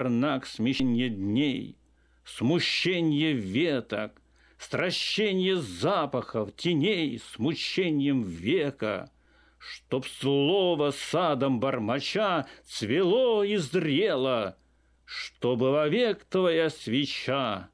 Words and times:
Знак 0.00 0.46
смещения 0.46 1.08
дней, 1.08 1.76
смущение 2.24 3.32
веток, 3.32 4.22
Стращение 4.56 5.56
запахов, 5.56 6.54
теней, 6.54 7.18
смущением 7.18 8.22
века, 8.22 9.10
Чтоб 9.58 10.06
слово 10.06 10.92
садом 10.92 11.58
бормоча 11.58 12.46
цвело 12.64 13.42
и 13.42 13.56
зрело, 13.56 14.56
Чтобы 15.04 15.72
вовек 15.72 16.24
твоя 16.26 16.70
свеча 16.70 17.68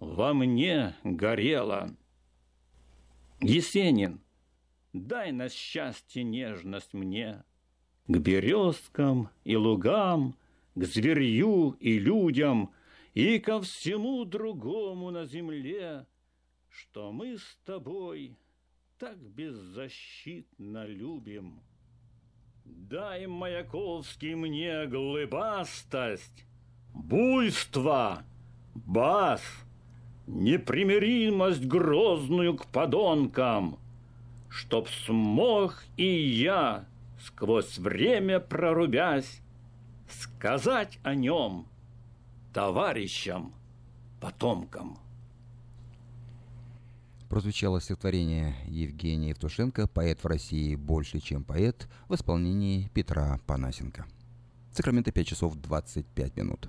во 0.00 0.34
мне 0.34 0.96
горела. 1.04 1.94
Есенин, 3.40 4.20
дай 4.92 5.30
на 5.30 5.48
счастье 5.48 6.24
нежность 6.24 6.92
мне, 6.92 7.44
К 8.08 8.16
березкам 8.16 9.30
и 9.44 9.56
лугам, 9.56 10.36
к 10.78 10.84
зверью 10.84 11.76
и 11.80 11.98
людям, 11.98 12.70
И 13.14 13.38
ко 13.40 13.60
всему 13.60 14.24
другому 14.24 15.10
на 15.10 15.26
земле, 15.26 16.06
Что 16.68 17.12
мы 17.12 17.36
с 17.36 17.58
тобой 17.64 18.36
так 18.98 19.18
беззащитно 19.18 20.86
любим. 20.86 21.60
Дай, 22.64 23.26
Маяковский, 23.26 24.34
мне 24.34 24.86
глыбастость, 24.86 26.44
буйство, 26.92 28.22
бас, 28.74 29.42
непримиримость 30.26 31.64
грозную 31.64 32.56
к 32.56 32.66
подонкам, 32.66 33.78
Чтоб 34.48 34.88
смог 34.88 35.82
и 35.96 36.06
я, 36.06 36.84
сквозь 37.20 37.78
время 37.78 38.38
прорубясь, 38.40 39.40
Сказать 40.08 40.98
о 41.02 41.14
нем 41.14 41.66
товарищам, 42.52 43.52
потомкам. 44.20 44.98
Прозвучало 47.28 47.80
стихотворение 47.80 48.54
Евгения 48.66 49.30
Евтушенко 49.30 49.86
«Поэт 49.86 50.24
в 50.24 50.26
России 50.26 50.74
больше, 50.76 51.20
чем 51.20 51.44
поэт» 51.44 51.86
в 52.08 52.14
исполнении 52.14 52.88
Петра 52.94 53.38
Панасенко. 53.46 54.06
Сакраменто 54.72 55.12
5 55.12 55.26
часов 55.26 55.56
25 55.56 56.36
минут. 56.36 56.68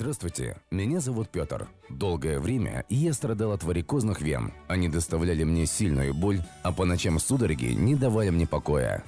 Здравствуйте, 0.00 0.56
меня 0.70 1.00
зовут 1.00 1.28
Петр. 1.28 1.66
Долгое 1.88 2.38
время 2.38 2.84
я 2.88 3.12
страдал 3.12 3.50
от 3.50 3.64
варикозных 3.64 4.20
вен. 4.20 4.52
Они 4.68 4.88
доставляли 4.88 5.42
мне 5.42 5.66
сильную 5.66 6.14
боль, 6.14 6.40
а 6.62 6.70
по 6.72 6.84
ночам 6.84 7.18
судороги 7.18 7.72
не 7.72 7.96
давали 7.96 8.30
мне 8.30 8.46
покоя. 8.46 9.02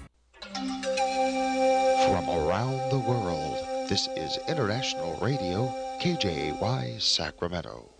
From 2.08 2.28
around 2.28 2.90
the 2.90 2.98
world, 3.06 3.56
this 3.88 4.08
is 4.16 4.36
International 4.48 5.16
Radio, 5.20 5.70
KJY 6.02 6.98
Sacramento. 6.98 7.99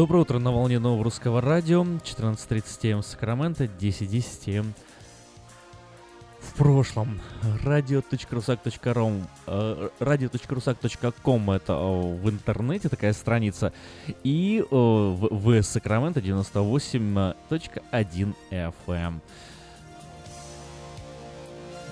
Доброе 0.00 0.20
утро 0.20 0.38
на 0.38 0.50
волне 0.50 0.78
нового 0.78 1.04
русского 1.04 1.42
радио. 1.42 1.82
14.30 1.82 2.90
м 2.90 3.02
Сакраменто, 3.02 3.64
10.10 3.64 4.56
м 4.56 4.72
в 6.40 6.54
прошлом. 6.54 7.20
Radio.rusak.rom 7.62 9.26
Radio.rusak.com 10.00 11.50
это 11.50 11.74
в 11.74 12.30
интернете 12.30 12.88
такая 12.88 13.12
страница. 13.12 13.74
И 14.24 14.64
в 14.70 15.62
Сакраменто 15.62 16.20
98.1 16.20 18.34
FM. 18.50 19.20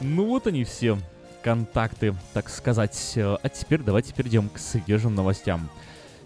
Ну 0.00 0.24
вот 0.24 0.46
они 0.46 0.64
все 0.64 0.96
контакты, 1.42 2.14
так 2.32 2.48
сказать. 2.48 3.18
А 3.18 3.48
теперь 3.50 3.82
давайте 3.82 4.14
перейдем 4.14 4.48
к 4.48 4.56
свежим 4.56 5.14
новостям. 5.14 5.68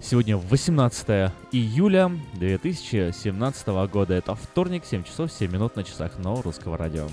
Сегодня 0.03 0.37
18 0.37 1.33
июля 1.53 2.11
2017 2.35 3.69
года. 3.91 4.15
Это 4.15 4.35
вторник, 4.35 4.85
7 4.85 5.05
часов 5.05 5.31
7 5.31 5.51
минут 5.51 5.77
на 5.77 5.85
часах 5.85 6.19
нового 6.19 6.43
русского 6.43 6.77
радио. 6.77 7.07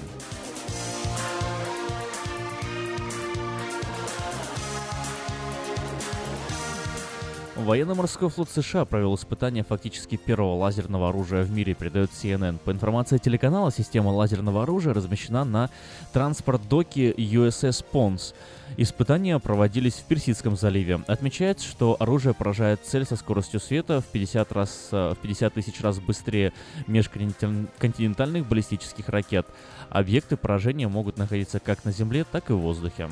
Военно-морской 7.55 8.29
флот 8.29 8.49
США 8.49 8.85
провел 8.85 9.13
испытание 9.13 9.63
фактически 9.63 10.15
первого 10.15 10.55
лазерного 10.55 11.09
оружия 11.09 11.43
в 11.43 11.51
мире, 11.51 11.75
передает 11.75 12.09
CNN. 12.09 12.57
По 12.57 12.71
информации 12.71 13.19
телеканала, 13.19 13.71
система 13.71 14.09
лазерного 14.09 14.63
оружия 14.63 14.95
размещена 14.95 15.43
на 15.43 15.69
транспорт-доке 16.11 17.11
USS 17.11 17.85
Pons. 17.93 18.33
Испытания 18.81 19.37
проводились 19.39 19.95
в 19.95 20.05
Персидском 20.05 20.55
заливе. 20.55 21.01
Отмечается, 21.05 21.67
что 21.67 21.97
оружие 21.99 22.33
поражает 22.33 22.79
цель 22.85 23.03
со 23.03 23.17
скоростью 23.17 23.59
света 23.59 23.99
в 23.99 24.05
50, 24.05 24.53
раз, 24.53 24.87
э, 24.93 25.15
в 25.15 25.17
50 25.17 25.53
тысяч 25.53 25.81
раз 25.81 25.99
быстрее 25.99 26.53
межконтинентальных 26.87 28.47
баллистических 28.47 29.09
ракет. 29.09 29.45
Объекты 29.89 30.37
поражения 30.37 30.87
могут 30.87 31.17
находиться 31.17 31.59
как 31.59 31.83
на 31.83 31.91
Земле, 31.91 32.23
так 32.23 32.51
и 32.51 32.53
в 32.53 32.59
воздухе. 32.59 33.09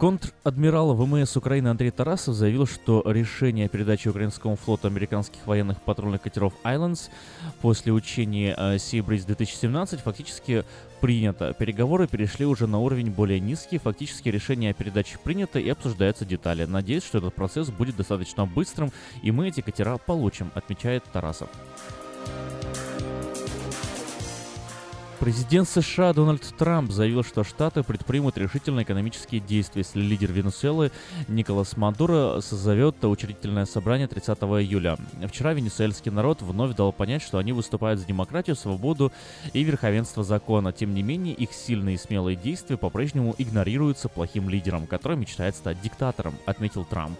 Контр-адмирал 0.00 0.94
ВМС 0.94 1.36
Украины 1.36 1.68
Андрей 1.68 1.90
Тарасов 1.90 2.34
заявил, 2.34 2.66
что 2.66 3.02
решение 3.04 3.66
о 3.66 3.68
передаче 3.68 4.08
украинскому 4.08 4.56
флоту 4.56 4.86
американских 4.86 5.46
военных 5.46 5.82
патрульных 5.82 6.22
катеров 6.22 6.54
«Islands» 6.64 7.10
после 7.60 7.92
учения 7.92 8.56
Sea 8.56 9.04
Breeze 9.04 9.26
2017 9.26 10.00
фактически 10.00 10.64
принято. 11.02 11.52
Переговоры 11.52 12.08
перешли 12.08 12.46
уже 12.46 12.66
на 12.66 12.78
уровень 12.78 13.10
более 13.10 13.40
низкий, 13.40 13.76
фактически 13.76 14.30
решение 14.30 14.70
о 14.70 14.74
передаче 14.74 15.18
принято 15.22 15.58
и 15.58 15.68
обсуждаются 15.68 16.24
детали. 16.24 16.64
Надеюсь, 16.64 17.04
что 17.04 17.18
этот 17.18 17.34
процесс 17.34 17.68
будет 17.68 17.96
достаточно 17.96 18.46
быстрым 18.46 18.92
и 19.22 19.30
мы 19.30 19.48
эти 19.48 19.60
катера 19.60 19.98
получим, 19.98 20.50
отмечает 20.54 21.04
Тарасов. 21.12 21.50
Президент 25.20 25.68
США 25.68 26.14
Дональд 26.14 26.42
Трамп 26.56 26.90
заявил, 26.90 27.22
что 27.22 27.44
Штаты 27.44 27.82
предпримут 27.82 28.38
решительные 28.38 28.84
экономические 28.84 29.42
действия, 29.42 29.82
если 29.82 30.00
лидер 30.00 30.32
Венесуэлы 30.32 30.92
Николас 31.28 31.76
Мадуро 31.76 32.40
созовет 32.40 33.04
учредительное 33.04 33.66
собрание 33.66 34.08
30 34.08 34.38
июля. 34.38 34.96
Вчера 35.28 35.52
венесуэльский 35.52 36.10
народ 36.10 36.40
вновь 36.40 36.74
дал 36.74 36.90
понять, 36.90 37.20
что 37.20 37.36
они 37.36 37.52
выступают 37.52 38.00
за 38.00 38.06
демократию, 38.06 38.56
свободу 38.56 39.12
и 39.52 39.62
верховенство 39.62 40.24
закона. 40.24 40.72
Тем 40.72 40.94
не 40.94 41.02
менее, 41.02 41.34
их 41.34 41.52
сильные 41.52 41.96
и 41.96 41.98
смелые 41.98 42.34
действия 42.34 42.78
по-прежнему 42.78 43.34
игнорируются 43.36 44.08
плохим 44.08 44.48
лидером, 44.48 44.86
который 44.86 45.18
мечтает 45.18 45.54
стать 45.54 45.82
диктатором, 45.82 46.34
отметил 46.46 46.86
Трамп. 46.86 47.18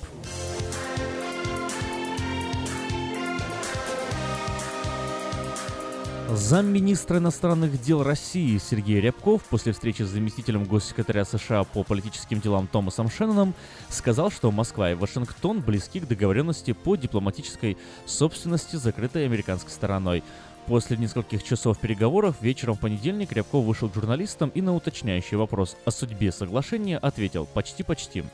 Замминистра 6.37 7.19
иностранных 7.19 7.81
дел 7.83 8.05
России 8.05 8.57
Сергей 8.59 9.01
Рябков 9.01 9.43
после 9.45 9.73
встречи 9.73 10.03
с 10.03 10.11
заместителем 10.11 10.65
госсекретаря 10.65 11.25
США 11.25 11.65
по 11.65 11.83
политическим 11.83 12.41
делам 12.41 12.69
Томасом 12.69 13.11
Шенноном 13.11 13.53
сказал, 13.89 14.31
что 14.31 14.53
Москва 14.53 14.93
и 14.93 14.95
Вашингтон 14.95 15.61
близки 15.61 15.99
к 15.99 16.07
договоренности 16.07 16.73
по 16.73 16.95
дипломатической 16.95 17.77
собственности, 18.07 18.77
закрытой 18.77 19.25
американской 19.25 19.73
стороной. 19.73 20.23
После 20.67 20.97
нескольких 20.97 21.43
часов 21.43 21.79
переговоров 21.79 22.37
вечером 22.41 22.77
в 22.77 22.81
понедельник 22.81 23.33
Рябков 23.33 23.65
вышел 23.65 23.89
к 23.89 23.95
журналистам 23.95 24.51
и 24.51 24.63
на 24.63 24.73
уточняющий 24.75 25.37
вопрос 25.37 25.77
о 25.85 25.91
судьбе 25.91 26.31
соглашения 26.31 26.99
ответил 26.99 27.47
«почти-почти». 27.47 28.25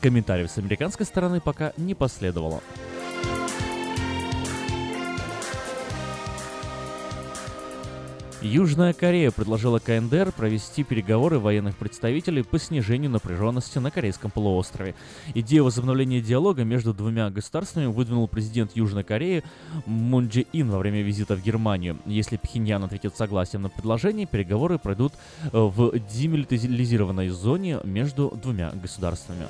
Комментариев 0.00 0.50
с 0.50 0.56
американской 0.56 1.04
стороны 1.04 1.40
пока 1.40 1.74
не 1.76 1.94
последовало. 1.94 2.62
Южная 8.42 8.92
Корея 8.92 9.30
предложила 9.30 9.78
КНДР 9.78 10.32
провести 10.32 10.82
переговоры 10.82 11.38
военных 11.38 11.76
представителей 11.76 12.42
по 12.42 12.58
снижению 12.58 13.10
напряженности 13.10 13.78
на 13.78 13.92
Корейском 13.92 14.32
полуострове. 14.32 14.96
Идею 15.34 15.64
возобновления 15.64 16.20
диалога 16.20 16.64
между 16.64 16.92
двумя 16.92 17.30
государствами 17.30 17.86
выдвинул 17.86 18.26
президент 18.26 18.74
Южной 18.74 19.04
Кореи 19.04 19.44
Мун 19.86 20.26
Джи 20.26 20.46
Ин 20.52 20.70
во 20.70 20.78
время 20.78 21.02
визита 21.02 21.36
в 21.36 21.42
Германию. 21.42 21.98
Если 22.04 22.36
Пхеньян 22.36 22.82
ответит 22.82 23.16
согласием 23.16 23.62
на 23.62 23.68
предложение, 23.68 24.26
переговоры 24.26 24.78
пройдут 24.78 25.12
э, 25.44 25.48
в 25.52 25.92
демилитаризированной 25.98 27.28
зоне 27.28 27.78
между 27.84 28.36
двумя 28.42 28.70
государствами. 28.70 29.46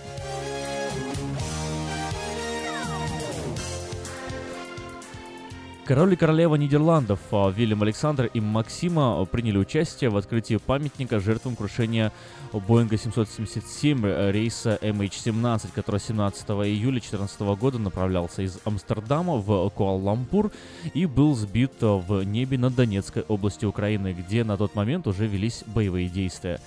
Король 5.85 6.13
и 6.13 6.17
королева 6.17 6.55
Нидерландов 6.55 7.19
а, 7.33 7.51
Вильям 7.51 7.83
Александр 7.83 8.31
и 8.33 8.41
Максима 8.41 9.21
а, 9.21 9.25
приняли 9.25 9.59
участие 9.59 10.11
в 10.11 10.17
открытии 10.17 10.57
памятника 10.57 11.19
жертвам 11.19 11.57
крушения 11.57 12.13
Боинга 12.53 12.97
777 12.97 14.07
э, 14.07 14.31
рейса 14.31 14.79
MH17, 14.81 15.71
который 15.75 15.99
17 15.99 16.49
июля 16.51 17.01
2014 17.01 17.41
года 17.59 17.79
направлялся 17.81 18.43
из 18.43 18.61
Амстердама 18.65 19.39
в 19.39 19.69
Куала-Лампур 19.71 20.53
и 20.95 21.05
был 21.07 21.35
сбит 21.35 21.73
а, 21.81 21.97
в 21.97 22.23
небе 22.23 22.59
над 22.59 22.77
Донецкой 22.77 23.25
областью 23.27 23.71
Украины, 23.71 24.13
где 24.13 24.45
на 24.45 24.57
тот 24.57 24.77
момент 24.77 25.09
уже 25.09 25.27
велись 25.27 25.65
боевые 25.67 26.09
действия. 26.09 26.61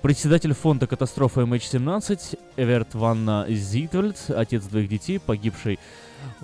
Председатель 0.00 0.52
фонда 0.54 0.86
катастрофы 0.86 1.40
MH17 1.40 2.38
Эверт 2.56 2.94
Ванна 2.94 3.46
Зитвельд, 3.48 4.16
отец 4.28 4.62
двоих 4.62 4.88
детей, 4.88 5.18
погибший 5.18 5.80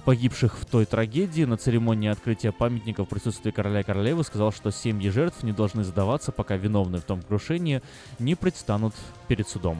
погибших 0.05 0.59
в 0.59 0.65
той 0.65 0.85
трагедии 0.85 1.45
на 1.45 1.57
церемонии 1.57 2.09
открытия 2.11 2.53
памятника 2.53 3.05
в 3.05 3.09
присутствии 3.09 3.51
короля 3.51 3.81
и 3.81 3.85
королевы 3.85 4.25
сказал, 4.25 4.53
что 4.53 4.71
семьи 4.71 5.09
жертв 5.11 5.43
не 5.43 5.53
должны 5.53 5.85
сдаваться, 5.85 6.33
пока 6.33 6.57
виновные 6.57 7.01
в 7.01 7.05
том 7.05 7.23
крушении 7.23 7.83
не 8.19 8.35
предстанут 8.35 8.95
перед 9.29 9.49
судом. 9.49 9.79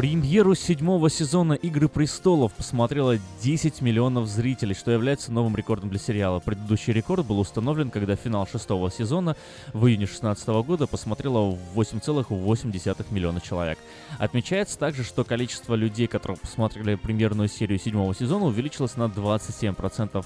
Премьеру 0.00 0.54
седьмого 0.54 1.10
сезона 1.10 1.52
«Игры 1.52 1.86
престолов» 1.86 2.54
посмотрело 2.54 3.18
10 3.42 3.82
миллионов 3.82 4.28
зрителей, 4.28 4.74
что 4.74 4.90
является 4.90 5.30
новым 5.30 5.54
рекордом 5.56 5.90
для 5.90 5.98
сериала. 5.98 6.40
Предыдущий 6.40 6.94
рекорд 6.94 7.26
был 7.26 7.38
установлен, 7.38 7.90
когда 7.90 8.16
финал 8.16 8.46
шестого 8.46 8.90
сезона 8.90 9.36
в 9.74 9.86
июне 9.86 10.06
2016 10.06 10.48
года 10.64 10.86
посмотрело 10.86 11.54
8,8 11.74 13.04
миллиона 13.10 13.42
человек. 13.42 13.78
Отмечается 14.18 14.78
также, 14.78 15.04
что 15.04 15.22
количество 15.22 15.74
людей, 15.74 16.06
которые 16.06 16.38
посмотрели 16.38 16.94
премьерную 16.94 17.50
серию 17.50 17.78
седьмого 17.78 18.14
сезона, 18.14 18.46
увеличилось 18.46 18.96
на 18.96 19.02
27% 19.02 20.24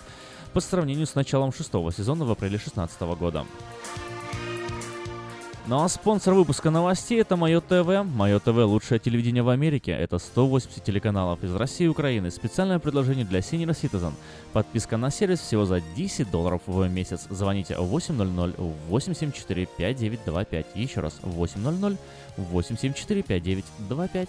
по 0.53 0.61
сравнению 0.61 1.09
с 1.09 1.17
началом 1.17 1.53
шестого 1.53 1.93
сезона 1.93 2.25
в 2.25 2.31
апреле 2.31 2.59
2016 2.59 3.01
года. 3.19 3.45
Ну 5.67 5.83
а 5.83 5.89
спонсор 5.89 6.35
выпуска 6.35 6.71
новостей 6.71 7.23
это 7.23 7.37
Мое 7.37 7.59
ТВ. 7.63 8.05
Мое 8.15 8.39
ТВ 8.39 8.49
лучшее 8.49 8.99
телевидение 8.99 9.43
в 9.43 9.49
Америке. 9.49 9.93
Это 9.93 10.19
180 10.19 10.85
телеканалов 10.85 11.43
из 11.43 11.55
России 11.55 11.85
и 11.85 11.89
Украины. 11.89 12.31
Специальное 12.31 12.79
предложение 12.79 13.25
для 13.25 13.39
Senior 13.39 13.71
Citizen. 13.71 14.13
Подписка 14.53 14.99
на 14.99 15.11
сервис 15.11 15.41
всего 15.41 15.65
за 15.65 15.81
10 15.81 16.31
долларов 16.31 16.61
в 16.67 16.87
месяц. 16.89 17.27
Звоните 17.31 17.79
800 17.79 18.59
874 18.91 19.67
5925. 19.79 20.67
Еще 20.75 21.01
раз 21.01 21.19
800 21.23 21.97
874 22.37 23.23
5925. 23.23 24.29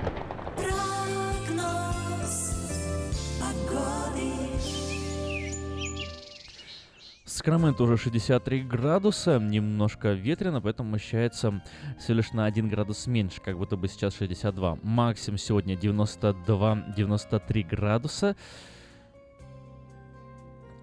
Сакраменто 7.41 7.85
уже 7.85 7.97
63 7.97 8.61
градуса, 8.61 9.39
немножко 9.39 10.11
ветрено, 10.11 10.61
поэтому 10.61 10.95
ощущается 10.95 11.63
всего 11.97 12.17
лишь 12.17 12.33
на 12.33 12.45
1 12.45 12.69
градус 12.69 13.07
меньше, 13.07 13.41
как 13.41 13.57
будто 13.57 13.77
бы 13.77 13.87
сейчас 13.87 14.15
62. 14.17 14.77
Максимум 14.83 15.39
сегодня 15.39 15.73
92-93 15.73 17.67
градуса. 17.67 18.35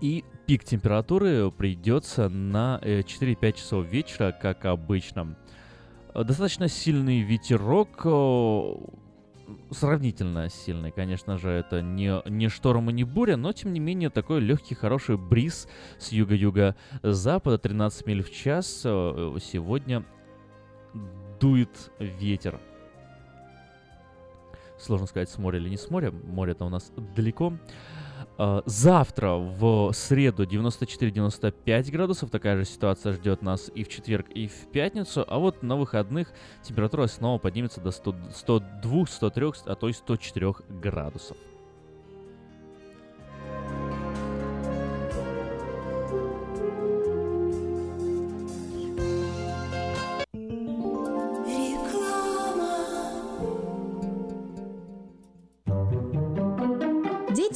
И 0.00 0.24
пик 0.48 0.64
температуры 0.64 1.52
придется 1.52 2.28
на 2.28 2.80
4-5 2.82 3.36
э, 3.40 3.52
часов 3.52 3.86
вечера, 3.86 4.32
как 4.32 4.64
обычно. 4.64 5.36
Достаточно 6.12 6.66
сильный 6.66 7.20
ветерок, 7.20 8.04
сравнительно 9.70 10.48
сильный. 10.48 10.90
Конечно 10.90 11.38
же, 11.38 11.50
это 11.50 11.82
не, 11.82 12.22
не 12.28 12.48
шторм 12.48 12.90
и 12.90 12.92
не 12.92 13.04
буря, 13.04 13.36
но 13.36 13.52
тем 13.52 13.72
не 13.72 13.80
менее 13.80 14.10
такой 14.10 14.40
легкий, 14.40 14.74
хороший 14.74 15.16
бриз 15.16 15.68
с 15.98 16.12
юга-юга-запада, 16.12 17.58
13 17.58 18.06
миль 18.06 18.22
в 18.22 18.30
час. 18.30 18.82
Э, 18.84 19.36
сегодня 19.40 20.04
дует 21.40 21.90
ветер. 21.98 22.60
Сложно 24.78 25.06
сказать, 25.06 25.28
с 25.28 25.38
моря 25.38 25.58
или 25.58 25.68
не 25.68 25.76
с 25.76 25.90
моря. 25.90 26.12
Море-то 26.12 26.64
у 26.64 26.68
нас 26.68 26.92
далеко. 27.16 27.52
А, 28.40 28.62
завтра 28.66 29.32
в 29.32 29.92
среду 29.92 30.44
94-95 30.44 31.90
градусов. 31.90 32.30
Такая 32.30 32.56
же 32.56 32.64
ситуация 32.64 33.12
ждет 33.12 33.42
нас 33.42 33.68
и 33.74 33.82
в 33.82 33.88
четверг, 33.88 34.28
и 34.30 34.46
в 34.46 34.70
пятницу. 34.70 35.24
А 35.26 35.38
вот 35.38 35.64
на 35.64 35.76
выходных 35.76 36.32
температура 36.62 37.08
снова 37.08 37.38
поднимется 37.38 37.80
до 37.80 37.90
102, 37.90 39.06
103, 39.06 39.46
а 39.66 39.74
то 39.74 39.88
и 39.88 39.92
104 39.92 40.54
градусов. 40.68 41.36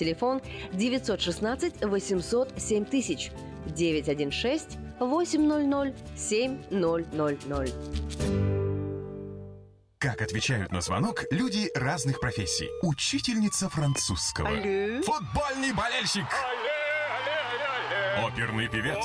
Телефон 0.00 0.40
916 0.72 1.84
800 1.84 2.54
7000 2.56 3.30
916 3.66 4.78
800 4.98 5.94
7000. 6.16 7.74
Как 9.98 10.22
отвечают 10.22 10.72
на 10.72 10.80
звонок 10.80 11.24
люди 11.30 11.68
разных 11.74 12.18
профессий. 12.18 12.70
Учительница 12.80 13.68
французского. 13.68 14.48
Алле. 14.48 15.02
Футбольный 15.02 15.74
болельщик. 15.74 16.24
Оперный 18.24 18.68
певец. 18.68 19.04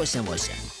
você, 0.01 0.19
moça. 0.19 0.80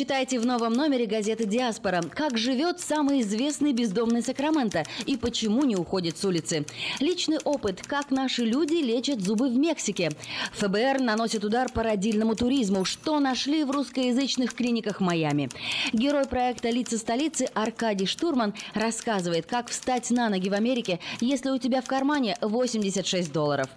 Читайте 0.00 0.40
в 0.40 0.46
новом 0.46 0.72
номере 0.72 1.04
газеты 1.04 1.44
«Диаспора», 1.44 2.00
как 2.14 2.38
живет 2.38 2.80
самый 2.80 3.20
известный 3.20 3.74
бездомный 3.74 4.22
Сакраменто 4.22 4.84
и 5.04 5.18
почему 5.18 5.62
не 5.64 5.76
уходит 5.76 6.16
с 6.16 6.24
улицы. 6.24 6.64
Личный 7.00 7.36
опыт, 7.44 7.82
как 7.86 8.10
наши 8.10 8.46
люди 8.46 8.76
лечат 8.76 9.20
зубы 9.20 9.50
в 9.50 9.58
Мексике. 9.58 10.08
ФБР 10.52 11.00
наносит 11.00 11.44
удар 11.44 11.70
по 11.70 11.82
родильному 11.82 12.34
туризму, 12.34 12.86
что 12.86 13.20
нашли 13.20 13.62
в 13.62 13.70
русскоязычных 13.70 14.54
клиниках 14.54 15.00
Майами. 15.00 15.50
Герой 15.92 16.24
проекта 16.24 16.70
«Лица 16.70 16.96
столицы» 16.96 17.50
Аркадий 17.52 18.06
Штурман 18.06 18.54
рассказывает, 18.72 19.44
как 19.44 19.68
встать 19.68 20.10
на 20.10 20.30
ноги 20.30 20.48
в 20.48 20.54
Америке, 20.54 20.98
если 21.20 21.50
у 21.50 21.58
тебя 21.58 21.82
в 21.82 21.86
кармане 21.86 22.38
86 22.40 23.30
долларов. 23.30 23.68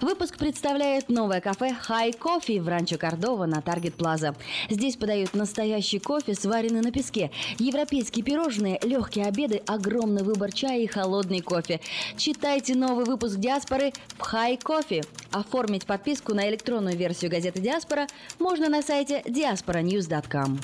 Выпуск 0.00 0.38
представляет 0.38 1.08
новое 1.08 1.40
кафе 1.40 1.72
«Хай 1.80 2.12
Кофе» 2.12 2.60
в 2.60 2.66
Ранчо 2.66 2.98
Кордова 2.98 3.46
на 3.46 3.62
Таргет 3.62 3.94
Плаза. 3.94 4.34
Здесь 4.68 4.96
подают 4.96 5.34
настоящий 5.68 5.98
кофе, 5.98 6.34
сваренный 6.34 6.80
на 6.80 6.90
песке, 6.90 7.30
европейские 7.58 8.24
пирожные, 8.24 8.80
легкие 8.82 9.26
обеды, 9.26 9.62
огромный 9.66 10.22
выбор 10.22 10.50
чая 10.50 10.80
и 10.80 10.86
холодный 10.86 11.40
кофе. 11.40 11.80
Читайте 12.16 12.74
новый 12.74 13.04
выпуск 13.04 13.36
«Диаспоры» 13.36 13.92
в 14.16 14.22
«Хай 14.22 14.56
Кофе». 14.56 15.02
Оформить 15.30 15.84
подписку 15.84 16.32
на 16.32 16.48
электронную 16.48 16.96
версию 16.96 17.30
газеты 17.30 17.60
«Диаспора» 17.60 18.06
можно 18.38 18.70
на 18.70 18.80
сайте 18.80 19.22
diasporanews.com. 19.26 20.58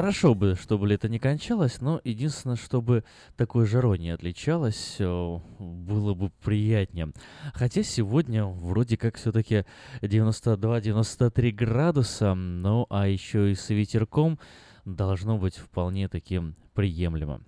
Хорошо 0.00 0.34
бы, 0.34 0.56
чтобы 0.58 0.88
лето 0.88 1.10
не 1.10 1.18
кончалось, 1.18 1.82
но 1.82 2.00
единственное, 2.04 2.56
чтобы 2.56 3.04
такой 3.36 3.66
жарой 3.66 3.98
не 3.98 4.08
отличалось, 4.08 4.96
э, 4.98 5.38
было 5.58 6.14
бы 6.14 6.30
приятнее. 6.42 7.12
Хотя 7.52 7.82
сегодня 7.82 8.46
вроде 8.46 8.96
как 8.96 9.18
все-таки 9.18 9.66
92-93 10.00 11.50
градуса, 11.50 12.32
ну 12.32 12.86
а 12.88 13.08
еще 13.08 13.52
и 13.52 13.54
с 13.54 13.68
ветерком 13.68 14.38
должно 14.86 15.36
быть 15.36 15.58
вполне 15.58 16.08
таким 16.08 16.56
приемлемо. 16.72 17.42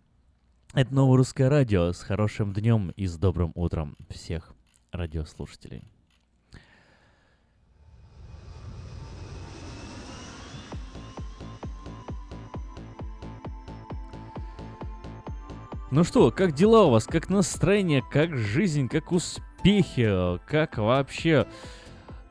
Это 0.74 0.94
новое 0.94 1.16
русское 1.16 1.48
радио 1.48 1.94
с 1.94 2.02
хорошим 2.02 2.52
днем 2.52 2.90
и 2.96 3.06
с 3.06 3.16
добрым 3.16 3.52
утром 3.54 3.96
всех 4.10 4.52
радиослушателей. 4.92 5.84
Ну 15.92 16.04
что, 16.04 16.30
как 16.30 16.54
дела 16.54 16.84
у 16.84 16.90
вас? 16.90 17.04
Как 17.04 17.28
настроение? 17.28 18.02
Как 18.10 18.34
жизнь? 18.34 18.88
Как 18.88 19.12
успехи? 19.12 20.38
Как 20.46 20.78
вообще... 20.78 21.46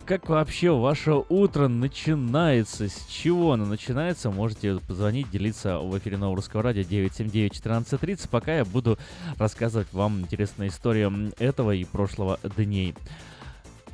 Как 0.03 0.29
вообще 0.29 0.71
ваше 0.71 1.13
утро 1.29 1.67
начинается? 1.67 2.89
С 2.89 3.05
чего 3.05 3.53
оно 3.53 3.65
начинается? 3.65 4.31
Можете 4.31 4.79
позвонить, 4.87 5.29
делиться 5.29 5.77
в 5.77 5.95
эфире 5.99 6.17
Нового 6.17 6.37
Русского 6.37 6.63
Радио 6.63 6.81
979-1430, 6.81 8.29
пока 8.31 8.55
я 8.55 8.65
буду 8.65 8.97
рассказывать 9.37 9.93
вам 9.93 10.21
интересные 10.21 10.69
истории 10.69 11.31
этого 11.39 11.69
и 11.75 11.83
прошлого 11.83 12.39
дней. 12.57 12.95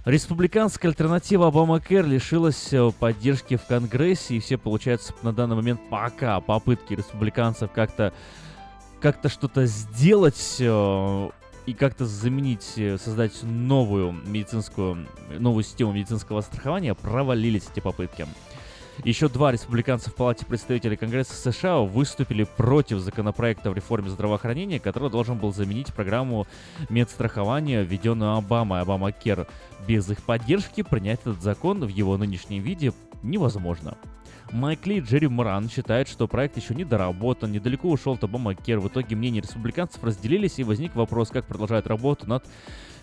Республиканская 0.05 0.91
альтернатива 0.91 1.47
Обама 1.47 1.81
Кэр 1.81 2.05
лишилась 2.05 2.71
э, 2.71 2.89
поддержки 2.97 3.57
в 3.57 3.65
Конгрессе, 3.65 4.35
и 4.35 4.39
все, 4.39 4.57
получается, 4.57 5.13
на 5.23 5.33
данный 5.33 5.57
момент 5.57 5.81
пока 5.89 6.39
попытки 6.39 6.93
республиканцев 6.93 7.69
как-то 7.73 8.13
как-то 8.99 9.29
что-то 9.29 9.65
сделать 9.65 10.57
э, 10.59 11.29
и 11.65 11.73
как-то 11.73 12.05
заменить, 12.05 12.73
э, 12.77 12.97
создать 12.97 13.43
новую 13.43 14.11
медицинскую, 14.11 15.07
новую 15.37 15.63
систему 15.63 15.93
медицинского 15.93 16.41
страхования, 16.41 16.93
провалились 16.93 17.67
эти 17.71 17.79
попытки. 17.79 18.27
Еще 19.03 19.29
два 19.29 19.51
республиканца 19.51 20.09
в 20.09 20.15
Палате 20.15 20.45
представителей 20.45 20.97
Конгресса 20.97 21.35
США 21.35 21.79
выступили 21.79 22.45
против 22.45 22.99
законопроекта 22.99 23.69
в 23.69 23.75
реформе 23.75 24.09
здравоохранения, 24.09 24.79
который 24.79 25.11
должен 25.11 25.37
был 25.37 25.53
заменить 25.53 25.93
программу 25.93 26.47
медстрахования, 26.89 27.83
введенную 27.83 28.33
Обамой, 28.35 28.81
Обама 28.81 29.11
Кер. 29.11 29.47
Без 29.87 30.09
их 30.09 30.23
поддержки 30.23 30.81
принять 30.81 31.21
этот 31.21 31.43
закон 31.43 31.85
в 31.85 31.89
его 31.89 32.17
нынешнем 32.17 32.63
виде 32.63 32.91
невозможно. 33.21 33.97
Майк 34.51 34.85
Ли 34.85 34.97
и 34.97 35.01
Джерри 35.01 35.27
Моран 35.27 35.69
считают, 35.69 36.07
что 36.07 36.27
проект 36.27 36.57
еще 36.57 36.73
не 36.73 36.85
доработан, 36.85 37.51
недалеко 37.51 37.89
ушел 37.89 38.13
от 38.13 38.23
Обама 38.23 38.55
Кер. 38.55 38.79
В 38.79 38.87
итоге 38.87 39.15
мнения 39.15 39.41
республиканцев 39.41 40.03
разделились, 40.03 40.59
и 40.59 40.63
возник 40.63 40.95
вопрос, 40.95 41.29
как 41.29 41.45
продолжать 41.45 41.87
работу 41.87 42.27
над 42.27 42.45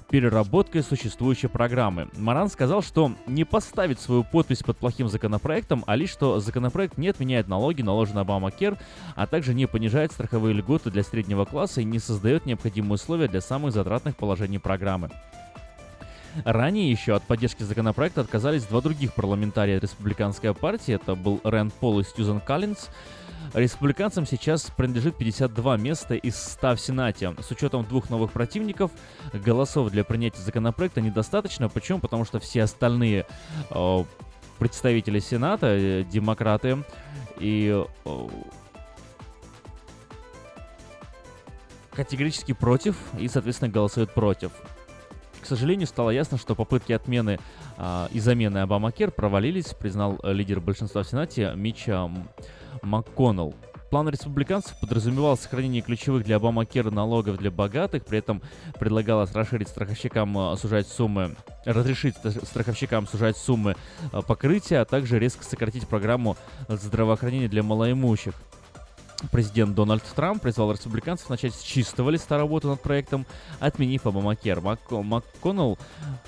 переработкой 0.08 0.82
существующей 0.82 1.48
программы. 1.48 2.08
Маран 2.16 2.48
сказал, 2.48 2.82
что 2.82 3.12
не 3.26 3.44
поставит 3.44 4.00
свою 4.00 4.22
подпись 4.22 4.62
под 4.62 4.76
плохим 4.78 5.08
законопроектом, 5.08 5.82
а 5.86 5.96
лишь 5.96 6.10
что 6.10 6.40
законопроект 6.40 6.98
не 6.98 7.08
отменяет 7.08 7.48
налоги, 7.48 7.82
наложенные 7.82 8.22
Обама 8.22 8.50
Кер, 8.50 8.78
а 9.16 9.26
также 9.26 9.54
не 9.54 9.66
понижает 9.66 10.12
страховые 10.12 10.54
льготы 10.54 10.90
для 10.90 11.02
среднего 11.02 11.44
класса 11.44 11.80
и 11.80 11.84
не 11.84 11.98
создает 11.98 12.46
необходимые 12.46 12.94
условия 12.94 13.28
для 13.28 13.40
самых 13.40 13.72
затратных 13.72 14.16
положений 14.16 14.58
программы. 14.58 15.10
Ранее 16.44 16.90
еще 16.90 17.14
от 17.14 17.22
поддержки 17.22 17.62
законопроекта 17.62 18.20
отказались 18.20 18.64
два 18.64 18.80
других 18.80 19.14
парламентария 19.14 19.78
республиканской 19.78 20.52
партии. 20.54 20.94
Это 20.94 21.14
был 21.14 21.40
Рэнд 21.44 21.72
Пол 21.74 22.00
и 22.00 22.04
Сьюзан 22.04 22.40
Каллинс. 22.40 22.90
Республиканцам 23.52 24.26
сейчас 24.26 24.70
принадлежит 24.76 25.16
52 25.16 25.76
места 25.76 26.14
из 26.14 26.36
100 26.36 26.74
в 26.74 26.80
Сенате. 26.80 27.34
С 27.40 27.50
учетом 27.50 27.84
двух 27.84 28.10
новых 28.10 28.32
противников, 28.32 28.90
голосов 29.32 29.90
для 29.90 30.02
принятия 30.02 30.40
законопроекта 30.40 31.00
недостаточно. 31.00 31.68
Почему? 31.68 32.00
Потому 32.00 32.24
что 32.24 32.40
все 32.40 32.64
остальные 32.64 33.26
э, 33.70 34.04
представители 34.58 35.20
Сената, 35.20 35.68
э, 35.68 36.04
демократы 36.04 36.78
и 37.38 37.84
э, 38.04 38.28
категорически 41.92 42.52
против 42.52 42.96
и, 43.18 43.28
соответственно, 43.28 43.70
голосуют 43.70 44.12
против. 44.12 44.50
К 45.44 45.46
сожалению, 45.46 45.86
стало 45.86 46.08
ясно, 46.08 46.38
что 46.38 46.54
попытки 46.54 46.94
отмены 46.94 47.38
э, 47.76 48.06
и 48.12 48.18
замены 48.18 48.60
Обамакер 48.60 49.10
провалились, 49.10 49.74
признал 49.74 50.18
лидер 50.22 50.58
большинства 50.58 51.02
в 51.02 51.06
Сенате 51.06 51.52
Мича 51.54 52.08
МакКоннелл. 52.80 53.54
План 53.90 54.08
республиканцев 54.08 54.80
подразумевал 54.80 55.36
сохранение 55.36 55.82
ключевых 55.82 56.24
для 56.24 56.36
Обамакера 56.36 56.90
налогов 56.90 57.36
для 57.36 57.50
богатых, 57.50 58.06
при 58.06 58.20
этом 58.20 58.40
предлагалось 58.80 59.34
расширить 59.34 59.68
страховщикам 59.68 60.36
а, 60.38 60.56
сужать 60.56 60.88
суммы, 60.88 61.36
разрешить 61.66 62.14
страховщикам 62.16 63.06
сужать 63.06 63.36
суммы 63.36 63.76
а, 64.12 64.22
покрытия, 64.22 64.78
а 64.78 64.86
также 64.86 65.18
резко 65.18 65.44
сократить 65.44 65.86
программу 65.86 66.38
здравоохранения 66.68 67.48
для 67.48 67.62
малоимущих. 67.62 68.32
Президент 69.30 69.74
Дональд 69.74 70.02
Трамп 70.14 70.42
призвал 70.42 70.72
республиканцев 70.72 71.28
начать 71.30 71.54
с 71.54 71.62
чистого 71.62 72.10
листа 72.10 72.38
работы 72.38 72.66
над 72.68 72.80
проектом, 72.80 73.26
отменив 73.60 74.06
Обамакер. 74.06 74.60
Мак 74.60 74.80
МакКоннелл 74.90 75.78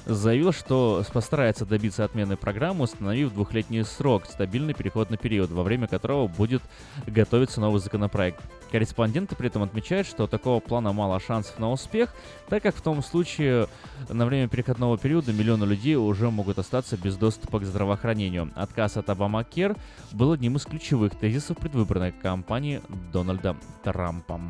заявил, 0.06 0.52
что 0.52 1.04
постарается 1.12 1.66
добиться 1.66 2.04
отмены 2.04 2.36
программы, 2.36 2.84
установив 2.84 3.32
двухлетний 3.32 3.84
срок, 3.84 4.26
стабильный 4.26 4.74
переходный 4.74 5.18
период, 5.18 5.50
во 5.50 5.62
время 5.62 5.86
которого 5.86 6.26
будет 6.26 6.62
готовиться 7.06 7.60
новый 7.60 7.80
законопроект. 7.80 8.40
Корреспонденты 8.70 9.36
при 9.36 9.46
этом 9.48 9.62
отмечают, 9.62 10.06
что 10.06 10.26
такого 10.26 10.60
плана 10.60 10.92
мало 10.92 11.20
шансов 11.20 11.58
на 11.58 11.70
успех, 11.70 12.14
так 12.48 12.62
как 12.62 12.74
в 12.74 12.80
том 12.80 13.02
случае 13.02 13.68
на 14.08 14.26
время 14.26 14.48
переходного 14.48 14.98
периода 14.98 15.32
миллионы 15.32 15.64
людей 15.64 15.94
уже 15.94 16.30
могут 16.30 16.58
остаться 16.58 16.96
без 16.96 17.16
доступа 17.16 17.60
к 17.60 17.64
здравоохранению. 17.64 18.50
Отказ 18.54 18.96
от 18.96 19.08
Обамакер 19.08 19.76
был 20.12 20.32
одним 20.32 20.56
из 20.56 20.64
ключевых 20.64 21.14
тезисов 21.14 21.58
предвыборной 21.58 22.12
кампании 22.12 22.82
Дональда 23.12 23.56
Трампа. 23.84 24.40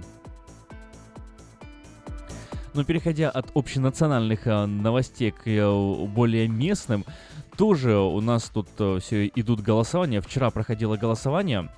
Но 2.76 2.84
переходя 2.84 3.30
от 3.30 3.50
общенациональных 3.54 4.46
э, 4.46 4.66
новостей 4.66 5.30
к 5.30 5.46
э, 5.46 6.06
более 6.08 6.46
местным, 6.46 7.06
тоже 7.56 7.96
у 7.96 8.20
нас 8.20 8.50
тут 8.50 8.68
э, 8.78 8.98
все 9.00 9.28
идут 9.28 9.62
голосования. 9.62 10.20
Вчера 10.20 10.50
проходило 10.50 10.98
голосование. 10.98 11.70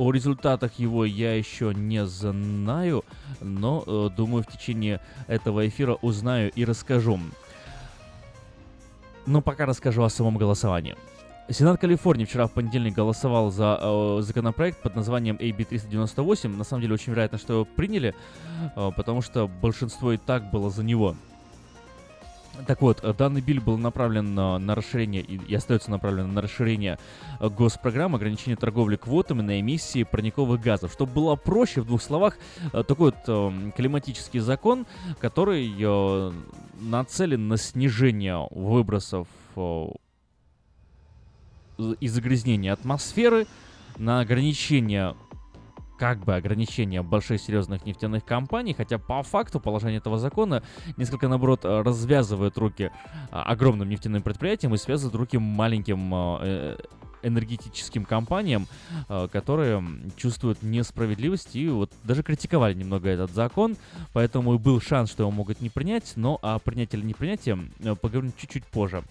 О 0.00 0.12
результатах 0.12 0.78
его 0.78 1.04
я 1.04 1.34
еще 1.34 1.74
не 1.74 2.06
знаю, 2.06 3.04
но 3.42 3.84
э, 3.86 4.08
думаю, 4.16 4.42
в 4.42 4.46
течение 4.46 4.98
этого 5.26 5.68
эфира 5.68 5.92
узнаю 6.00 6.50
и 6.52 6.64
расскажу. 6.64 7.20
Но 9.26 9.42
пока 9.42 9.66
расскажу 9.66 10.02
о 10.02 10.08
самом 10.08 10.38
голосовании. 10.38 10.96
Сенат 11.50 11.78
Калифорнии 11.78 12.24
вчера 12.24 12.46
в 12.46 12.52
понедельник 12.52 12.94
голосовал 12.94 13.50
за 13.50 13.78
э, 13.78 14.20
законопроект 14.22 14.80
под 14.80 14.96
названием 14.96 15.36
AB 15.36 15.66
398. 15.66 16.56
На 16.56 16.64
самом 16.64 16.80
деле 16.80 16.94
очень 16.94 17.12
вероятно, 17.12 17.36
что 17.36 17.52
его 17.52 17.64
приняли, 17.66 18.14
э, 18.74 18.90
потому 18.96 19.20
что 19.20 19.48
большинство 19.48 20.12
и 20.12 20.16
так 20.16 20.50
было 20.50 20.70
за 20.70 20.82
него. 20.82 21.14
Так 22.66 22.82
вот, 22.82 23.04
данный 23.16 23.40
биль 23.40 23.60
был 23.60 23.78
направлен 23.78 24.34
на, 24.34 24.58
на 24.58 24.74
расширение 24.74 25.22
и, 25.22 25.36
и 25.36 25.54
остается 25.54 25.90
направлен 25.90 26.32
на 26.32 26.42
расширение 26.42 26.98
э, 27.38 27.48
госпрограммы 27.48 28.16
ограничения 28.16 28.56
торговли 28.56 28.96
квотами 28.96 29.42
на 29.42 29.60
эмиссии 29.60 30.02
парниковых 30.02 30.60
газов. 30.60 30.92
Чтобы 30.92 31.12
было 31.12 31.36
проще, 31.36 31.80
в 31.80 31.86
двух 31.86 32.02
словах, 32.02 32.38
э, 32.72 32.82
такой 32.82 33.12
вот 33.12 33.16
э, 33.26 33.70
климатический 33.76 34.40
закон, 34.40 34.86
который 35.20 35.72
э, 35.78 36.32
нацелен 36.80 37.48
на 37.48 37.56
снижение 37.56 38.46
выбросов 38.50 39.28
э, 39.56 39.86
и 42.00 42.08
загрязнения 42.08 42.72
атмосферы, 42.72 43.46
на 43.98 44.20
ограничение 44.20 45.14
как 46.00 46.24
бы 46.24 46.34
ограничения 46.34 47.02
больших 47.02 47.42
серьезных 47.42 47.84
нефтяных 47.84 48.24
компаний, 48.24 48.72
хотя 48.72 48.96
по 48.96 49.22
факту 49.22 49.60
положение 49.60 49.98
этого 49.98 50.16
закона 50.16 50.62
несколько, 50.96 51.28
наоборот, 51.28 51.66
развязывает 51.66 52.56
руки 52.56 52.90
а, 53.30 53.42
огромным 53.42 53.86
нефтяным 53.86 54.22
предприятиям 54.22 54.74
и 54.74 54.78
связывает 54.78 55.14
руки 55.14 55.36
маленьким 55.36 56.14
а, 56.14 56.40
э, 56.40 56.76
энергетическим 57.22 58.06
компаниям, 58.06 58.66
а, 59.10 59.28
которые 59.28 59.84
чувствуют 60.16 60.62
несправедливость 60.62 61.54
и 61.54 61.68
вот 61.68 61.92
даже 62.02 62.22
критиковали 62.22 62.72
немного 62.72 63.10
этот 63.10 63.32
закон, 63.32 63.76
поэтому 64.14 64.54
и 64.54 64.58
был 64.58 64.80
шанс, 64.80 65.10
что 65.10 65.24
его 65.24 65.30
могут 65.30 65.60
не 65.60 65.68
принять, 65.68 66.14
но 66.16 66.38
о 66.40 66.58
принятии 66.60 66.96
или 66.96 67.04
не 67.04 67.14
принятии 67.14 67.58
поговорим 67.96 68.32
чуть-чуть 68.38 68.64
позже. 68.64 69.04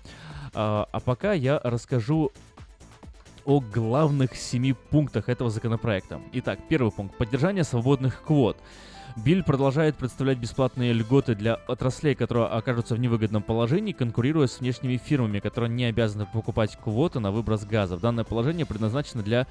А 0.55 0.87
пока 1.05 1.33
я 1.33 1.61
расскажу 1.63 2.31
о 3.45 3.59
главных 3.59 4.35
семи 4.35 4.73
пунктах 4.73 5.29
этого 5.29 5.49
законопроекта. 5.49 6.19
Итак, 6.33 6.59
первый 6.67 6.91
пункт. 6.91 7.17
Поддержание 7.17 7.63
свободных 7.63 8.23
квот. 8.23 8.57
Биль 9.15 9.43
продолжает 9.43 9.95
представлять 9.95 10.37
бесплатные 10.37 10.93
льготы 10.93 11.35
для 11.35 11.55
отраслей, 11.55 12.15
которые 12.15 12.47
окажутся 12.47 12.95
в 12.95 12.99
невыгодном 12.99 13.43
положении, 13.43 13.91
конкурируя 13.91 14.47
с 14.47 14.59
внешними 14.59 14.97
фирмами, 14.97 15.39
которые 15.39 15.69
не 15.69 15.85
обязаны 15.85 16.25
покупать 16.31 16.77
квоты 16.77 17.19
на 17.19 17.31
выброс 17.31 17.65
газов. 17.65 18.01
Данное 18.01 18.23
положение 18.23 18.65
предназначено 18.65 19.23
для 19.23 19.47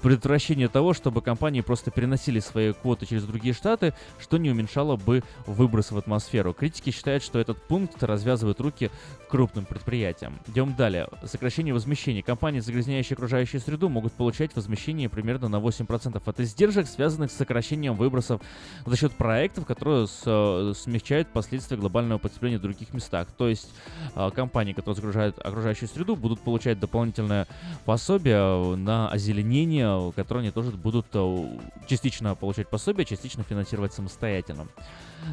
предотвращение 0.00 0.68
того, 0.68 0.94
чтобы 0.94 1.22
компании 1.22 1.60
просто 1.60 1.90
переносили 1.90 2.40
свои 2.40 2.72
квоты 2.72 3.06
через 3.06 3.24
другие 3.24 3.54
штаты, 3.54 3.94
что 4.18 4.38
не 4.38 4.50
уменьшало 4.50 4.96
бы 4.96 5.22
выброс 5.46 5.90
в 5.90 5.98
атмосферу. 5.98 6.52
Критики 6.52 6.90
считают, 6.90 7.22
что 7.22 7.38
этот 7.38 7.58
пункт 7.62 8.02
развязывает 8.02 8.60
руки 8.60 8.90
крупным 9.28 9.64
предприятиям. 9.64 10.38
Идем 10.48 10.74
далее. 10.74 11.08
Сокращение 11.24 11.74
возмещений. 11.74 12.22
Компании, 12.22 12.60
загрязняющие 12.60 13.14
окружающую 13.14 13.60
среду, 13.60 13.88
могут 13.88 14.12
получать 14.12 14.54
возмещение 14.56 15.08
примерно 15.08 15.48
на 15.48 15.56
8% 15.56 16.20
от 16.24 16.40
издержек, 16.40 16.86
связанных 16.86 17.30
с 17.30 17.36
сокращением 17.36 17.94
выбросов 17.94 18.40
за 18.86 18.96
счет 18.96 19.12
проектов, 19.12 19.66
которые 19.66 20.06
э, 20.24 20.72
смягчают 20.76 21.28
последствия 21.28 21.76
глобального 21.76 22.18
потепления 22.18 22.58
в 22.58 22.62
других 22.62 22.92
местах. 22.94 23.28
То 23.36 23.48
есть 23.48 23.70
э, 24.14 24.30
компании, 24.34 24.72
которые 24.72 24.96
загружают 24.96 25.38
окружающую 25.38 25.88
среду, 25.88 26.16
будут 26.16 26.40
получать 26.40 26.80
дополнительное 26.80 27.46
пособие 27.84 28.76
на 28.76 29.10
озеленение 29.10 29.89
которые 30.14 30.42
они 30.42 30.50
тоже 30.50 30.70
будут 30.72 31.06
э, 31.14 31.58
частично 31.86 32.34
получать 32.34 32.68
пособие, 32.68 33.04
частично 33.04 33.42
финансировать 33.42 33.92
самостоятельно. 33.92 34.66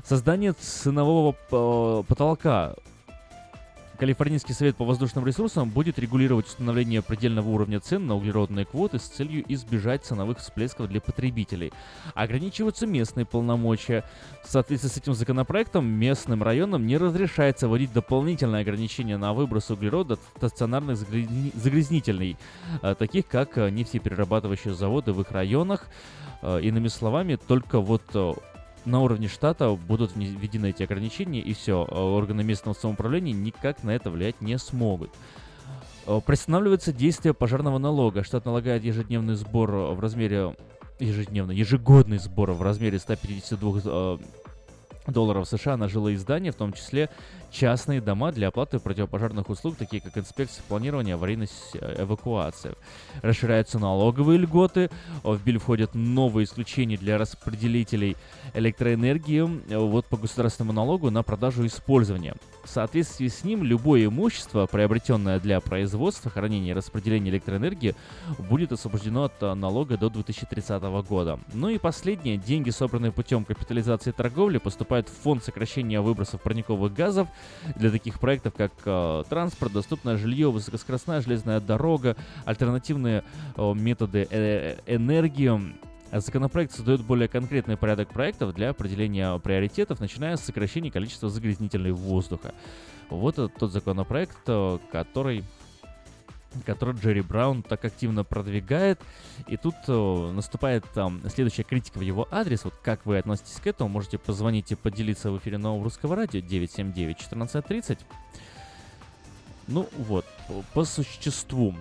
Создание 0.04 0.54
ценового 0.54 1.36
э, 1.52 2.04
потолка 2.08 2.76
Калифорнийский 3.98 4.54
совет 4.54 4.76
по 4.76 4.86
воздушным 4.86 5.26
ресурсам 5.26 5.72
будет 5.72 5.98
регулировать 5.98 6.46
установление 6.46 7.02
предельного 7.02 7.50
уровня 7.50 7.80
цен 7.80 8.06
на 8.06 8.16
углеродные 8.16 8.66
квоты 8.66 9.00
с 9.00 9.04
целью 9.04 9.44
избежать 9.52 10.06
ценовых 10.06 10.38
всплесков 10.38 10.88
для 10.88 11.02
потребителей. 11.02 11.74
Ограничиваются 12.14 12.86
местные 12.86 13.26
полномочия. 13.26 14.04
В 14.44 14.52
соответствии 14.52 14.90
с 14.90 14.98
этим 14.98 15.16
законопроектом 15.16 15.86
местным 15.88 16.44
районам 16.44 16.86
не 16.86 16.98
разрешается 16.98 17.68
вводить 17.68 17.92
дополнительные 17.92 18.62
ограничения 18.62 19.18
на 19.18 19.34
выброс 19.34 19.72
углерода 19.72 20.20
стационарных 20.38 20.98
загрязнителей, 20.98 22.38
э, 22.84 22.94
таких 22.94 23.28
как 23.28 23.58
э, 23.58 23.72
нефтеперерабатывающие 23.72 24.76
заводы 24.76 25.12
в 25.12 25.22
их 25.22 25.32
районах. 25.32 25.88
Э, 26.44 26.60
иными 26.62 26.88
словами, 26.88 27.36
только 27.36 27.80
вот 27.80 28.04
на 28.86 29.02
уровне 29.02 29.28
штата 29.28 29.72
будут 29.72 30.16
введены 30.16 30.70
эти 30.70 30.84
ограничения, 30.84 31.42
и 31.42 31.54
все, 31.54 31.88
э, 31.90 31.96
органы 31.96 32.44
местного 32.44 32.76
самоуправления 32.76 33.34
никак 33.34 33.84
на 33.84 33.92
это 33.92 34.10
влиять 34.10 34.42
не 34.42 34.58
смогут. 34.58 35.12
Э, 36.06 36.22
приостанавливается 36.26 36.94
действие 36.94 37.34
пожарного 37.34 37.78
налога. 37.78 38.24
Штат 38.24 38.46
налагает 38.46 38.84
ежедневный 38.84 39.36
сбор 39.36 39.72
в 39.72 40.00
размере 40.00 40.56
ежедневно, 41.00 41.52
ежегодный 41.52 42.18
сбор 42.18 42.52
в 42.52 42.62
размере 42.62 42.98
152 42.98 44.20
долларов 45.08 45.48
США 45.48 45.78
на 45.78 45.88
жилые 45.88 46.18
здания, 46.18 46.52
в 46.52 46.56
том 46.56 46.74
числе 46.74 47.10
частные 47.52 48.02
дома 48.02 48.32
для 48.32 48.50
оплаты 48.50 48.80
противопожарных 48.80 49.50
услуг, 49.50 49.76
такие 49.78 50.02
как 50.02 50.18
инспекция 50.18 50.64
планирования, 50.68 51.16
аварийность, 51.16 51.76
э, 51.76 52.04
эвакуация. 52.04 52.76
Расширяются 53.22 53.80
налоговые 53.80 54.40
льготы, 54.40 54.90
в 55.24 55.44
биль 55.44 55.58
входят 55.58 55.96
новые 55.96 56.46
исключения 56.46 56.98
для 56.98 57.18
распределителей 57.18 58.16
электроэнергии 58.54 59.76
вот 59.76 60.06
по 60.06 60.18
государственному 60.18 60.74
налогу 60.74 61.10
на 61.12 61.24
продажу 61.24 61.64
и 61.64 61.68
использование. 61.68 62.36
В 62.64 62.70
соответствии 62.70 63.30
с 63.30 63.46
ним 63.46 63.64
любое 63.64 64.08
имущество, 64.08 64.66
приобретенное 64.66 65.40
для 65.40 65.62
производства, 65.62 66.30
хранения 66.30 66.72
и 66.72 66.74
распределения 66.74 67.30
электроэнергии, 67.32 67.96
будет 68.38 68.74
освобождено 68.74 69.24
от 69.24 69.42
э, 69.42 69.54
налога 69.54 69.98
до 69.98 70.10
2030 70.10 70.84
года. 71.08 71.40
Ну 71.54 71.70
и 71.70 71.78
последнее. 71.78 72.36
Деньги, 72.36 72.70
собранные 72.70 73.14
путем 73.14 73.46
капитализации 73.46 74.12
торговли, 74.12 74.58
поступают 74.58 75.08
в 75.08 75.14
фонд 75.14 75.46
сокращения 75.46 76.02
выбросов 76.02 76.42
парниковых 76.42 76.94
газов 76.94 77.30
для 77.76 77.92
таких 77.92 78.20
проектов, 78.20 78.54
как 78.56 78.72
э, 78.86 79.24
транспорт, 79.30 79.74
доступное 79.74 80.18
жилье, 80.18 80.52
высокоскоростная 80.52 81.22
железная 81.22 81.60
дорога, 81.60 82.16
альтернативные 82.46 83.24
э, 83.56 83.74
методы 83.74 84.28
э, 84.30 84.78
энергии, 84.86 85.76
Законопроект 86.10 86.72
создает 86.72 87.02
более 87.02 87.28
конкретный 87.28 87.76
порядок 87.76 88.10
проектов 88.14 88.56
для 88.56 88.70
определения 88.70 89.38
приоритетов, 89.40 90.00
начиная 90.00 90.38
с 90.38 90.42
сокращения 90.42 90.90
количества 90.90 91.30
загрязнителей 91.30 91.92
воздуха. 91.92 92.54
Вот 93.10 93.34
это 93.38 93.50
тот 93.50 93.72
законопроект, 93.72 94.38
э, 94.48 94.80
который 94.92 95.44
который 96.66 96.96
Джерри 96.96 97.22
Браун 97.22 97.64
так 97.64 97.86
активно 97.86 98.24
продвигает. 98.24 99.00
И 99.48 99.58
тут 99.58 99.76
э, 99.88 100.32
наступает 100.34 100.86
э, 100.96 101.08
следующая 101.34 101.64
критика 101.64 101.98
в 101.98 102.02
его 102.02 102.28
адрес. 102.32 102.64
Вот 102.64 102.74
как 102.84 103.06
вы 103.06 103.18
относитесь 103.18 103.60
к 103.60 103.68
этому, 103.68 103.90
можете 103.90 104.18
позвонить 104.18 104.72
и 104.72 104.76
поделиться 104.76 105.32
в 105.32 105.38
эфире 105.38 105.58
нового 105.58 105.84
русского 105.84 106.16
радио 106.16 106.40
979-1430. 106.40 108.00
Ну 109.68 109.88
вот, 109.98 110.26
по 110.74 110.86
существу 110.86 111.76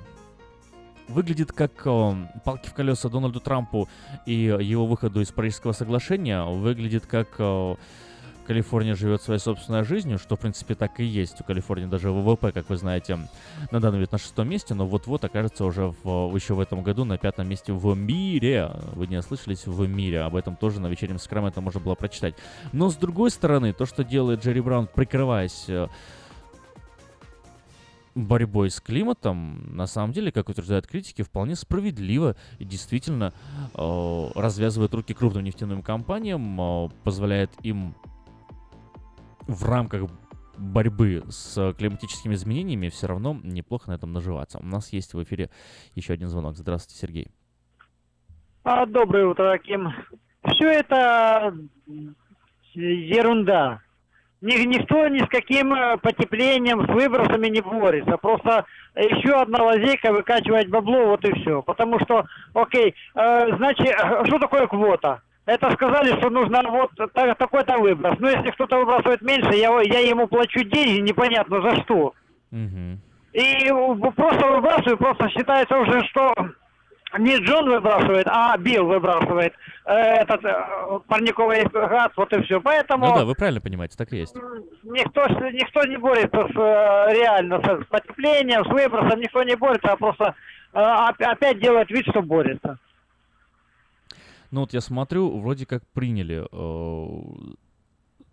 выглядит 1.08 1.52
как 1.52 1.70
э, 1.84 2.14
палки 2.44 2.68
в 2.68 2.74
колеса 2.74 3.08
Дональду 3.08 3.40
Трампу 3.40 3.88
и 4.26 4.34
его 4.34 4.86
выходу 4.86 5.20
из 5.20 5.30
Парижского 5.30 5.72
соглашения, 5.72 6.42
выглядит 6.42 7.06
как 7.06 7.28
э, 7.38 7.76
Калифорния 8.46 8.94
живет 8.94 9.22
своей 9.22 9.40
собственной 9.40 9.84
жизнью, 9.84 10.18
что 10.18 10.36
в 10.36 10.40
принципе 10.40 10.74
так 10.74 11.00
и 11.00 11.04
есть. 11.04 11.40
У 11.40 11.44
Калифорнии 11.44 11.86
даже 11.86 12.10
ВВП, 12.10 12.52
как 12.52 12.68
вы 12.70 12.76
знаете, 12.76 13.18
на 13.70 13.80
данный 13.80 13.96
момент 13.96 14.12
на 14.12 14.18
шестом 14.18 14.48
месте, 14.48 14.74
но 14.74 14.86
вот-вот 14.86 15.24
окажется 15.24 15.64
уже 15.64 15.94
в, 16.02 16.34
еще 16.34 16.54
в 16.54 16.60
этом 16.60 16.82
году 16.82 17.04
на 17.04 17.18
пятом 17.18 17.48
месте 17.48 17.72
в 17.72 17.94
мире. 17.96 18.70
Вы 18.94 19.06
не 19.08 19.16
ослышались 19.16 19.66
в 19.66 19.86
мире, 19.86 20.20
об 20.20 20.36
этом 20.36 20.56
тоже 20.56 20.80
на 20.80 20.86
вечернем 20.86 21.18
Скраменто 21.18 21.60
можно 21.60 21.80
было 21.80 21.94
прочитать. 21.94 22.34
Но 22.72 22.88
с 22.88 22.96
другой 22.96 23.30
стороны, 23.30 23.72
то, 23.72 23.84
что 23.84 24.04
делает 24.04 24.44
Джерри 24.44 24.60
Браун, 24.60 24.86
прикрываясь 24.86 25.64
э, 25.68 25.88
борьбой 28.14 28.70
с 28.70 28.80
климатом, 28.80 29.76
на 29.76 29.86
самом 29.86 30.12
деле, 30.12 30.32
как 30.32 30.48
утверждают 30.48 30.86
критики, 30.86 31.22
вполне 31.22 31.56
справедливо 31.56 32.36
и 32.58 32.64
действительно 32.64 33.32
э, 33.74 34.28
развязывает 34.34 34.94
руки 34.94 35.14
крупным 35.14 35.44
нефтяным 35.44 35.82
компаниям, 35.82 36.60
э, 36.60 36.88
позволяет 37.04 37.50
им 37.62 37.94
в 39.46 39.64
рамках 39.64 40.10
борьбы 40.58 41.22
с 41.28 41.74
климатическими 41.74 42.34
изменениями 42.34 42.88
все 42.88 43.06
равно 43.06 43.38
неплохо 43.42 43.90
на 43.90 43.94
этом 43.94 44.12
наживаться. 44.12 44.58
У 44.58 44.66
нас 44.66 44.92
есть 44.92 45.14
в 45.14 45.22
эфире 45.22 45.50
еще 45.94 46.14
один 46.14 46.28
звонок. 46.28 46.56
Здравствуйте, 46.56 47.00
Сергей. 47.00 47.28
А, 48.64 48.86
доброе 48.86 49.26
утро, 49.26 49.52
Аким. 49.52 49.92
Все 50.44 50.70
это 50.70 51.54
ерунда 52.74 53.80
ни, 54.40 54.64
никто 54.64 55.08
ни 55.08 55.18
с 55.18 55.28
каким 55.28 55.72
э, 55.74 55.96
потеплением, 55.98 56.84
с 56.84 56.88
выбросами 56.88 57.48
не 57.48 57.60
борется. 57.60 58.16
Просто 58.16 58.64
еще 58.94 59.40
одна 59.40 59.62
лазейка 59.62 60.12
выкачивать 60.12 60.68
бабло, 60.68 61.06
вот 61.06 61.24
и 61.24 61.32
все. 61.40 61.62
Потому 61.62 61.98
что, 62.00 62.24
окей, 62.54 62.94
э, 63.14 63.56
значит, 63.56 63.88
э, 63.88 64.24
что 64.26 64.38
такое 64.38 64.66
квота? 64.66 65.22
Это 65.46 65.70
сказали, 65.72 66.18
что 66.18 66.28
нужно 66.28 66.60
вот 66.68 66.90
такой-то 67.12 67.78
выброс. 67.78 68.18
Но 68.18 68.28
если 68.28 68.50
кто-то 68.50 68.78
выбрасывает 68.78 69.22
меньше, 69.22 69.54
я, 69.54 69.70
я 69.82 70.00
ему 70.00 70.26
плачу 70.26 70.64
деньги, 70.64 71.08
непонятно 71.08 71.62
за 71.62 71.76
что. 71.82 72.12
Угу. 72.50 72.98
И 73.32 73.68
просто 74.16 74.46
выбрасываю, 74.46 74.98
просто 74.98 75.28
считается 75.30 75.78
уже, 75.78 76.04
что 76.06 76.34
не 77.18 77.36
Джон 77.38 77.68
выбрасывает, 77.68 78.26
а 78.28 78.56
Билл 78.58 78.86
выбрасывает 78.86 79.54
э, 79.84 79.92
этот 79.92 80.44
э, 80.44 80.98
парниковый 81.06 81.64
газ, 81.64 82.08
вот 82.16 82.32
и 82.32 82.42
все. 82.42 82.60
Поэтому... 82.60 83.06
Ну 83.06 83.14
да, 83.14 83.24
вы 83.24 83.34
правильно 83.34 83.60
понимаете, 83.60 83.96
так 83.96 84.12
и 84.12 84.18
есть. 84.18 84.34
Никто, 84.82 85.26
никто 85.50 85.84
не 85.84 85.96
борется 85.96 86.48
с, 86.48 86.56
э, 86.56 87.14
реально 87.14 87.60
с 87.60 87.84
потеплением, 87.86 88.64
с 88.64 88.68
выбросом, 88.68 89.20
никто 89.20 89.42
не 89.44 89.54
борется, 89.54 89.92
а 89.92 89.96
просто 89.96 90.34
э, 90.72 90.78
опять 90.80 91.60
делает 91.60 91.88
вид, 91.90 92.06
что 92.08 92.22
борется. 92.22 92.78
Ну 94.56 94.62
вот 94.62 94.72
я 94.72 94.80
смотрю, 94.80 95.38
вроде 95.38 95.66
как 95.66 95.86
приняли, 95.88 96.46
э, 96.50 97.54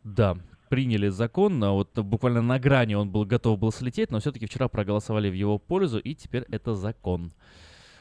да, 0.06 0.38
приняли 0.70 1.10
закон, 1.10 1.62
а 1.62 1.72
вот 1.72 2.00
буквально 2.00 2.42
на 2.42 2.60
грани 2.60 2.94
он 2.94 3.10
был 3.10 3.26
готов 3.26 3.60
был 3.60 3.74
слететь, 3.74 4.10
но 4.10 4.22
все-таки 4.22 4.46
вчера 4.46 4.70
проголосовали 4.70 5.30
в 5.30 5.34
его 5.34 5.60
пользу, 5.60 6.00
и 6.00 6.16
теперь 6.16 6.46
это 6.50 6.76
закон. 6.76 7.34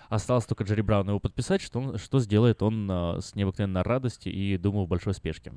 Осталось 0.09 0.47
только 0.47 0.63
Джерри 0.63 0.83
Брауну 0.83 1.11
его 1.11 1.19
подписать, 1.19 1.61
что, 1.61 1.81
он, 1.81 1.99
что 1.99 2.21
сделает 2.21 2.63
он 2.63 2.89
а, 2.89 3.21
с 3.21 3.35
необыкновенной 3.35 3.83
радостью 3.83 4.33
и, 4.33 4.57
думаю, 4.57 4.87
в 4.87 4.89
большой 4.89 5.15
спешке. 5.15 5.53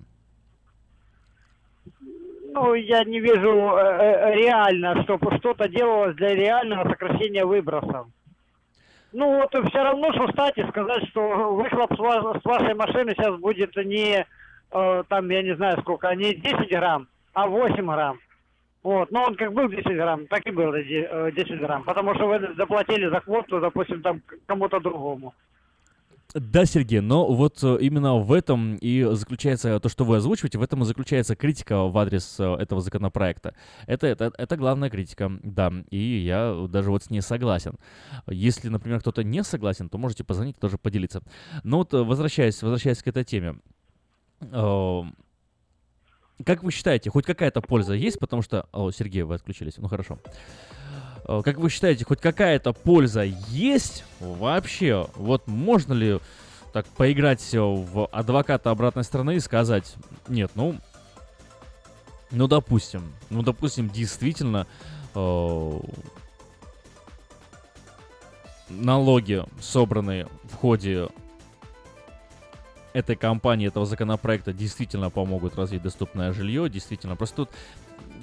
Ну, 2.51 2.73
я 2.73 3.03
не 3.03 3.19
вижу 3.19 3.77
э, 3.77 3.79
э 3.79 4.35
реально, 4.37 5.03
чтобы 5.03 5.37
что-то 5.37 5.69
делалось 5.69 6.15
для 6.15 6.33
реального 6.33 6.89
сокращения 6.89 7.45
выбросов. 7.45 8.07
Ну 9.13 9.37
вот 9.37 9.69
все 9.69 9.83
равно, 9.83 10.11
что 10.13 10.27
встать 10.27 10.57
и 10.57 10.67
сказать, 10.67 11.07
что 11.09 11.53
выхлоп 11.53 11.93
с, 11.95 11.99
вас, 11.99 12.41
с 12.41 12.45
вашей 12.45 12.73
машины 12.73 13.13
сейчас 13.13 13.39
будет 13.39 13.75
не, 13.77 14.25
э, 14.71 15.03
там, 15.07 15.29
я 15.29 15.41
не 15.41 15.55
знаю 15.55 15.79
сколько, 15.81 16.13
не 16.15 16.35
10 16.35 16.69
грамм, 16.69 17.07
а 17.33 17.47
8 17.47 17.85
грамм. 17.85 18.19
Вот, 18.83 19.09
но 19.11 19.23
он 19.23 19.35
как 19.35 19.51
был 19.53 19.67
10 19.67 19.83
грамм, 19.85 20.27
так 20.27 20.45
и 20.45 20.51
был 20.51 20.71
10 20.71 21.49
э, 21.49 21.55
грамм, 21.57 21.83
потому 21.83 22.13
что 22.15 22.27
вы 22.27 22.53
заплатили 22.55 23.07
за 23.07 23.19
квоту, 23.19 23.59
допустим, 23.59 24.01
там 24.01 24.21
кому-то 24.45 24.79
другому. 24.79 25.33
Да, 26.35 26.65
Сергей, 26.65 26.99
но 26.99 27.33
вот 27.33 27.63
э, 27.63 27.77
именно 27.79 28.17
в 28.17 28.33
этом 28.33 28.75
и 28.75 29.07
заключается 29.13 29.79
то, 29.79 29.87
что 29.87 30.03
вы 30.03 30.17
озвучиваете, 30.17 30.57
в 30.57 30.61
этом 30.61 30.83
и 30.83 30.85
заключается 30.85 31.33
критика 31.33 31.83
в 31.83 31.97
адрес 31.97 32.35
э, 32.39 32.55
этого 32.55 32.81
законопроекта. 32.81 33.55
Это, 33.87 34.07
это, 34.07 34.33
это 34.37 34.57
главная 34.57 34.89
критика, 34.89 35.31
да, 35.43 35.71
и 35.91 35.97
я 35.97 36.67
даже 36.67 36.91
вот 36.91 37.05
с 37.05 37.09
ней 37.09 37.21
согласен. 37.21 37.75
Если, 38.27 38.67
например, 38.67 38.99
кто-то 38.99 39.23
не 39.23 39.45
согласен, 39.45 39.87
то 39.87 39.97
можете 39.97 40.25
позвонить, 40.25 40.59
тоже 40.59 40.77
поделиться. 40.77 41.21
Но 41.63 41.77
вот 41.77 41.93
э, 41.93 42.03
возвращаясь, 42.03 42.61
возвращаясь 42.61 43.01
к 43.01 43.07
этой 43.07 43.23
теме, 43.23 43.55
как 46.43 46.63
вы 46.63 46.71
считаете, 46.71 47.09
хоть 47.11 47.25
какая-то 47.25 47.61
польза 47.61 47.93
есть? 47.93 48.19
Потому 48.19 48.41
что... 48.41 48.67
О, 48.73 48.91
Сергей, 48.91 49.23
вы 49.23 49.35
отключились. 49.35 49.77
Ну, 49.77 49.87
хорошо. 49.87 50.19
Э, 50.25 50.29
Как 51.25 51.57
вы 51.57 51.69
считаете, 51.69 52.05
хоть 52.05 52.21
какая-то 52.21 52.71
польза 52.73 53.23
есть 53.23 54.03
вообще? 54.19 55.07
Вот 55.15 55.47
можно 55.47 55.93
ли 55.93 56.19
так 56.71 56.85
поиграть 56.87 57.53
э, 57.53 57.59
в 57.59 58.05
адвоката 58.07 58.69
обратной 58.69 59.03
стороны 59.03 59.37
и 59.37 59.39
сказать, 59.39 59.95
нет, 60.27 60.51
ну, 60.55 60.75
ну, 62.31 62.47
допустим, 62.47 63.13
ну, 63.29 63.41
допустим, 63.41 63.89
действительно, 63.89 64.67
э, 65.15 65.79
налоги, 68.69 69.43
собранные 69.61 70.27
в 70.43 70.55
ходе 70.55 71.07
этой 72.93 73.15
кампании, 73.15 73.67
этого 73.67 73.85
законопроекта, 73.85 74.53
действительно 74.53 75.09
помогут 75.09 75.55
развить 75.55 75.81
доступное 75.81 76.33
жилье, 76.33 76.69
действительно. 76.69 77.15
Просто 77.15 77.35
тут 77.37 77.49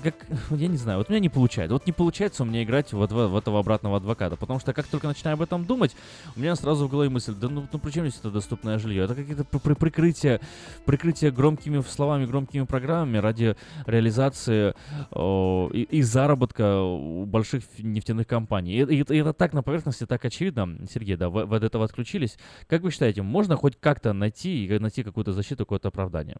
как, 0.03 0.27
я 0.51 0.69
не 0.69 0.77
знаю, 0.77 0.99
вот 0.99 1.09
у 1.09 1.12
меня 1.12 1.21
не 1.21 1.29
получается. 1.29 1.73
Вот 1.75 1.87
не 1.87 1.93
получается 1.93 2.43
у 2.43 2.47
меня 2.47 2.62
играть 2.62 2.93
в, 2.93 2.99
в 2.99 3.37
этого 3.37 3.61
обратного 3.61 3.97
адвоката, 3.97 4.37
потому 4.37 4.61
что 4.61 4.73
как 4.73 4.87
только 4.87 5.07
начинаю 5.07 5.35
об 5.35 5.43
этом 5.43 5.65
думать, 5.65 5.95
у 6.37 6.41
меня 6.41 6.55
сразу 6.57 6.87
в 6.87 6.91
голове 6.91 7.09
мысль, 7.09 7.35
да 7.35 7.49
ну, 7.49 7.67
ну 7.73 7.79
при 7.79 7.91
чем 7.91 8.07
здесь 8.07 8.21
это 8.21 8.31
доступное 8.31 8.79
жилье? 8.79 9.05
Это 9.05 9.15
какие-то 9.15 9.45
при- 9.45 9.75
при- 9.75 10.41
прикрытие, 10.85 11.31
громкими 11.31 11.81
словами, 11.83 12.27
громкими 12.27 12.65
программами 12.65 13.19
ради 13.19 13.57
реализации 13.87 14.75
о, 15.11 15.71
и, 15.73 15.83
и 15.83 16.03
заработка 16.03 16.81
у 16.81 17.25
больших 17.25 17.62
нефтяных 17.79 18.27
компаний. 18.27 18.75
И, 18.75 18.83
и 18.83 19.03
и 19.03 19.17
это 19.19 19.33
так 19.33 19.53
на 19.53 19.62
поверхности, 19.62 20.07
так 20.07 20.25
очевидно. 20.25 20.79
Сергей, 20.93 21.17
да, 21.17 21.29
вы, 21.29 21.45
вы 21.45 21.57
от 21.57 21.62
этого 21.62 21.85
отключились. 21.85 22.38
Как 22.67 22.83
вы 22.83 22.91
считаете, 22.91 23.23
можно 23.23 23.57
хоть 23.57 23.77
как-то 23.79 24.12
найти, 24.12 24.69
найти 24.81 25.03
какую-то 25.03 25.33
защиту, 25.33 25.65
какое-то 25.65 25.88
оправдание? 25.88 26.37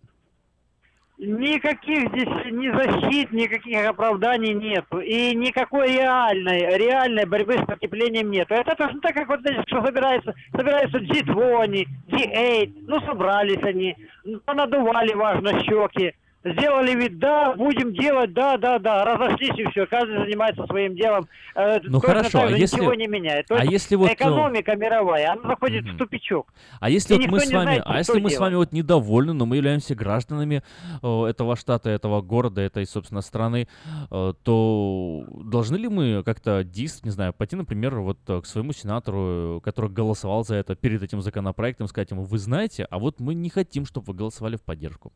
Никаких 1.24 2.08
здесь 2.08 2.52
ни 2.52 2.68
защит, 2.68 3.30
никаких 3.30 3.87
оправданий 3.87 4.54
нету. 4.54 4.98
И 4.98 5.32
никакой 5.37 5.92
реальной, 5.92 6.76
реальной 6.76 7.26
борьбы 7.26 7.58
с 7.58 7.64
потеплением 7.64 8.32
нету. 8.32 8.54
Это 8.54 8.74
точно 8.74 9.00
так, 9.00 9.14
как 9.14 9.28
вот 9.28 9.38
здесь, 9.38 9.58
что 9.68 9.87
собирается, 9.87 10.35
собираются 10.50 10.98
G20, 10.98 11.87
G8, 12.08 12.72
ну 12.88 13.00
собрались 13.02 13.62
они, 13.62 13.96
понадували 14.44 15.14
важно 15.14 15.61
щеки, 15.61 16.12
сделали 16.44 16.94
вид, 16.94 17.18
да, 17.18 17.55
будем 17.55 17.92
делать, 17.94 18.33
да, 18.33 18.57
да, 18.57 18.78
да, 18.78 19.05
разошлись 19.05 19.59
и 19.59 19.64
все, 19.70 19.87
каждый 19.87 20.18
занимается 20.24 20.66
своим 20.66 20.94
делом. 20.94 21.28
Э, 21.55 21.78
Ну, 21.85 22.00
точно 22.00 22.14
хорошо, 22.14 22.38
а 22.42 22.50
если- 22.50 22.76
ничего 22.76 22.94
не 22.94 23.07
меняет. 23.07 23.50
А 23.50 23.61
есть 23.64 23.72
если 23.72 23.96
вот, 23.96 24.09
ну, 24.09 24.14
экономика 24.14 24.76
мировая, 24.76 25.33
она 25.33 25.42
заходит 25.50 25.85
в 25.85 25.96
тупичок. 25.96 26.52
А 26.81 26.90
если 26.90 27.14
И 27.14 27.18
вот 27.18 27.26
мы 27.28 27.40
с 27.40 27.50
вами, 27.50 27.62
знает, 27.64 27.83
а 27.87 27.98
если 27.98 28.20
мы 28.20 28.31
с 28.31 28.38
вами 28.38 28.55
вот 28.57 28.72
недовольны, 28.72 29.33
но 29.33 29.46
мы 29.46 29.57
являемся 29.57 29.94
гражданами 29.94 30.62
э, 31.02 31.24
этого 31.24 31.57
штата, 31.57 31.90
этого 31.90 32.20
города, 32.22 32.61
этой, 32.61 32.87
собственно, 32.87 33.20
страны, 33.22 33.68
э, 34.11 34.33
то 34.42 35.24
должны 35.44 35.76
ли 35.76 35.88
мы 35.88 36.22
как-то 36.24 36.64
действовать, 36.64 37.05
не 37.05 37.11
знаю, 37.11 37.33
пойти, 37.33 37.57
например, 37.57 37.98
вот 38.00 38.18
э, 38.28 38.40
к 38.40 38.46
своему 38.46 38.72
сенатору, 38.72 39.59
э, 39.59 39.61
который 39.62 39.90
голосовал 39.90 40.44
за 40.44 40.57
это 40.57 40.74
перед 40.74 41.02
этим 41.02 41.20
законопроектом, 41.22 41.87
сказать 41.87 42.11
ему, 42.11 42.22
вы 42.22 42.38
знаете, 42.38 42.87
а 42.90 42.98
вот 42.98 43.20
мы 43.20 43.35
не 43.35 43.50
хотим, 43.50 43.87
чтобы 43.87 44.07
вы 44.09 44.14
голосовали 44.14 44.57
в 44.57 44.62
поддержку. 44.62 45.12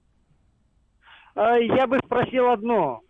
А, 1.37 1.57
Я 1.59 1.87
бы 1.87 1.99
спросил 2.05 2.49
одно. 2.51 3.01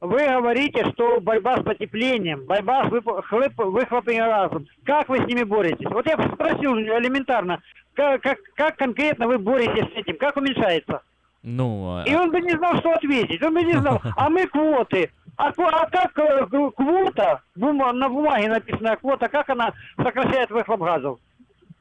Вы 0.00 0.26
говорите, 0.26 0.84
что 0.92 1.18
борьба 1.20 1.56
с 1.56 1.62
потеплением, 1.62 2.44
борьба 2.44 2.88
с 2.88 2.90
выхлопами 2.90 4.16
газом. 4.18 4.66
Как 4.84 5.08
вы 5.08 5.18
с 5.18 5.26
ними 5.26 5.44
боретесь? 5.44 5.86
Вот 5.88 6.04
я 6.06 6.16
спросил 6.34 6.76
элементарно, 6.76 7.60
как, 7.94 8.20
как, 8.20 8.38
как 8.54 8.76
конкретно 8.76 9.26
вы 9.26 9.38
боретесь 9.38 9.90
с 9.94 9.96
этим? 9.96 10.18
Как 10.18 10.36
уменьшается? 10.36 11.00
Ну, 11.42 11.96
а- 12.00 12.04
И 12.06 12.14
он 12.14 12.30
бы 12.30 12.40
не 12.40 12.50
знал, 12.50 12.76
что 12.80 12.92
ответить. 12.92 13.42
Он 13.42 13.54
бы 13.54 13.62
не 13.62 13.72
знал. 13.74 14.00
А 14.16 14.28
мы 14.28 14.46
квоты. 14.46 15.10
А, 15.36 15.48
а 15.56 15.86
как 15.90 16.18
э, 16.18 16.46
квота, 16.46 17.40
на 17.56 18.08
бумаге 18.08 18.48
написанная 18.48 18.96
квота, 18.96 19.28
как 19.28 19.48
она 19.48 19.72
сокращает 19.96 20.50
выхлоп 20.50 20.80
газов? 20.80 21.18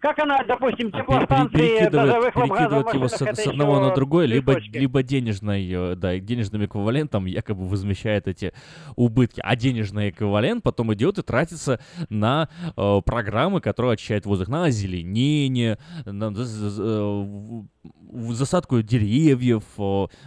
Как 0.04 0.20
она, 0.20 0.44
допустим, 0.46 0.92
теплостанции, 0.92 1.88
даже 1.88 2.12
перекидывает, 2.12 2.34
перекидывает 2.34 2.94
его 2.94 3.08
с, 3.08 3.16
с 3.16 3.48
одного 3.48 3.80
на 3.80 3.86
еще 3.86 3.96
другое, 3.96 4.26
либо, 4.26 4.58
либо 4.60 5.02
денежной, 5.02 5.66
э, 5.66 5.96
да, 5.96 6.20
денежным 6.20 6.66
эквивалентом 6.66 7.26
якобы 7.26 7.66
возмещает 7.66 8.28
эти 8.28 8.52
убытки. 8.98 9.40
А 9.42 9.56
денежный 9.56 10.10
эквивалент 10.10 10.62
потом 10.62 10.94
идет 10.94 11.20
и 11.20 11.22
тратится 11.22 11.80
на 12.10 12.50
э, 12.76 13.02
программы, 13.06 13.62
которые 13.62 13.94
очищают 13.94 14.26
воздух, 14.26 14.50
на 14.50 14.66
озеленение, 14.66 15.78
на 16.04 16.34
э, 16.36 17.64
засадку 18.32 18.82
деревьев, 18.82 19.64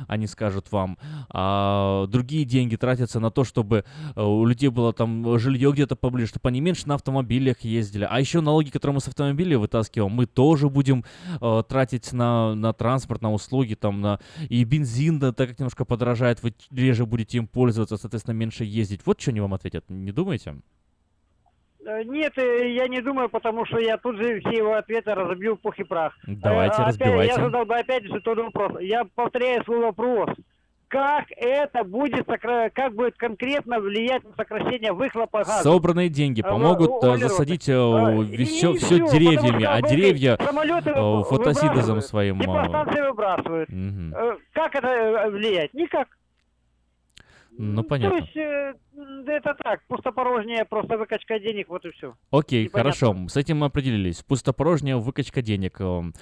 они 0.09 0.27
скажут 0.27 0.73
вам. 0.73 0.99
А 1.31 2.07
другие 2.09 2.45
деньги 2.45 2.77
тратятся 2.77 3.21
на 3.21 3.31
то, 3.31 3.45
чтобы 3.45 3.85
э, 4.15 4.23
у 4.23 4.45
людей 4.45 4.69
было 4.69 4.93
там 4.93 5.39
жилье 5.39 5.73
где-то 5.73 5.97
поближе, 5.97 6.31
чтобы 6.31 6.49
они 6.49 6.61
меньше 6.61 6.89
на 6.89 6.95
автомобилях 6.95 7.61
ездили. 7.61 8.07
А 8.09 8.21
еще 8.21 8.41
налоги, 8.41 8.71
которые 8.71 8.97
мы 8.97 9.01
с 9.01 9.09
автомобиля 9.09 9.59
вытаскиваем, 9.59 10.13
мы 10.13 10.27
тоже 10.27 10.69
будем 10.69 11.05
э, 11.41 11.63
тратить 11.69 12.13
на, 12.13 12.55
на 12.55 12.73
транспорт, 12.73 13.23
на 13.23 13.33
услуги, 13.33 13.75
там, 13.75 14.01
на... 14.01 14.21
И 14.49 14.65
бензин, 14.65 15.19
да, 15.19 15.33
так 15.33 15.51
как 15.51 15.59
немножко 15.59 15.85
подорожает, 15.85 16.43
вы 16.43 16.55
реже 16.71 17.07
будете 17.07 17.39
им 17.39 17.47
пользоваться, 17.47 17.97
соответственно, 17.97 18.35
меньше 18.35 18.65
ездить. 18.65 19.01
Вот 19.05 19.21
что 19.21 19.31
они 19.31 19.41
вам 19.41 19.55
ответят, 19.55 19.85
не 19.89 20.13
думаете? 20.13 20.57
Э, 21.87 22.03
Нет, 22.05 22.33
э, 22.37 22.73
я 22.75 22.89
не 22.89 23.01
думаю, 23.01 23.29
потому 23.29 23.65
что 23.67 23.79
я 23.79 23.97
тут 23.97 24.17
же 24.17 24.41
все 24.41 24.57
его 24.59 24.75
ответы 24.75 25.15
разобью 25.15 25.55
в 25.57 25.61
пух 25.61 25.79
и 25.79 25.85
прах. 25.85 26.15
Давайте, 26.27 26.75
Э, 26.79 26.83
опять 26.83 26.89
разбивайте. 27.01 27.35
Я 27.37 27.45
задал 27.45 27.65
бы 27.65 27.75
опять 27.77 28.05
же 28.05 28.21
тот 28.21 28.39
вопрос. 28.39 28.81
Я 28.81 29.05
повторяю 29.15 29.63
свой 29.65 29.81
вопрос. 29.81 30.31
Как 30.89 31.25
это 31.37 31.83
будет, 31.83 32.27
как 32.27 32.95
будет 32.95 33.17
конкретно 33.17 33.81
влиять 33.81 34.23
на 34.23 34.31
сокращение 34.37 34.93
выхлопа 34.93 35.39
газа? 35.41 35.63
Собранные 35.65 36.09
деньги 36.09 36.43
А, 36.43 36.49
помогут 36.49 36.91
углерод. 36.91 37.19
засадить 37.19 37.69
А, 37.69 38.23
все, 38.45 38.73
и 38.73 38.79
все 38.79 38.99
деревьями, 39.11 39.65
а 39.65 39.83
деревья 39.83 40.37
фотосинтезом 40.37 42.01
своим... 42.03 42.41
Теплостанции 42.41 43.01
выбрасывают. 43.01 43.69
Э, 43.71 44.37
Как 44.53 44.75
это 44.77 45.29
влияет? 45.31 45.75
Никак. 45.75 46.09
Ну, 47.59 47.83
То 47.83 47.89
понятно. 47.89 48.17
есть 48.19 48.37
э, 48.37 48.75
м, 48.97 49.25
это 49.27 49.55
так, 49.63 49.87
пустопорожнее, 49.87 50.65
просто 50.65 50.99
выкачка 50.99 51.39
денег, 51.39 51.69
вот 51.69 51.85
и 51.85 51.91
все. 51.93 52.15
Окей, 52.31 52.65
Непонятно. 52.65 52.91
хорошо, 52.93 53.29
с 53.29 53.37
этим 53.37 53.59
мы 53.59 53.67
определились. 53.67 54.23
Пустопорожняя 54.23 54.97
выкачка 54.97 55.43
денег. 55.43 55.81
Эм, 55.81 56.13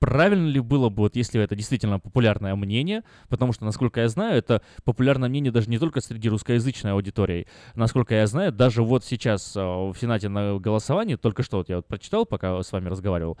Неправильно 0.00 0.46
ли 0.46 0.60
было 0.60 0.90
бы, 0.90 1.02
вот 1.02 1.16
если 1.16 1.40
это 1.40 1.56
действительно 1.56 1.98
популярное 1.98 2.54
мнение, 2.54 3.02
потому 3.28 3.52
что, 3.52 3.64
насколько 3.64 4.00
я 4.00 4.08
знаю, 4.08 4.38
это 4.38 4.62
популярное 4.84 5.28
мнение 5.28 5.50
даже 5.50 5.68
не 5.68 5.78
только 5.78 6.00
среди 6.00 6.28
русскоязычной 6.28 6.92
аудитории. 6.92 7.48
Насколько 7.74 8.14
я 8.14 8.26
знаю, 8.28 8.52
даже 8.52 8.84
вот 8.84 9.04
сейчас 9.04 9.56
э, 9.56 9.60
в 9.60 9.94
Сенате 10.00 10.28
на 10.28 10.58
голосовании, 10.60 11.16
только 11.16 11.42
что 11.42 11.58
вот 11.58 11.68
я 11.68 11.76
вот 11.76 11.86
прочитал, 11.86 12.26
пока 12.26 12.62
с 12.62 12.70
вами 12.70 12.88
разговаривал, 12.88 13.38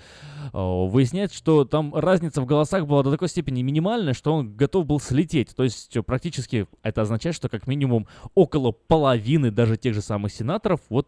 э, 0.52 0.58
выясняется, 0.58 1.36
что 1.36 1.64
там 1.64 1.94
разница 1.94 2.40
в 2.40 2.46
голосах 2.46 2.86
была 2.86 3.04
до 3.04 3.12
такой 3.12 3.28
степени 3.28 3.62
минимальная, 3.62 4.14
что 4.14 4.34
он 4.34 4.56
готов 4.56 4.84
был 4.84 4.98
слететь. 4.98 5.54
То 5.54 5.62
есть 5.62 5.96
э, 5.96 6.02
практически 6.02 6.66
это 6.82 7.02
означает, 7.02 7.36
что 7.36 7.48
как 7.48 7.68
минимум 7.68 8.08
около 8.34 8.72
половины 8.72 9.52
даже 9.52 9.76
тех 9.76 9.94
же 9.94 10.02
самых 10.02 10.32
сенаторов 10.32 10.80
вот 10.88 11.06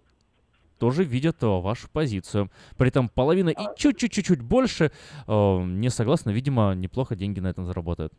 тоже 0.80 1.04
видят 1.04 1.42
э, 1.42 1.46
вашу 1.46 1.88
позицию. 1.90 2.50
При 2.78 2.88
этом 2.88 3.08
половина 3.08 3.50
и 3.50 3.64
чуть-чуть-чуть 3.76 4.40
больше 4.40 4.90
э, 5.28 5.62
не 5.62 5.90
согласны, 5.90 6.30
видимо, 6.30 6.74
неплохо 6.74 7.14
деньги 7.14 7.38
на 7.38 7.48
этом 7.48 7.66
заработают. 7.66 8.12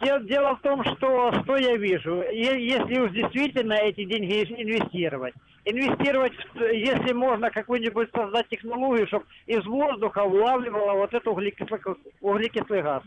Дело, 0.00 0.56
в 0.56 0.60
том, 0.62 0.82
что, 0.84 1.32
что 1.42 1.56
я 1.56 1.76
вижу, 1.76 2.22
если 2.32 2.98
уж 2.98 3.12
действительно 3.12 3.74
эти 3.74 4.04
деньги 4.04 4.42
инвестировать, 4.60 5.34
инвестировать, 5.64 6.32
если 6.56 7.12
можно 7.12 7.50
какую-нибудь 7.50 8.10
создать 8.12 8.48
технологию, 8.48 9.06
чтобы 9.06 9.26
из 9.46 9.64
воздуха 9.64 10.24
улавливала 10.24 10.94
вот 10.94 11.14
этот 11.14 11.28
углекислый, 11.28 11.80
углекислый 12.20 12.82
газ. 12.82 13.04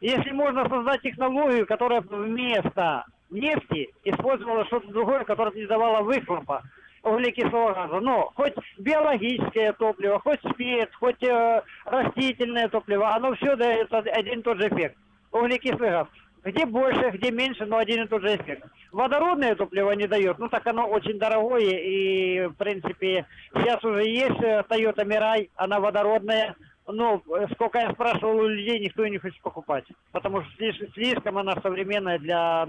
Если 0.00 0.30
можно 0.30 0.68
создать 0.68 1.02
технологию, 1.02 1.66
которая 1.66 2.02
вместо 2.02 3.04
нефти 3.30 3.88
использовала 4.04 4.64
что-то 4.66 4.86
другое, 4.92 5.24
которое 5.24 5.56
не 5.56 5.66
давало 5.66 6.04
выхлопа 6.04 6.62
углекислого 7.02 7.74
газа. 7.74 8.00
Но 8.00 8.32
хоть 8.34 8.54
биологическое 8.78 9.72
топливо, 9.72 10.18
хоть 10.20 10.40
спирт, 10.40 10.94
хоть 10.94 11.22
э, 11.22 11.62
растительное 11.84 12.68
топливо, 12.68 13.14
оно 13.14 13.34
все 13.34 13.56
дает 13.56 13.92
од- 13.92 14.06
один 14.08 14.40
и 14.40 14.42
тот 14.42 14.58
же 14.58 14.68
эффект. 14.68 14.96
Углекислый 15.32 15.90
газ. 15.90 16.08
Где 16.44 16.64
больше, 16.66 17.10
где 17.10 17.30
меньше, 17.30 17.66
но 17.66 17.78
один 17.78 18.04
и 18.04 18.06
тот 18.06 18.22
же 18.22 18.36
эффект. 18.36 18.64
Водородное 18.92 19.54
топливо 19.54 19.92
не 19.92 20.06
дает, 20.06 20.38
ну 20.38 20.48
так 20.48 20.66
оно 20.66 20.86
очень 20.86 21.18
дорогое, 21.18 21.78
и 21.78 22.46
в 22.46 22.54
принципе 22.54 23.26
сейчас 23.52 23.84
уже 23.84 24.08
есть 24.08 24.40
э, 24.42 24.64
Toyota 24.68 25.04
Mirai, 25.04 25.50
она 25.56 25.78
водородная, 25.80 26.54
но 26.86 27.20
э, 27.36 27.46
сколько 27.52 27.78
я 27.78 27.92
спрашивал 27.92 28.38
у 28.38 28.46
людей, 28.48 28.78
никто 28.78 29.06
не 29.06 29.18
хочет 29.18 29.40
покупать, 29.42 29.84
потому 30.12 30.42
что 30.42 30.72
слишком 30.94 31.36
она 31.36 31.60
современная 31.60 32.18
для, 32.18 32.66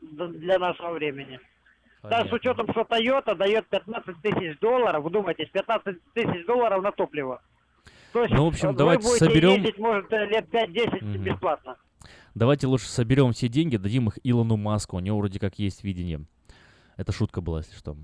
для 0.00 0.58
нашего 0.58 0.92
времени. 0.92 1.38
Даже 2.02 2.30
с 2.30 2.32
учетом, 2.32 2.66
что 2.70 2.82
Toyota 2.82 3.34
дает 3.34 3.68
15 3.68 4.16
тысяч 4.22 4.58
долларов, 4.60 5.04
вдумайтесь, 5.04 5.48
15 5.50 5.98
тысяч 6.14 6.46
долларов 6.46 6.82
на 6.82 6.92
топливо. 6.92 7.42
То 8.12 8.22
есть 8.22 8.34
Ну, 8.34 8.44
в 8.44 8.48
общем, 8.48 8.68
вы 8.68 8.74
давайте 8.74 9.06
соберем- 9.06 9.56
ездить, 9.56 9.78
может, 9.78 10.12
э, 10.12 10.26
лет 10.26 10.48
5-10 10.50 11.02
Мгм. 11.02 11.22
бесплатно. 11.22 11.76
Давайте 12.34 12.66
лучше 12.66 12.88
соберем 12.88 13.32
все 13.32 13.48
деньги, 13.48 13.76
дадим 13.76 14.08
их 14.08 14.18
Илону 14.24 14.56
Маску. 14.56 14.96
У 14.96 15.00
него 15.00 15.18
вроде 15.18 15.38
как 15.38 15.58
есть 15.58 15.84
видение. 15.84 16.22
Это 16.96 17.12
шутка 17.12 17.40
была, 17.40 17.58
если 17.58 17.76
что. 17.76 17.96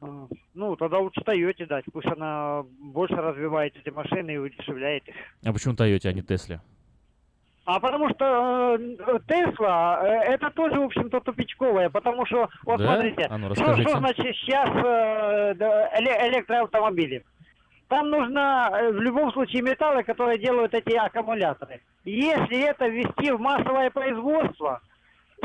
А, 0.00 0.28
Ну, 0.54 0.76
тогда 0.76 0.98
лучше 0.98 1.20
Тойоте 1.22 1.66
дать, 1.66 1.84
пусть 1.92 2.06
она 2.06 2.64
больше 2.80 3.14
развивает 3.16 3.76
эти 3.76 3.90
машины 3.90 4.32
и 4.34 4.36
удешевляет 4.38 5.06
их. 5.08 5.14
А 5.44 5.52
почему 5.52 5.74
Тойоте, 5.76 6.08
а 6.08 6.12
не 6.12 6.22
Тесле? 6.22 6.60
А 7.68 7.80
потому 7.80 8.08
что 8.08 8.78
э, 8.78 9.18
Тесла, 9.28 10.00
э, 10.02 10.32
это 10.32 10.48
тоже, 10.48 10.80
в 10.80 10.84
общем-то, 10.84 11.20
тупичковая, 11.20 11.90
потому 11.90 12.24
что, 12.24 12.48
вот 12.64 12.78
Да? 12.78 12.94
смотрите, 12.94 13.26
А 13.28 13.36
ну, 13.36 13.54
что, 13.54 13.76
что 13.82 13.98
значит 13.98 14.24
сейчас 14.36 14.70
э, 14.70 15.52
электроавтомобили? 16.30 17.26
Там 17.88 18.08
нужно 18.08 18.70
в 18.72 19.00
любом 19.02 19.30
случае 19.34 19.60
металлы, 19.60 20.02
которые 20.02 20.38
делают 20.38 20.72
эти 20.72 20.94
аккумуляторы. 20.94 21.82
Если 22.06 22.58
это 22.58 22.86
ввести 22.86 23.32
в 23.32 23.38
массовое 23.38 23.90
производство, 23.90 24.80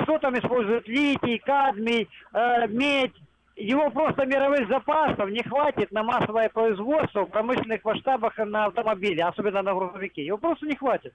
что 0.03 0.17
там 0.19 0.39
используют 0.39 0.87
литий, 0.87 1.39
кадмий, 1.39 2.07
э, 2.33 2.67
медь, 2.69 3.15
его 3.57 3.89
просто 3.89 4.25
мировых 4.25 4.69
запасов 4.69 5.29
не 5.29 5.43
хватит 5.43 5.91
на 5.91 6.03
массовое 6.03 6.47
производство 6.47 7.25
в 7.25 7.31
промышленных 7.31 7.83
масштабах 7.83 8.37
на 8.37 8.67
автомобиле, 8.67 9.25
особенно 9.25 9.61
на 9.61 9.73
грузовике. 9.73 10.25
Его 10.25 10.37
просто 10.37 10.65
не 10.67 10.77
хватит. 10.77 11.13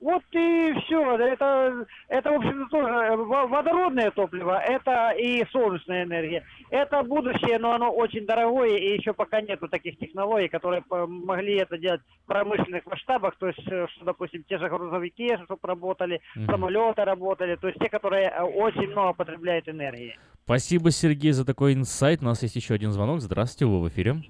Вот 0.00 0.22
и 0.30 0.72
все. 0.84 1.16
Это, 1.18 1.86
это 2.08 2.30
в 2.30 2.34
общем-то, 2.34 2.66
тоже 2.70 2.88
э, 2.88 3.16
во- 3.16 3.48
водородное 3.48 4.10
топливо, 4.12 4.56
это 4.60 5.10
и 5.10 5.44
солнечная 5.50 6.04
энергия. 6.04 6.44
Это 6.70 7.02
будущее, 7.02 7.58
но 7.58 7.72
оно 7.72 7.90
очень 7.90 8.24
дорогое, 8.24 8.76
и 8.76 8.96
еще 8.96 9.12
пока 9.12 9.40
нету 9.40 9.66
таких 9.68 9.98
технологий, 9.98 10.48
которые 10.48 10.84
могли 10.88 11.56
это 11.56 11.78
делать 11.78 12.00
в 12.22 12.26
промышленных 12.26 12.86
масштабах, 12.86 13.34
то 13.38 13.48
есть, 13.48 13.66
э, 13.66 13.86
что, 13.88 14.04
допустим, 14.04 14.44
те 14.48 14.58
же 14.58 14.68
грузовики, 14.68 15.36
чтобы 15.44 15.60
работали, 15.64 16.20
самолеты 16.46 17.02
работали, 17.04 17.56
то 17.56 17.66
есть 17.66 17.80
те, 17.80 17.88
которые 17.88 18.28
э, 18.28 18.42
очень 18.42 18.88
много 18.92 19.14
потребляют 19.14 19.68
энергии. 19.68 20.16
Спасибо, 20.44 20.92
Сергей, 20.92 21.32
за 21.32 21.44
такой 21.44 21.74
инсайт. 21.74 22.22
У 22.22 22.24
нас 22.24 22.42
есть 22.42 22.54
еще 22.56 22.74
один 22.74 22.92
звонок. 22.92 23.20
Здравствуйте, 23.20 23.66
вы 23.70 23.80
в 23.82 23.88
эфире. 23.88 24.22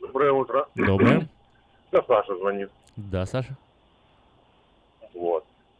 Доброе 0.00 0.32
утро. 0.32 0.66
Доброе. 0.74 1.28
Да, 1.92 2.02
Саша 2.06 2.36
звонит. 2.36 2.70
Да, 2.96 3.24
Саша? 3.26 3.56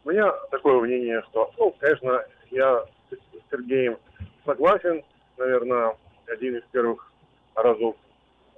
У 0.05 0.11
меня 0.11 0.31
такое 0.51 0.81
мнение, 0.81 1.23
что, 1.29 1.49
ну, 1.57 1.73
конечно, 1.79 2.25
я 2.51 2.83
с 3.09 3.49
Сергеем 3.49 3.97
согласен, 4.45 5.01
наверное, 5.37 5.95
один 6.27 6.57
из 6.57 6.63
первых 6.71 7.09
разов, 7.55 7.95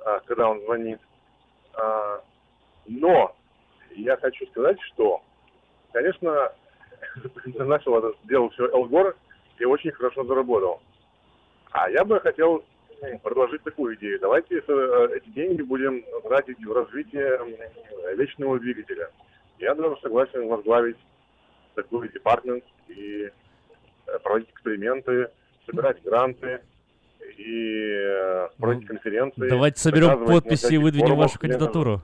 а, 0.04 0.20
когда 0.22 0.50
он 0.50 0.62
звонит. 0.62 1.00
А, 1.76 2.24
но 2.88 3.36
я 3.92 4.18
хочу 4.18 4.48
сказать, 4.48 4.82
что, 4.82 5.22
конечно, 5.94 6.52
начал 7.46 8.00
это 8.00 8.18
делать 8.24 8.54
все 8.54 8.68
Элгор 8.70 9.16
и 9.60 9.66
очень 9.66 9.92
хорошо 9.92 10.24
заработал. 10.24 10.82
А 11.72 11.92
я 11.92 12.04
бы 12.04 12.20
хотел 12.22 12.64
м, 13.04 13.20
предложить 13.20 13.62
такую 13.62 13.96
идею. 13.98 14.20
Давайте 14.20 14.64
э, 14.68 15.08
эти 15.16 15.30
деньги 15.30 15.62
будем 15.62 16.04
тратить 16.24 16.64
в 16.66 16.74
развитие 16.74 17.40
вечного 18.16 18.60
двигателя. 18.60 19.12
Я 19.60 19.76
даже 19.76 19.96
согласен 20.02 20.48
возглавить 20.48 20.98
такой 21.76 22.10
департамент 22.12 22.64
и 22.88 23.30
э, 24.08 24.20
проводить 24.24 24.50
эксперименты, 24.50 25.30
собирать 25.66 26.02
гранты 26.04 26.62
и 27.38 27.90
э, 27.92 28.50
проводить 28.58 28.88
конференции. 28.88 29.42
Ну, 29.42 29.50
Давайте 29.50 29.80
соберем 29.80 30.26
подписи 30.26 30.74
и 30.74 30.78
выдвинем 30.78 31.08
форумах, 31.08 31.28
вашу 31.30 31.40
кандидатуру. 31.40 32.02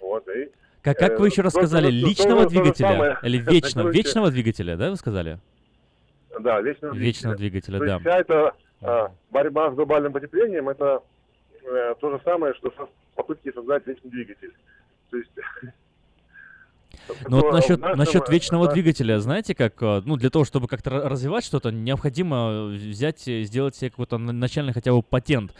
Вот, 0.00 0.28
и, 0.28 0.50
Как, 0.82 0.98
как 0.98 1.18
вы 1.18 1.26
э, 1.26 1.30
еще 1.30 1.42
раз 1.42 1.52
то- 1.52 1.60
то- 1.60 1.66
сказали, 1.66 1.86
то- 1.86 1.92
то- 1.92 2.00
то 2.02 2.08
личного 2.08 2.46
двигателя 2.46 2.88
самое. 2.88 3.18
или 3.22 3.38
вечно, 3.38 3.82
Короче, 3.82 3.98
вечного 3.98 4.30
двигателя, 4.30 4.76
да, 4.76 4.90
вы 4.90 4.96
сказали? 4.96 5.38
Да, 6.40 6.60
вечного, 6.60 6.94
Вечного 6.94 7.36
двигателя, 7.36 7.78
То 7.78 7.86
да. 7.86 7.92
есть 7.94 8.00
вся 8.06 8.18
эта 8.18 8.52
э, 8.80 9.06
борьба 9.30 9.70
с 9.70 9.74
глобальным 9.74 10.12
потеплением 10.12 10.68
это 10.68 11.02
э, 11.62 11.94
то 12.00 12.10
же 12.10 12.20
самое, 12.24 12.54
что 12.54 12.72
попытки 13.14 13.52
создать 13.52 13.86
вечный 13.86 14.10
двигатель. 14.10 14.52
То 15.10 15.16
есть 15.18 15.30
Ну 17.28 17.40
вот 17.40 17.52
насчет, 17.52 17.80
нашем, 17.80 17.98
насчет 17.98 18.28
э, 18.28 18.32
вечного 18.32 18.66
да, 18.66 18.72
двигателя, 18.72 19.20
знаете, 19.20 19.54
как, 19.54 19.74
э, 19.82 20.02
ну, 20.04 20.16
для 20.16 20.30
того, 20.30 20.44
чтобы 20.44 20.68
как-то 20.68 20.90
ра- 20.90 21.08
развивать 21.08 21.44
что-то, 21.44 21.70
необходимо 21.70 22.66
взять, 22.66 23.28
и 23.28 23.44
сделать 23.44 23.76
себе 23.76 23.90
какой-то 23.90 24.18
начальный 24.18 24.72
хотя 24.72 24.92
бы 24.92 25.02
патент. 25.02 25.52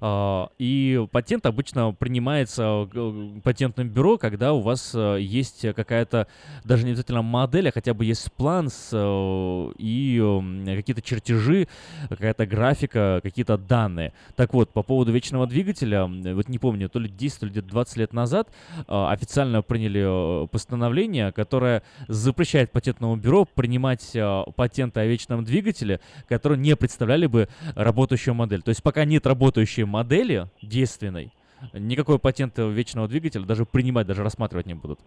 А, 0.00 0.50
И 0.58 1.06
патент 1.12 1.46
обычно 1.46 1.92
принимается 1.92 2.88
э, 2.92 3.40
патентным 3.42 3.88
бюро, 3.88 4.18
когда 4.18 4.52
у 4.52 4.60
вас 4.60 4.92
э, 4.94 5.18
есть 5.20 5.64
какая-то, 5.74 6.26
даже 6.64 6.84
не 6.84 6.90
обязательно 6.90 7.22
модель, 7.22 7.68
а 7.68 7.72
хотя 7.72 7.94
бы 7.94 8.04
есть 8.04 8.32
план 8.32 8.68
с, 8.68 8.90
э, 8.92 9.72
и 9.78 10.20
э, 10.22 10.76
какие-то 10.76 11.02
чертежи, 11.02 11.68
какая-то 12.08 12.46
графика, 12.46 13.20
какие-то 13.22 13.56
данные. 13.56 14.12
Так 14.36 14.52
вот, 14.54 14.70
по 14.70 14.82
поводу 14.82 15.12
вечного 15.12 15.46
двигателя, 15.46 16.04
вот 16.06 16.48
не 16.48 16.58
помню, 16.58 16.88
то 16.88 16.98
ли 16.98 17.08
10, 17.08 17.40
то 17.40 17.46
ли 17.46 17.52
где-то 17.52 17.68
20 17.68 17.96
лет 17.96 18.12
назад 18.12 18.48
э, 18.76 18.82
официально 18.88 19.62
приняли 19.62 20.44
э, 20.44 20.46
постановление, 20.74 21.30
которое 21.30 21.84
запрещает 22.08 22.72
патентному 22.72 23.14
бюро 23.14 23.44
принимать 23.44 24.14
э, 24.16 24.42
патенты 24.56 25.00
о 25.00 25.06
вечном 25.06 25.44
двигателе, 25.44 26.00
которые 26.28 26.58
не 26.58 26.74
представляли 26.74 27.26
бы 27.26 27.48
работающую 27.76 28.34
модель. 28.34 28.60
То 28.62 28.70
есть 28.70 28.82
пока 28.82 29.04
нет 29.04 29.24
работающей 29.24 29.84
модели 29.84 30.46
действенной, 30.62 31.32
никакой 31.74 32.18
патент 32.18 32.58
вечного 32.58 33.06
двигателя 33.06 33.44
даже 33.44 33.64
принимать, 33.64 34.08
даже 34.08 34.24
рассматривать 34.24 34.66
не 34.66 34.74
будут. 34.74 34.98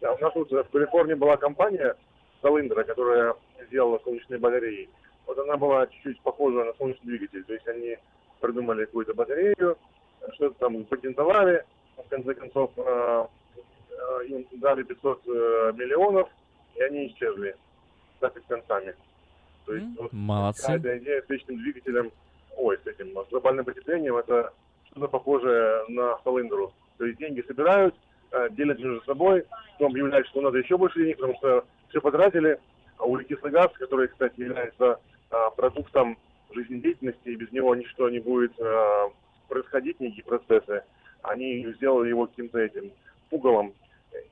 Да, 0.00 0.14
у 0.14 0.18
нас 0.18 0.32
тут 0.32 0.50
в 0.50 0.64
Калифорнии 0.72 1.14
была 1.14 1.36
компания 1.36 1.94
Solyndra, 2.42 2.84
которая 2.84 3.34
сделала 3.66 4.00
солнечные 4.02 4.38
батареи. 4.38 4.88
Вот 5.26 5.38
она 5.38 5.58
была 5.58 5.86
чуть-чуть 5.88 6.22
похожа 6.22 6.64
на 6.64 6.72
солнечный 6.78 7.18
двигатель. 7.18 7.44
То 7.44 7.52
есть 7.52 7.68
они 7.68 7.98
придумали 8.40 8.86
какую-то 8.86 9.12
батарею, 9.12 9.76
что-то 10.32 10.54
там 10.58 10.84
патентовали, 10.84 11.66
в 11.98 12.08
конце 12.08 12.32
концов 12.34 12.70
э, 12.78 12.82
э, 12.82 13.26
им 14.28 14.46
дали 14.52 14.82
500 14.82 15.22
э, 15.26 15.72
миллионов, 15.76 16.28
и 16.76 16.82
они 16.82 17.08
исчезли 17.08 17.56
так 18.20 18.36
и 18.36 18.40
с 18.40 18.44
концами. 18.44 18.94
То 19.66 19.74
есть 19.74 19.86
вот 19.98 20.12
Молодцы. 20.12 20.72
эта 20.72 20.98
идея 20.98 21.22
с 21.22 21.28
вечным 21.28 21.58
двигателем, 21.58 22.12
ой, 22.56 22.78
с 22.82 22.86
этим 22.86 23.12
с 23.12 23.28
глобальным 23.30 23.64
потеплением, 23.64 24.16
это 24.16 24.52
что-то 24.90 25.08
похожее 25.08 25.84
на 25.88 26.18
Солиндру. 26.24 26.72
То 26.98 27.06
есть 27.06 27.18
деньги 27.18 27.42
собирают, 27.46 27.94
э, 28.32 28.48
делят 28.50 28.78
между 28.78 29.02
собой, 29.04 29.46
потом 29.72 29.92
объявляют, 29.92 30.26
что 30.28 30.40
надо 30.40 30.58
еще 30.58 30.76
больше 30.76 30.98
денег, 30.98 31.16
потому 31.16 31.36
что 31.36 31.64
все 31.88 32.00
потратили, 32.00 32.58
а 32.98 33.04
углекислый 33.04 33.52
газ, 33.52 33.70
который, 33.74 34.08
кстати, 34.08 34.40
является 34.40 35.00
э, 35.30 35.36
продуктом 35.56 36.18
жизнедеятельности, 36.52 37.28
и 37.28 37.36
без 37.36 37.50
него 37.52 37.74
ничто 37.74 38.10
не 38.10 38.18
будет 38.18 38.52
э, 38.58 39.08
происходить, 39.48 40.00
никакие 40.00 40.24
процессы, 40.24 40.82
они 41.22 41.66
сделали 41.76 42.08
его 42.08 42.26
каким-то 42.26 42.58
этим 42.58 42.92
пугалом. 43.28 43.74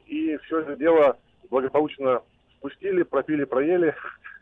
И 0.06 0.36
все 0.44 0.60
это 0.60 0.76
дело 0.76 1.18
благополучно 1.50 2.22
спустили, 2.58 3.02
пропили, 3.02 3.44
проели, 3.44 3.94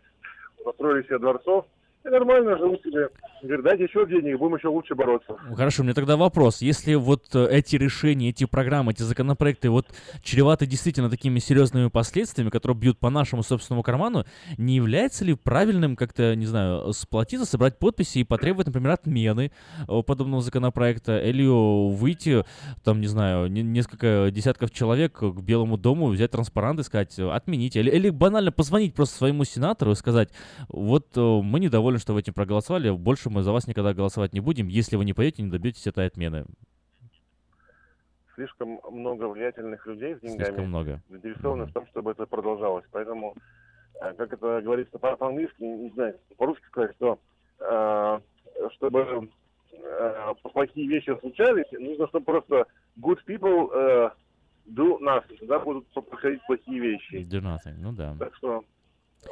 построили 0.65 1.05
себе 1.05 1.19
дворцов, 1.19 1.67
и 2.07 2.11
нормально 2.11 2.57
живут 2.57 2.83
себе. 2.83 3.09
Говорят, 3.43 3.65
дайте 3.65 3.85
еще 3.85 4.07
денег, 4.07 4.39
будем 4.39 4.57
еще 4.57 4.69
лучше 4.69 4.95
бороться. 4.95 5.37
Хорошо, 5.55 5.83
у 5.83 5.85
меня 5.85 5.95
тогда 5.95 6.17
вопрос. 6.17 6.63
Если 6.63 6.95
вот 6.95 7.25
э, 7.35 7.49
эти 7.51 7.77
решения, 7.77 8.31
эти 8.31 8.45
программы, 8.45 8.93
эти 8.93 9.03
законопроекты 9.03 9.71
вот 9.71 9.87
чреваты 10.23 10.67
действительно 10.67 11.11
такими 11.11 11.39
серьезными 11.39 11.89
последствиями, 11.89 12.51
которые 12.51 12.79
бьют 12.79 12.99
по 12.99 13.11
нашему 13.11 13.43
собственному 13.43 13.83
карману, 13.83 14.25
не 14.57 14.77
является 14.77 15.25
ли 15.25 15.35
правильным 15.35 15.97
как-то, 15.97 16.35
не 16.35 16.47
знаю, 16.47 16.93
сплотиться, 16.93 17.47
собрать 17.47 17.79
подписи 17.79 18.19
и 18.19 18.25
потребовать, 18.25 18.69
например, 18.69 18.93
отмены 18.93 19.53
э, 19.87 20.03
подобного 20.03 20.43
законопроекта 20.43 21.19
или 21.19 21.45
э, 21.45 21.95
выйти, 21.95 22.45
там, 22.85 23.01
не 23.01 23.07
знаю, 23.07 23.51
не- 23.51 23.63
несколько 23.63 24.31
десятков 24.33 24.71
человек 24.71 25.19
к 25.19 25.41
Белому 25.41 25.77
дому, 25.77 26.09
взять 26.09 26.31
транспарант 26.31 26.81
и 26.81 26.83
сказать, 26.85 27.19
отмените. 27.19 27.81
Или, 27.81 27.91
или 27.91 28.11
банально 28.11 28.53
позвонить 28.53 28.95
просто 28.95 29.17
своему 29.19 29.45
сенатору 29.45 29.93
и 29.93 29.95
сказать, 29.95 30.31
вот 30.69 31.15
мы 31.17 31.61
недовольны, 31.61 31.96
что 31.99 32.13
вы 32.15 32.21
этим 32.21 32.33
проголосовали, 32.35 32.91
больше 32.91 33.31
мы 33.31 33.43
за 33.43 33.53
вас 33.53 33.67
никогда 33.67 33.95
голосовать 33.95 34.33
не 34.33 34.41
будем, 34.41 34.69
если 34.69 34.97
вы 34.97 35.05
не 35.05 35.13
поедете, 35.13 35.43
не 35.43 35.51
добьетесь 35.51 35.87
этой 35.87 36.07
отмены. 36.07 36.45
слишком 38.35 38.81
много 38.91 39.29
влиятельных 39.29 39.87
людей 39.87 40.15
с 40.17 40.21
деньгами 40.21 40.45
Слишком 40.45 40.67
много. 40.69 41.03
заинтересованы 41.09 41.65
в 41.65 41.73
том, 41.73 41.87
чтобы 41.87 42.11
это 42.11 42.27
продолжалось. 42.27 42.85
Поэтому, 42.93 43.35
э, 44.03 44.13
как 44.15 44.31
это 44.33 44.61
говорится 44.63 44.99
по- 44.99 45.17
по-английски, 45.17 45.63
не 45.63 45.91
знаю, 45.91 46.19
по-русски 46.37 46.65
сказать, 46.67 46.95
что 46.97 47.19
э, 47.61 48.21
чтобы 48.75 49.31
э, 49.73 50.35
плохие 50.53 50.87
вещи 50.89 51.17
случались, 51.21 51.65
нужно, 51.73 52.09
чтобы 52.09 52.25
просто 52.27 52.67
good 53.01 53.19
people 53.27 53.71
э, 53.73 54.11
do 54.69 54.99
nothing. 55.01 55.39
Тогда 55.39 55.59
будут 55.61 55.87
происходить 55.89 56.43
плохие 56.47 56.79
вещи. 56.79 57.15
Do 57.31 57.41
nothing, 57.41 57.77
ну 57.79 57.93
да. 57.93 58.15
Так 58.19 58.35
что 58.37 58.65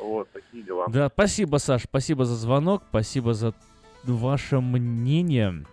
вот 0.01 0.28
такие 0.32 0.62
дела. 0.62 0.86
Да, 0.88 1.09
спасибо, 1.09 1.57
Саш, 1.59 1.82
спасибо 1.84 2.24
за 2.24 2.34
звонок, 2.34 2.82
спасибо 2.88 3.34
за 3.34 3.55
ваше 4.05 4.61
мнение. 4.61 5.64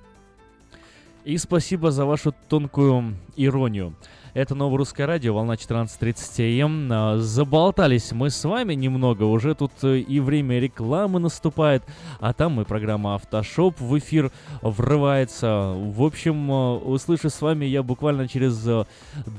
И 1.24 1.38
спасибо 1.38 1.92
за 1.92 2.06
вашу 2.06 2.34
тонкую 2.50 3.16
иронию. 3.36 3.94
Это 4.34 4.56
Новое 4.56 4.78
Русское 4.78 5.06
Радио, 5.06 5.34
волна 5.34 5.56
14.30 5.56 6.62
АМ. 6.62 7.20
Заболтались 7.20 8.14
мы 8.14 8.30
с 8.30 8.46
вами 8.46 8.76
немного, 8.76 9.24
уже 9.24 9.56
тут 9.56 9.74
э, 9.84 9.98
и 9.98 10.22
время 10.22 10.58
рекламы 10.58 11.20
наступает, 11.20 11.84
а 12.22 12.32
там 12.32 12.62
и 12.62 12.64
программа 12.64 13.16
Автошоп 13.16 13.82
в 13.82 14.00
эфир 14.00 14.32
врывается. 14.62 15.74
В 15.76 16.02
общем, 16.02 16.50
э, 16.50 16.78
услышу 16.78 17.30
с 17.30 17.42
вами 17.42 17.66
я 17.66 17.84
буквально 17.84 18.30
через 18.30 18.66
э, 18.66 18.86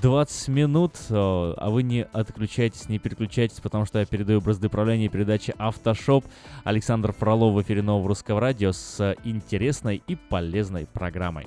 20 0.02 0.48
минут, 0.48 0.96
э, 1.08 1.14
а 1.14 1.70
вы 1.70 1.84
не 1.84 2.04
отключайтесь, 2.04 2.90
не 2.90 2.98
переключайтесь, 2.98 3.60
потому 3.60 3.86
что 3.86 3.98
я 3.98 4.04
передаю 4.04 4.42
бразды 4.42 4.68
правления 4.68 5.08
передачи 5.08 5.54
Автошоп. 5.56 6.26
Александр 6.64 7.12
Фролов 7.12 7.54
в 7.54 7.62
эфире 7.62 7.80
Нового 7.80 8.08
Русского 8.08 8.40
Радио 8.40 8.72
с 8.72 9.16
интересной 9.24 10.02
и 10.06 10.16
полезной 10.16 10.84
программой. 10.84 11.46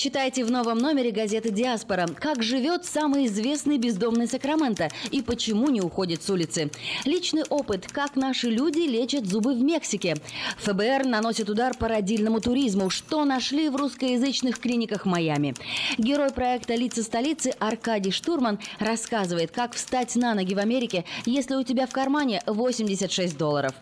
Читайте 0.00 0.46
в 0.46 0.50
новом 0.50 0.78
номере 0.78 1.10
газеты 1.10 1.50
«Диаспора», 1.50 2.06
как 2.18 2.42
живет 2.42 2.86
самый 2.86 3.26
известный 3.26 3.76
бездомный 3.76 4.26
Сакраменто 4.26 4.88
и 5.10 5.20
почему 5.20 5.68
не 5.68 5.82
уходит 5.82 6.22
с 6.22 6.30
улицы. 6.30 6.70
Личный 7.04 7.42
опыт, 7.50 7.86
как 7.86 8.16
наши 8.16 8.48
люди 8.48 8.78
лечат 8.78 9.26
зубы 9.26 9.52
в 9.52 9.62
Мексике. 9.62 10.16
ФБР 10.60 11.04
наносит 11.04 11.50
удар 11.50 11.76
по 11.76 11.86
родильному 11.86 12.40
туризму, 12.40 12.88
что 12.88 13.26
нашли 13.26 13.68
в 13.68 13.76
русскоязычных 13.76 14.58
клиниках 14.58 15.04
Майами. 15.04 15.54
Герой 15.98 16.30
проекта 16.30 16.76
«Лица 16.76 17.02
столицы» 17.02 17.50
Аркадий 17.58 18.10
Штурман 18.10 18.58
рассказывает, 18.78 19.50
как 19.50 19.74
встать 19.74 20.16
на 20.16 20.32
ноги 20.32 20.54
в 20.54 20.58
Америке, 20.60 21.04
если 21.26 21.56
у 21.56 21.62
тебя 21.62 21.86
в 21.86 21.92
кармане 21.92 22.40
86 22.46 23.36
долларов. 23.36 23.74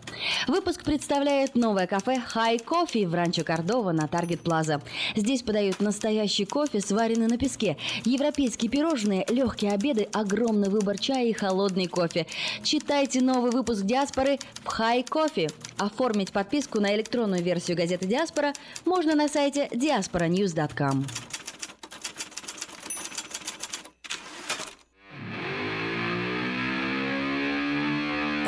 Выпуск 0.49 0.83
представляет 0.83 1.55
новое 1.55 1.87
кафе 1.87 2.21
«High 2.35 2.61
Coffee» 2.61 3.07
в 3.07 3.13
Ранчо 3.13 3.45
Кордова 3.45 3.93
на 3.93 4.09
Таргет 4.09 4.41
Плаза. 4.41 4.81
Здесь 5.15 5.43
подают 5.43 5.79
настоящий 6.09 6.45
кофе, 6.45 6.81
сваренный 6.81 7.27
на 7.27 7.37
песке, 7.37 7.77
европейские 8.03 8.71
пирожные, 8.71 9.25
легкие 9.29 9.71
обеды, 9.73 10.07
огромный 10.11 10.69
выбор 10.69 10.97
чая 10.97 11.27
и 11.27 11.33
холодный 11.33 11.85
кофе. 11.85 12.25
Читайте 12.63 13.21
новый 13.21 13.51
выпуск 13.51 13.83
«Диаспоры» 13.83 14.39
в 14.63 14.79
«High 14.79 15.07
Coffee». 15.07 15.53
Оформить 15.77 16.31
подписку 16.31 16.79
на 16.79 16.95
электронную 16.95 17.43
версию 17.43 17.77
газеты 17.77 18.07
«Диаспора» 18.07 18.53
можно 18.85 19.13
на 19.13 19.27
сайте 19.27 19.67
diasporanews.com. 19.71 21.05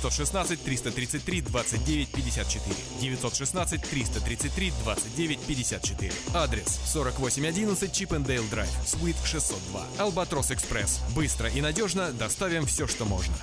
916 0.00 0.64
333 0.64 1.40
29 1.42 2.08
54. 2.08 2.76
916 3.00 3.82
333 3.82 4.72
29 4.82 5.40
54. 5.40 6.12
Адрес 6.34 6.80
4811 6.92 7.92
Чипендейл 7.92 8.44
Драйв, 8.50 8.70
Суит 8.86 9.16
602. 9.24 9.86
Албатрос 9.98 10.50
Экспресс. 10.50 11.00
Быстро 11.14 11.48
и 11.48 11.60
надежно 11.60 12.12
доставим 12.12 12.66
все, 12.66 12.86
что 12.86 13.04
можно. 13.04 13.34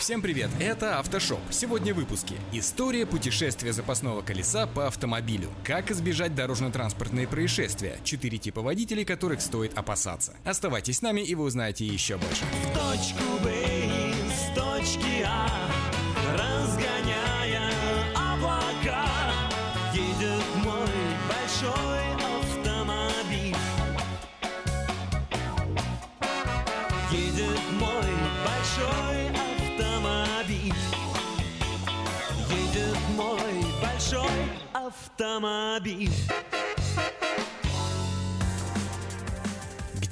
Всем 0.00 0.22
привет, 0.22 0.48
это 0.58 0.98
Автошоп. 0.98 1.40
Сегодня 1.50 1.92
в 1.92 1.98
выпуске. 1.98 2.36
История 2.52 3.04
путешествия 3.04 3.74
запасного 3.74 4.22
колеса 4.22 4.66
по 4.66 4.86
автомобилю. 4.86 5.50
Как 5.62 5.90
избежать 5.90 6.34
дорожно-транспортные 6.34 7.28
происшествия. 7.28 7.98
Четыре 8.02 8.38
типа 8.38 8.62
водителей, 8.62 9.04
которых 9.04 9.42
стоит 9.42 9.76
опасаться. 9.76 10.34
Оставайтесь 10.42 10.96
с 10.96 11.02
нами, 11.02 11.20
и 11.20 11.34
вы 11.34 11.44
узнаете 11.44 11.84
еще 11.84 12.16
больше. 12.16 12.44
В 12.46 12.72
точку 12.72 13.44
Б 13.44 13.52
из 14.08 14.56
точки 14.56 15.22
А, 15.26 15.70
разгоняя 16.32 16.99
большой 34.10 34.28
автомобиль. 34.72 36.10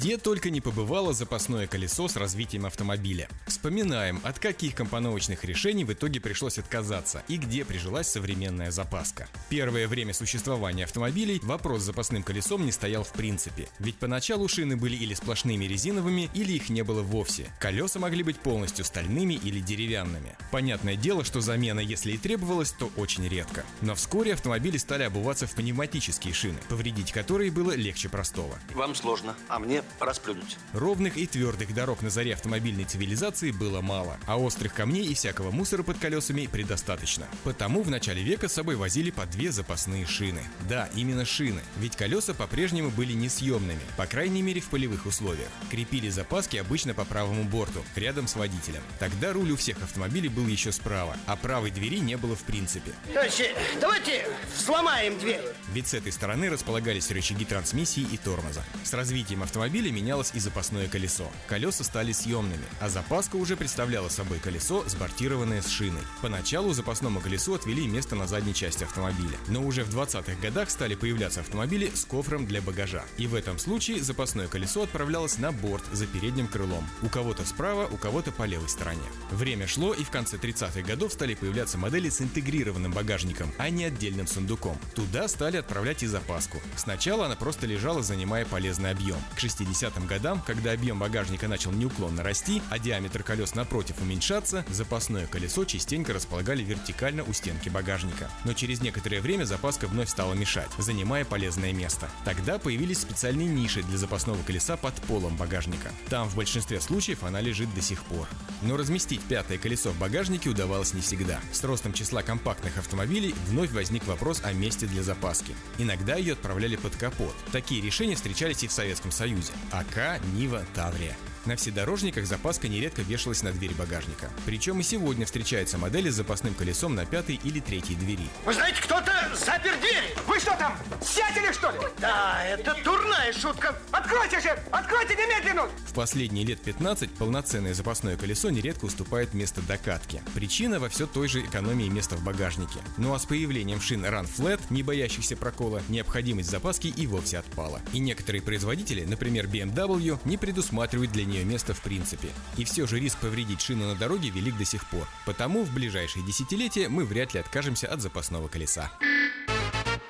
Где 0.09 0.17
только 0.17 0.49
не 0.49 0.63
побывало 0.63 1.13
запасное 1.13 1.67
колесо 1.67 2.09
с 2.09 2.17
развитием 2.17 2.65
автомобиля. 2.65 3.29
Вспоминаем, 3.47 4.23
от 4.25 4.39
каких 4.39 4.75
компоновочных 4.75 5.45
решений 5.45 5.85
в 5.85 5.93
итоге 5.93 6.19
пришлось 6.19 6.57
отказаться 6.59 7.23
и 7.29 7.37
где 7.37 7.63
прижилась 7.63 8.09
современная 8.09 8.71
запаска. 8.71 9.29
Первое 9.51 9.87
время 9.87 10.15
существования 10.15 10.85
автомобилей 10.85 11.41
вопрос 11.43 11.83
с 11.83 11.85
запасным 11.85 12.23
колесом 12.23 12.65
не 12.65 12.73
стоял 12.73 13.05
в 13.05 13.13
принципе, 13.13 13.69
ведь 13.79 13.97
поначалу 13.97 14.49
шины 14.49 14.79
были 14.79 14.97
или 14.97 15.13
сплошными 15.13 15.67
резиновыми, 15.67 16.31
или 16.33 16.55
их 16.55 16.71
не 16.71 16.81
было 16.85 17.03
вовсе. 17.03 17.53
Колеса 17.61 17.99
могли 17.99 18.23
быть 18.23 18.39
полностью 18.39 18.87
стальными 18.87 19.35
или 19.35 19.61
деревянными. 19.61 20.39
Понятное 20.51 20.97
дело, 20.97 21.23
что 21.23 21.43
замена, 21.43 21.81
если 21.81 22.13
и 22.13 22.17
требовалась, 22.17 22.73
то 22.73 22.91
очень 22.97 23.29
редко. 23.29 23.63
Но 23.83 23.95
вскоре 23.95 24.33
автомобили 24.33 24.79
стали 24.79 25.03
обуваться 25.03 25.47
в 25.47 25.55
пневматические 25.55 26.33
шины, 26.33 26.61
повредить 26.71 27.13
которые 27.13 27.51
было 27.51 27.73
легче 27.73 28.09
простого. 28.09 28.59
Вам 28.73 28.95
сложно, 28.95 29.37
а 29.49 29.59
мне 29.59 29.83
расплюнуть. 30.01 30.57
Ровных 30.73 31.17
и 31.17 31.27
твердых 31.27 31.75
дорог 31.75 32.03
на 32.03 32.11
заре 32.11 32.35
автомобильной 32.35 32.85
цивилизации 32.85 33.51
было 33.51 33.81
мало, 33.81 34.19
а 34.27 34.39
острых 34.39 34.75
камней 34.75 35.07
и 35.07 35.15
всякого 35.15 35.51
мусора 35.51 35.83
под 35.83 35.99
колесами 35.99 36.47
предостаточно. 36.47 37.27
Потому 37.45 37.83
в 37.83 37.91
начале 37.91 38.23
века 38.23 38.49
с 38.49 38.55
собой 38.55 38.77
возили 38.77 39.11
по 39.11 39.27
две 39.27 39.53
запасные 39.53 40.07
шины. 40.07 40.43
Да, 40.69 40.89
именно 40.95 41.25
шины, 41.25 41.61
ведь 41.77 41.97
колеса 41.97 42.35
по-прежнему 42.35 42.91
были 42.91 43.13
несъемными, 43.13 43.81
по 43.97 44.07
крайней 44.07 44.43
мере 44.43 44.61
в 44.61 44.69
полевых 44.69 45.07
условиях. 45.07 45.49
Крепили 45.71 46.09
запаски 46.09 46.57
обычно 46.57 46.95
по 46.95 47.05
правому 47.05 47.45
борту, 47.45 47.85
рядом 47.95 48.27
с 48.27 48.37
водителем. 48.37 48.83
Тогда 48.99 49.33
руль 49.33 49.53
у 49.53 49.57
всех 49.57 49.83
автомобилей 49.83 50.29
был 50.29 50.47
еще 50.47 50.73
справа, 50.73 51.17
а 51.27 51.37
правой 51.37 51.71
двери 51.71 52.01
не 52.01 52.17
было 52.17 52.37
в 52.37 52.43
принципе. 52.43 52.93
Товарищи, 53.13 53.55
давайте 53.81 54.27
сломаем 54.57 55.19
дверь. 55.19 55.43
Ведь 55.73 55.89
с 55.89 55.95
этой 55.95 56.13
стороны 56.13 56.51
располагались 56.51 57.11
рычаги 57.11 57.45
трансмиссии 57.45 58.07
и 58.13 58.17
тормоза. 58.17 58.65
С 58.85 58.93
развитием 58.93 59.43
автомобиля 59.43 59.78
менялось 59.87 60.33
и 60.35 60.41
запасное 60.41 60.89
колесо. 60.89 61.31
Колеса 61.47 61.85
стали 61.85 62.11
съемными, 62.11 62.65
а 62.81 62.89
запаска 62.89 63.37
уже 63.37 63.57
представляла 63.57 64.09
собой 64.09 64.41
колесо, 64.41 64.83
сбортированное 64.89 65.63
с 65.63 65.69
шиной. 65.69 66.03
Поначалу 66.21 66.73
запасному 66.73 67.21
колесу 67.21 67.55
отвели 67.55 67.87
место 67.87 68.17
на 68.17 68.27
задней 68.27 68.55
части 68.55 68.83
автомобиля, 68.83 69.39
но 69.47 69.63
уже 69.63 69.85
в 69.85 69.97
20-х 69.97 70.41
годах 70.43 70.71
стали 70.71 70.97
появляться 70.97 71.41
автомобили 71.41 71.91
с 71.95 72.05
кофром 72.05 72.47
для 72.47 72.61
багажа. 72.61 73.05
И 73.17 73.29
в 73.29 73.37
этом 73.37 73.59
случае 73.59 74.03
запасное 74.03 74.49
колесо 74.49 74.83
отправлялось 74.83 75.39
на 75.39 75.53
борт 75.53 75.85
за 75.93 76.07
передним 76.07 76.49
крылом. 76.49 76.85
У 77.03 77.09
кого-то 77.09 77.45
справа, 77.45 77.87
у 77.87 77.97
кого-то 77.97 78.33
по 78.33 78.43
левой 78.43 78.69
стороне. 78.69 78.99
Время 79.31 79.69
шло, 79.69 79.95
и 79.95 80.03
в 80.03 80.11
конце 80.11 80.37
30-х 80.37 80.83
годов 80.83 81.13
стали 81.13 81.35
появляться 81.35 81.79
модели 81.79 82.09
с 82.09 82.21
интегрированным 82.21 82.93
багажником, 82.93 83.53
а 83.59 83.71
не 83.71 83.85
отдельным 83.85 84.27
сундуком. 84.27 84.77
Туда 84.95 85.29
стали 85.29 85.59
отправлять 85.59 86.03
и 86.03 86.07
запаску. 86.07 86.59
Сначала 86.77 87.27
она 87.27 87.37
просто 87.37 87.67
лежала, 87.67 88.03
занимая 88.03 88.45
полезный 88.45 88.91
объем. 88.91 89.19
К 89.37 89.41
60-м 89.69 90.07
годам, 90.07 90.43
когда 90.47 90.73
объем 90.73 90.99
багажника 90.99 91.49
начал 91.49 91.73
неуклонно 91.73 92.23
расти, 92.23 92.63
а 92.71 92.79
диаметр 92.79 93.23
колес 93.23 93.55
напротив 93.55 93.97
уменьшаться, 94.01 94.65
запасное 94.71 95.27
колесо 95.27 95.65
частенько 95.65 96.13
располагали 96.13 96.63
вертикально 96.63 97.23
у 97.25 97.33
стенки 97.33 97.69
багажника. 97.69 98.31
Но 98.45 98.53
через 98.53 98.81
некоторое 98.81 99.21
время 99.21 99.45
запаска 99.45 99.87
вновь 99.87 100.09
стала 100.09 100.35
мешать, 100.35 100.71
занимая 100.79 101.25
полезное 101.25 101.73
место. 101.73 102.09
Тогда 102.25 102.59
появились 102.59 103.01
специальные 103.01 103.49
ниши 103.49 103.83
для 103.83 103.99
запасного 103.99 104.43
колеса 104.43 104.77
под 104.77 104.95
полом 105.03 105.37
багажника. 105.37 105.91
Там 106.09 106.29
в 106.29 106.37
большинстве 106.37 106.81
случаев 106.81 107.25
она 107.25 107.41
лежит 107.41 107.73
до 107.75 107.83
сих 107.83 108.03
пор. 108.05 108.27
Но 108.63 108.77
разместить 108.77 109.23
пятое 109.23 109.59
колесо 109.59 109.91
в 109.91 109.99
багажнике 109.99 110.51
удавалось 110.51 110.95
не 110.95 111.01
всегда. 111.01 111.41
С 111.53 111.63
ростом 111.65 111.93
числа 111.93 112.23
компактных 112.23 112.79
автомобилей 112.79 113.35
вновь 113.47 113.71
возник 113.73 114.07
вопрос 114.07 114.41
о 114.45 114.53
месте 114.53 114.87
для 114.87 115.03
запаски. 115.03 115.55
Иногда 115.79 116.17
ее 116.17 116.33
отправляли 116.33 116.77
под 116.77 116.97
капот. 116.97 117.35
Такие 117.53 117.81
решения 117.81 118.15
встречались 118.15 118.63
и 118.63 118.69
в 118.69 118.73
Советском 118.73 119.11
Союзе. 119.11 119.53
АК, 119.73 120.21
Нива, 120.35 120.63
Таврия. 120.75 121.17
На 121.49 121.57
вседорожниках 121.57 122.27
запаска 122.27 122.69
нередко 122.69 123.01
вешалась 123.01 123.43
на 123.43 123.53
дверь 123.53 123.73
багажника. 123.73 124.29
Причем 124.45 124.81
и 124.81 124.83
сегодня 124.83 125.25
встречаются 125.25 125.79
модели 125.79 126.11
с 126.11 126.15
запасным 126.15 126.53
колесом 126.53 126.95
на 126.95 127.07
пятой 127.07 127.41
или 127.43 127.59
третьей 127.59 127.97
двери. 127.97 128.29
Вы 128.45 128.53
знаете, 128.53 128.83
кто-то 128.83 129.11
запер 129.35 129.75
двери. 129.79 130.15
Вы 130.27 130.39
что 130.39 130.55
там, 130.59 130.77
сядели 131.01 131.51
что 131.53 131.71
ли? 131.71 131.79
Да, 132.01 132.45
это 132.45 132.77
дурная 132.85 133.33
шутка. 133.33 133.75
Откройте 133.93 134.41
же! 134.41 134.59
Откройте 134.71 135.15
немедленно! 135.15 135.71
В 135.87 135.95
последние 135.95 136.45
лет 136.45 136.61
15 136.61 137.13
полноценное 137.13 137.73
запасное 137.73 138.19
колесо 138.19 138.51
нередко 138.51 138.85
уступает 138.85 139.33
место 139.33 139.63
докатке. 139.63 140.21
Причина 140.35 140.79
во 140.79 140.91
все 140.91 141.07
той 141.07 141.29
же 141.29 141.41
экономии 141.41 141.89
места 141.89 142.17
в 142.17 142.23
багажнике. 142.23 142.81
Ну 142.99 143.15
а 143.15 143.19
с 143.19 143.25
появлением 143.25 143.81
шин 143.81 144.05
Run 144.05 144.29
Flat, 144.29 144.61
не 144.69 144.83
боящихся 144.83 145.35
прокола, 145.35 145.81
необходимость 145.89 146.51
запаски 146.51 146.89
и 146.89 147.07
вовсе 147.07 147.39
отпала. 147.39 147.81
И 147.95 148.01
некоторые 148.01 148.43
производители, 148.43 149.07
например 149.07 149.47
BMW, 149.47 150.19
не 150.27 150.37
предусматривают 150.37 151.11
для 151.13 151.25
нее 151.25 151.38
место 151.45 151.75
в 151.75 151.81
принципе. 151.81 152.29
И 152.57 152.65
все 152.65 152.87
же 152.87 152.99
риск 152.99 153.19
повредить 153.19 153.61
шину 153.61 153.87
на 153.87 153.95
дороге 153.95 154.31
велик 154.31 154.57
до 154.57 154.65
сих 154.65 154.85
пор. 154.87 155.07
Потому 155.27 155.65
в 155.65 155.73
ближайшие 155.73 156.25
десятилетия 156.25 156.89
мы 156.89 157.05
вряд 157.05 157.35
ли 157.35 157.41
откажемся 157.41 157.89
от 157.89 158.01
запасного 158.01 158.49
колеса. 158.49 158.91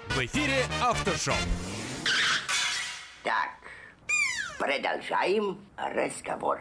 В 0.09 0.19
эфире 0.19 0.67
Автошоп. 0.81 1.37
Так, 3.23 3.51
продолжаем 4.59 5.59
разговор. 5.77 6.61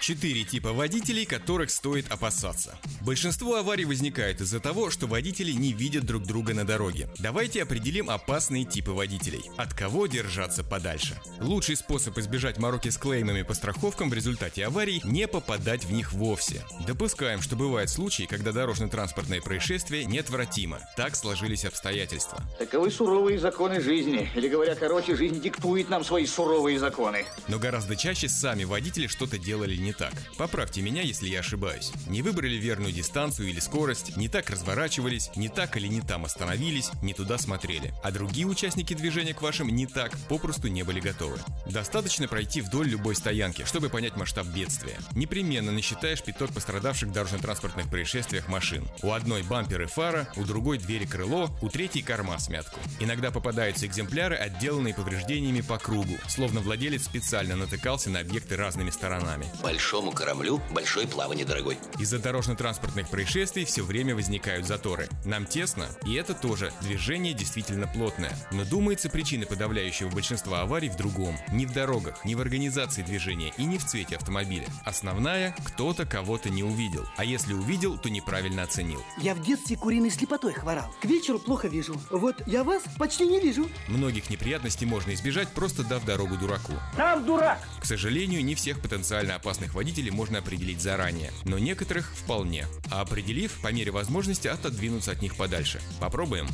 Четыре 0.00 0.44
типа 0.44 0.72
водителей, 0.72 1.24
которых 1.24 1.70
стоит 1.70 2.10
опасаться. 2.12 2.78
Большинство 3.00 3.56
аварий 3.56 3.84
возникает 3.84 4.40
из-за 4.40 4.60
того, 4.60 4.90
что 4.90 5.06
водители 5.06 5.52
не 5.52 5.72
видят 5.72 6.04
друг 6.04 6.24
друга 6.24 6.54
на 6.54 6.64
дороге. 6.64 7.08
Давайте 7.18 7.62
определим 7.62 8.10
опасные 8.10 8.64
типы 8.64 8.92
водителей. 8.92 9.50
От 9.56 9.74
кого 9.74 10.06
держаться 10.06 10.62
подальше. 10.62 11.20
Лучший 11.40 11.76
способ 11.76 12.16
избежать 12.18 12.58
мороки 12.58 12.88
с 12.88 12.98
клеймами 12.98 13.42
по 13.42 13.54
страховкам 13.54 14.10
в 14.10 14.14
результате 14.14 14.66
аварий– 14.66 15.00
не 15.04 15.26
попадать 15.26 15.84
в 15.84 15.92
них 15.92 16.12
вовсе. 16.12 16.62
Допускаем, 16.86 17.40
что 17.40 17.56
бывают 17.56 17.90
случаи, 17.90 18.24
когда 18.24 18.52
дорожно-транспортное 18.52 19.40
происшествие 19.40 20.04
неотвратимо. 20.04 20.80
Так 20.96 21.16
сложились 21.16 21.64
обстоятельства. 21.64 22.42
Таковы 22.58 22.90
суровые 22.90 23.38
законы 23.38 23.80
жизни. 23.80 24.30
Или 24.36 24.48
говоря 24.48 24.74
короче, 24.74 25.16
жизнь 25.16 25.40
диктует 25.40 25.88
нам 25.88 26.04
свои 26.04 26.26
суровые 26.26 26.78
законы. 26.78 27.24
Но 27.48 27.58
гораздо 27.58 27.96
чаще 27.96 28.28
сами 28.28 28.64
водители 28.64 29.06
что-то 29.06 29.38
делали 29.38 29.76
не 29.76 29.92
так. 29.96 30.12
Поправьте 30.36 30.82
меня, 30.82 31.02
если 31.02 31.28
я 31.28 31.40
ошибаюсь. 31.40 31.92
Не 32.06 32.22
выбрали 32.22 32.56
верную 32.56 32.92
дистанцию 32.92 33.48
или 33.48 33.60
скорость, 33.60 34.16
не 34.16 34.28
так 34.28 34.50
разворачивались, 34.50 35.30
не 35.36 35.48
так 35.48 35.76
или 35.76 35.86
не 35.86 36.00
там 36.00 36.24
остановились, 36.24 36.90
не 37.02 37.14
туда 37.14 37.38
смотрели. 37.38 37.92
А 38.02 38.10
другие 38.10 38.46
участники 38.46 38.94
движения 38.94 39.34
к 39.34 39.42
вашим 39.42 39.68
не 39.68 39.86
так 39.86 40.16
попросту 40.28 40.68
не 40.68 40.82
были 40.82 41.00
готовы. 41.00 41.38
Достаточно 41.66 42.28
пройти 42.28 42.60
вдоль 42.60 42.88
любой 42.88 43.16
стоянки, 43.16 43.64
чтобы 43.64 43.88
понять 43.88 44.16
масштаб 44.16 44.46
бедствия. 44.46 44.96
Непременно 45.12 45.72
насчитаешь 45.72 46.22
пяток 46.22 46.52
пострадавших 46.52 47.08
в 47.08 47.12
дорожно-транспортных 47.12 47.88
происшествиях 47.90 48.48
машин. 48.48 48.86
У 49.02 49.12
одной 49.12 49.42
бампер 49.42 49.82
и 49.82 49.86
фара, 49.86 50.28
у 50.36 50.44
другой 50.44 50.78
двери 50.78 51.06
крыло, 51.06 51.50
у 51.62 51.68
третьей 51.68 52.02
корма 52.02 52.38
смятку. 52.38 52.78
Иногда 53.00 53.30
попадаются 53.30 53.86
экземпляры, 53.86 54.36
отделанные 54.36 54.94
повреждениями 54.94 55.60
по 55.60 55.78
кругу, 55.78 56.16
словно 56.28 56.60
владелец 56.60 57.04
специально 57.04 57.56
натыкался 57.56 58.10
на 58.10 58.20
объекты 58.20 58.56
разными 58.56 58.90
сторонами. 58.90 59.46
Большому 59.76 60.10
кораблю 60.10 60.58
большое 60.70 61.06
плавание, 61.06 61.44
дорогой. 61.44 61.76
Из-за 61.98 62.18
дорожно-транспортных 62.18 63.10
происшествий 63.10 63.66
все 63.66 63.82
время 63.82 64.14
возникают 64.14 64.66
заторы. 64.66 65.06
Нам 65.26 65.44
тесно, 65.44 65.86
и 66.06 66.14
это 66.14 66.32
тоже. 66.32 66.72
Движение 66.80 67.34
действительно 67.34 67.86
плотное. 67.86 68.34
Но 68.52 68.64
думается, 68.64 69.10
причина 69.10 69.44
подавляющего 69.44 70.08
большинства 70.08 70.62
аварий 70.62 70.88
в 70.88 70.96
другом. 70.96 71.36
Не 71.52 71.66
в 71.66 71.74
дорогах, 71.74 72.24
не 72.24 72.34
в 72.34 72.40
организации 72.40 73.02
движения 73.02 73.52
и 73.58 73.66
не 73.66 73.76
в 73.76 73.84
цвете 73.84 74.16
автомобиля. 74.16 74.66
Основная– 74.86 75.54
кто-то 75.66 76.06
кого-то 76.06 76.48
не 76.48 76.62
увидел. 76.62 77.06
А 77.18 77.26
если 77.26 77.52
увидел, 77.52 77.98
то 77.98 78.08
неправильно 78.08 78.62
оценил. 78.62 79.04
Я 79.18 79.34
в 79.34 79.42
детстве 79.42 79.76
куриной 79.76 80.08
слепотой 80.08 80.54
хворал. 80.54 80.90
К 81.02 81.04
вечеру 81.04 81.38
плохо 81.38 81.68
вижу. 81.68 82.00
Вот 82.08 82.36
я 82.46 82.64
вас 82.64 82.82
почти 82.96 83.26
не 83.26 83.40
вижу. 83.40 83.68
Многих 83.88 84.30
неприятностей 84.30 84.86
можно 84.86 85.12
избежать, 85.12 85.50
просто 85.50 85.84
дав 85.84 86.02
дорогу 86.06 86.36
дураку. 86.36 86.72
Сам 86.96 87.26
дурак! 87.26 87.60
К 87.78 87.84
сожалению, 87.84 88.42
не 88.42 88.54
всех 88.54 88.80
потенциально 88.80 89.34
опасных 89.34 89.65
водителей 89.74 90.10
можно 90.10 90.38
определить 90.38 90.80
заранее, 90.80 91.32
но 91.44 91.58
некоторых 91.58 92.12
вполне. 92.14 92.66
А 92.90 93.00
определив, 93.00 93.52
по 93.62 93.72
мере 93.72 93.90
возможности 93.90 94.48
отодвинуться 94.48 95.12
от 95.12 95.22
них 95.22 95.36
подальше. 95.36 95.80
Попробуем? 96.00 96.48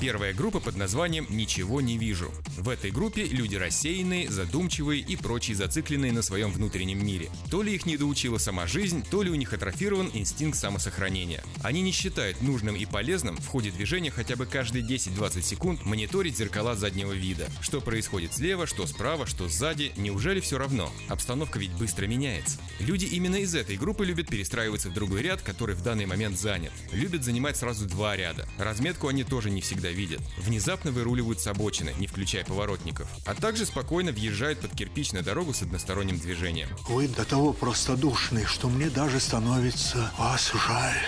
Первая 0.00 0.32
группа 0.32 0.60
под 0.60 0.76
названием 0.76 1.26
«Ничего 1.28 1.82
не 1.82 1.98
вижу». 1.98 2.32
В 2.56 2.70
этой 2.70 2.90
группе 2.90 3.24
люди 3.24 3.56
рассеянные, 3.56 4.30
задумчивые 4.30 5.02
и 5.02 5.14
прочие 5.14 5.54
зацикленные 5.54 6.10
на 6.10 6.22
своем 6.22 6.50
внутреннем 6.52 7.04
мире. 7.04 7.28
То 7.50 7.62
ли 7.62 7.74
их 7.74 7.84
не 7.84 7.98
доучила 7.98 8.38
сама 8.38 8.66
жизнь, 8.66 9.04
то 9.10 9.22
ли 9.22 9.30
у 9.30 9.34
них 9.34 9.52
атрофирован 9.52 10.10
инстинкт 10.14 10.58
самосохранения. 10.58 11.44
Они 11.62 11.82
не 11.82 11.92
считают 11.92 12.40
нужным 12.40 12.76
и 12.76 12.86
полезным 12.86 13.36
в 13.36 13.46
ходе 13.46 13.70
движения 13.70 14.10
хотя 14.10 14.36
бы 14.36 14.46
каждые 14.46 14.82
10-20 14.86 15.42
секунд 15.42 15.84
мониторить 15.84 16.38
зеркала 16.38 16.76
заднего 16.76 17.12
вида. 17.12 17.48
Что 17.60 17.82
происходит 17.82 18.32
слева, 18.32 18.66
что 18.66 18.86
справа, 18.86 19.26
что 19.26 19.50
сзади, 19.50 19.92
неужели 19.98 20.40
все 20.40 20.56
равно? 20.56 20.90
Обстановка 21.08 21.58
ведь 21.58 21.72
быстро 21.72 21.89
меняется. 22.06 22.58
Люди 22.78 23.04
именно 23.04 23.36
из 23.36 23.54
этой 23.54 23.76
группы 23.76 24.04
любят 24.04 24.28
перестраиваться 24.28 24.88
в 24.90 24.94
другой 24.94 25.22
ряд, 25.22 25.42
который 25.42 25.74
в 25.74 25.82
данный 25.82 26.06
момент 26.06 26.38
занят. 26.38 26.72
Любят 26.92 27.24
занимать 27.24 27.56
сразу 27.56 27.86
два 27.86 28.16
ряда. 28.16 28.48
Разметку 28.58 29.08
они 29.08 29.24
тоже 29.24 29.50
не 29.50 29.60
всегда 29.60 29.90
видят. 29.90 30.20
Внезапно 30.38 30.90
выруливают 30.90 31.40
с 31.40 31.46
обочины, 31.46 31.94
не 31.98 32.06
включая 32.06 32.44
поворотников. 32.44 33.08
А 33.26 33.34
также 33.34 33.66
спокойно 33.66 34.12
въезжают 34.12 34.60
под 34.60 34.74
кирпич 34.74 35.12
на 35.12 35.22
дорогу 35.22 35.52
с 35.52 35.62
односторонним 35.62 36.18
движением. 36.18 36.68
Вы 36.88 37.08
до 37.08 37.24
того 37.24 37.52
простодушны, 37.52 38.44
что 38.46 38.68
мне 38.68 38.90
даже 38.90 39.20
становится 39.20 40.12
вас 40.18 40.52
жаль. 40.66 40.98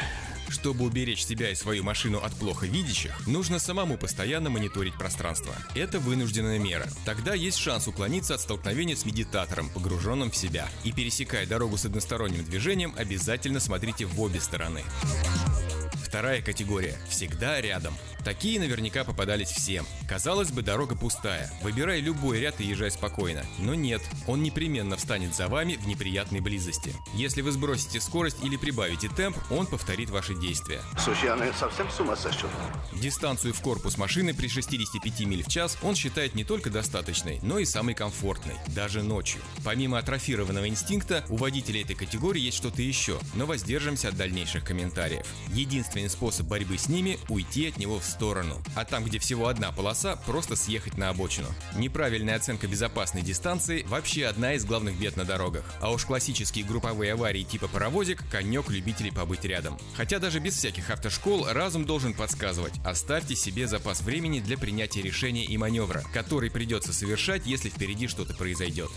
Чтобы 0.48 0.84
уберечь 0.84 1.24
себя 1.24 1.50
и 1.50 1.54
свою 1.54 1.82
машину 1.82 2.18
от 2.18 2.32
плохо 2.34 2.66
видящих, 2.66 3.26
нужно 3.26 3.58
самому 3.58 3.96
постоянно 3.96 4.50
мониторить 4.50 4.94
пространство. 4.94 5.54
Это 5.74 5.98
вынужденная 5.98 6.58
мера. 6.58 6.86
Тогда 7.04 7.34
есть 7.34 7.58
шанс 7.58 7.88
уклониться 7.88 8.34
от 8.34 8.40
столкновения 8.40 8.96
с 8.96 9.04
медитатором, 9.04 9.68
погруженным 9.70 10.30
в 10.30 10.36
себя. 10.36 10.68
И 10.84 10.92
пересекая 10.92 11.46
дорогу 11.46 11.76
с 11.76 11.84
односторонним 11.84 12.44
движением, 12.44 12.94
обязательно 12.96 13.60
смотрите 13.60 14.04
в 14.06 14.20
обе 14.20 14.40
стороны. 14.40 14.82
Вторая 16.12 16.42
категория– 16.42 16.94
всегда 17.08 17.58
рядом. 17.62 17.94
Такие 18.22 18.60
наверняка 18.60 19.02
попадались 19.02 19.48
всем. 19.48 19.86
Казалось 20.06 20.52
бы, 20.52 20.60
дорога 20.60 20.94
пустая. 20.94 21.50
Выбирай 21.62 22.00
любой 22.00 22.38
ряд 22.38 22.60
и 22.60 22.64
езжай 22.64 22.90
спокойно. 22.90 23.42
Но 23.58 23.74
нет, 23.74 24.02
он 24.26 24.42
непременно 24.42 24.98
встанет 24.98 25.34
за 25.34 25.48
вами 25.48 25.76
в 25.76 25.86
неприятной 25.88 26.40
близости. 26.40 26.94
Если 27.14 27.40
вы 27.40 27.50
сбросите 27.50 27.98
скорость 27.98 28.44
или 28.44 28.56
прибавите 28.56 29.08
темп, 29.08 29.38
он 29.50 29.66
повторит 29.66 30.10
ваши 30.10 30.34
действия. 30.34 30.82
Слушай, 30.98 31.30
она 31.30 31.50
совсем 31.54 31.90
с 31.90 31.98
ума 31.98 32.14
сошла. 32.14 32.50
Дистанцию 32.92 33.54
в 33.54 33.62
корпус 33.62 33.96
машины 33.96 34.34
при 34.34 34.48
65 34.48 35.20
миль 35.20 35.42
в 35.42 35.48
час 35.48 35.78
он 35.82 35.96
считает 35.96 36.34
не 36.34 36.44
только 36.44 36.68
достаточной, 36.68 37.40
но 37.42 37.58
и 37.58 37.64
самой 37.64 37.94
комфортной, 37.94 38.54
даже 38.68 39.02
ночью. 39.02 39.40
Помимо 39.64 39.98
атрофированного 39.98 40.68
инстинкта, 40.68 41.24
у 41.30 41.36
водителей 41.36 41.82
этой 41.82 41.96
категории 41.96 42.42
есть 42.42 42.58
что-то 42.58 42.82
еще, 42.82 43.18
но 43.34 43.46
воздержимся 43.46 44.10
от 44.10 44.16
дальнейших 44.16 44.62
комментариев. 44.62 45.26
Единственный 45.48 46.01
способ 46.08 46.46
борьбы 46.46 46.78
с 46.78 46.88
ними– 46.88 47.18
уйти 47.28 47.68
от 47.68 47.76
него 47.76 47.98
в 47.98 48.04
сторону. 48.04 48.60
А 48.74 48.84
там, 48.84 49.04
где 49.04 49.18
всего 49.18 49.48
одна 49.48 49.72
полоса, 49.72 50.16
просто 50.26 50.56
съехать 50.56 50.96
на 50.96 51.08
обочину. 51.08 51.48
Неправильная 51.76 52.36
оценка 52.36 52.66
безопасной 52.66 53.22
дистанции– 53.22 53.84
вообще 53.88 54.26
одна 54.26 54.54
из 54.54 54.64
главных 54.64 54.98
бед 54.98 55.16
на 55.16 55.24
дорогах. 55.24 55.64
А 55.80 55.90
уж 55.90 56.04
классические 56.04 56.64
групповые 56.64 57.12
аварии 57.12 57.42
типа 57.42 57.68
паровозик– 57.68 58.22
конек 58.30 58.70
любителей 58.70 59.12
побыть 59.12 59.44
рядом. 59.44 59.78
Хотя 59.96 60.18
даже 60.18 60.38
без 60.38 60.56
всяких 60.56 60.90
автошкол 60.90 61.46
разум 61.48 61.84
должен 61.84 62.14
подсказывать– 62.14 62.74
оставьте 62.84 63.36
себе 63.36 63.66
запас 63.66 64.00
времени 64.02 64.40
для 64.40 64.58
принятия 64.58 65.02
решения 65.02 65.44
и 65.44 65.56
маневра, 65.56 66.02
который 66.12 66.50
придется 66.50 66.92
совершать, 66.92 67.46
если 67.46 67.68
впереди 67.68 68.08
что-то 68.08 68.34
произойдет. 68.34 68.90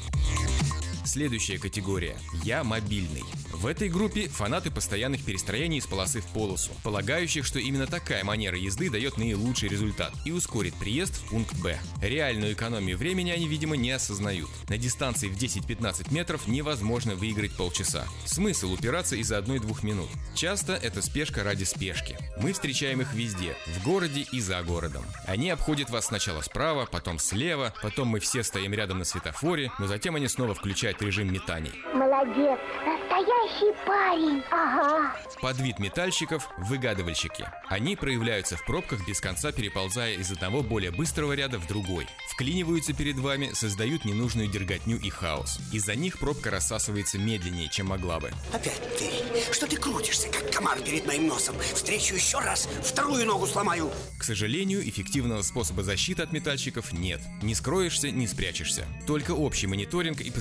Следующая 1.06 1.60
категория– 1.60 2.18
«Я 2.44 2.64
мобильный». 2.64 3.24
В 3.54 3.68
этой 3.68 3.90
группе 3.90 4.28
фанаты 4.28 4.70
постоянных 4.72 5.24
перестроений 5.24 5.78
из 5.78 5.86
полосы 5.86 6.20
в 6.20 6.26
полосу, 6.26 6.72
полагающих, 6.84 7.46
что 7.46 7.60
именно 7.60 7.88
такая 7.88 8.24
манера 8.24 8.58
езды 8.58 8.90
дает 8.90 9.18
наилучший 9.18 9.70
результат 9.70 10.14
и 10.26 10.32
ускорит 10.32 10.74
приезд 10.76 11.16
в 11.16 11.30
пункт 11.30 11.56
Б. 11.60 11.80
Реальную 12.02 12.54
экономию 12.54 12.98
времени 12.98 13.32
они, 13.32 13.48
видимо, 13.48 13.78
не 13.78 13.92
осознают. 13.92 14.50
На 14.68 14.78
дистанции 14.78 15.30
в 15.30 15.38
10-15 15.38 16.14
метров 16.14 16.48
невозможно 16.48 17.16
выиграть 17.16 17.56
полчаса. 17.56 18.06
Смысл 18.26 18.74
упираться 18.74 19.16
из-за 19.16 19.38
одной-двух 19.38 19.84
минут. 19.84 20.10
Часто 20.36 20.74
это 20.74 21.02
спешка 21.02 21.44
ради 21.44 21.64
спешки. 21.64 22.18
Мы 22.38 22.52
встречаем 22.52 23.02
их 23.02 23.14
везде, 23.14 23.56
в 23.68 23.84
городе 23.84 24.26
и 24.32 24.42
за 24.42 24.62
городом. 24.64 25.06
Они 25.28 25.50
обходят 25.50 25.90
вас 25.90 26.08
сначала 26.08 26.42
справа, 26.42 26.88
потом 26.92 27.20
слева, 27.20 27.74
потом 27.82 28.10
мы 28.10 28.20
все 28.20 28.44
стоим 28.44 28.74
рядом 28.74 29.00
на 29.00 29.06
светофоре, 29.06 29.72
но 29.80 29.88
затем 29.88 30.16
они 30.16 30.28
снова 30.28 30.54
включают 30.54 30.95
режим 31.02 31.32
метаний. 31.32 31.72
Молодец, 31.94 32.60
настоящий 32.86 33.74
парень, 33.86 34.44
ага. 34.52 35.16
Под 35.42 35.60
вид 35.60 35.80
метальщиков– 35.80 36.50
выгадывальщики. 36.58 37.48
Они 37.68 37.96
проявляются 37.96 38.58
в 38.58 38.66
пробках, 38.66 39.08
без 39.08 39.20
конца 39.22 39.52
переползая 39.52 40.14
из 40.16 40.32
одного 40.32 40.64
более 40.64 40.92
быстрого 40.92 41.34
ряда 41.34 41.60
в 41.60 41.68
другой. 41.68 42.08
Вклиниваются 42.32 42.94
перед 42.94 43.18
вами, 43.18 43.52
создают 43.54 44.06
ненужную 44.06 44.48
дерготню 44.48 45.00
и 45.00 45.10
хаос. 45.10 45.60
Из-за 45.72 45.96
них 45.96 46.20
пробка 46.20 46.52
рассасывается 46.52 47.18
медленнее, 47.18 47.70
чем 47.70 47.88
могла 47.88 48.20
бы. 48.20 48.32
Опять 48.54 48.82
ты. 48.98 49.16
Что 49.54 49.68
ты 49.68 49.78
крутишься, 49.78 50.30
как 50.30 50.52
комар 50.52 50.80
перед 50.80 51.06
моим 51.06 51.28
носом? 51.28 51.56
Встречу 51.74 52.16
еще 52.16 52.40
раз, 52.40 52.68
вторую 52.82 53.26
ногу 53.26 53.46
сломаю. 53.46 53.92
К 54.18 54.24
сожалению, 54.24 54.88
эффективного 54.88 55.42
способа 55.42 55.84
защиты 55.84 56.24
от 56.24 56.32
метальщиков 56.32 56.94
нет. 56.94 57.22
Не 57.42 57.54
скроешься, 57.54 58.12
не 58.12 58.28
спрячешься. 58.28 58.86
Только 59.06 59.32
общий 59.32 59.68
мониторинг 59.68 60.22
и 60.22 60.32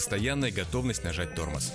постоянная 0.45 0.51
готовность 0.53 1.05
нажать 1.05 1.35
тормоз. 1.35 1.73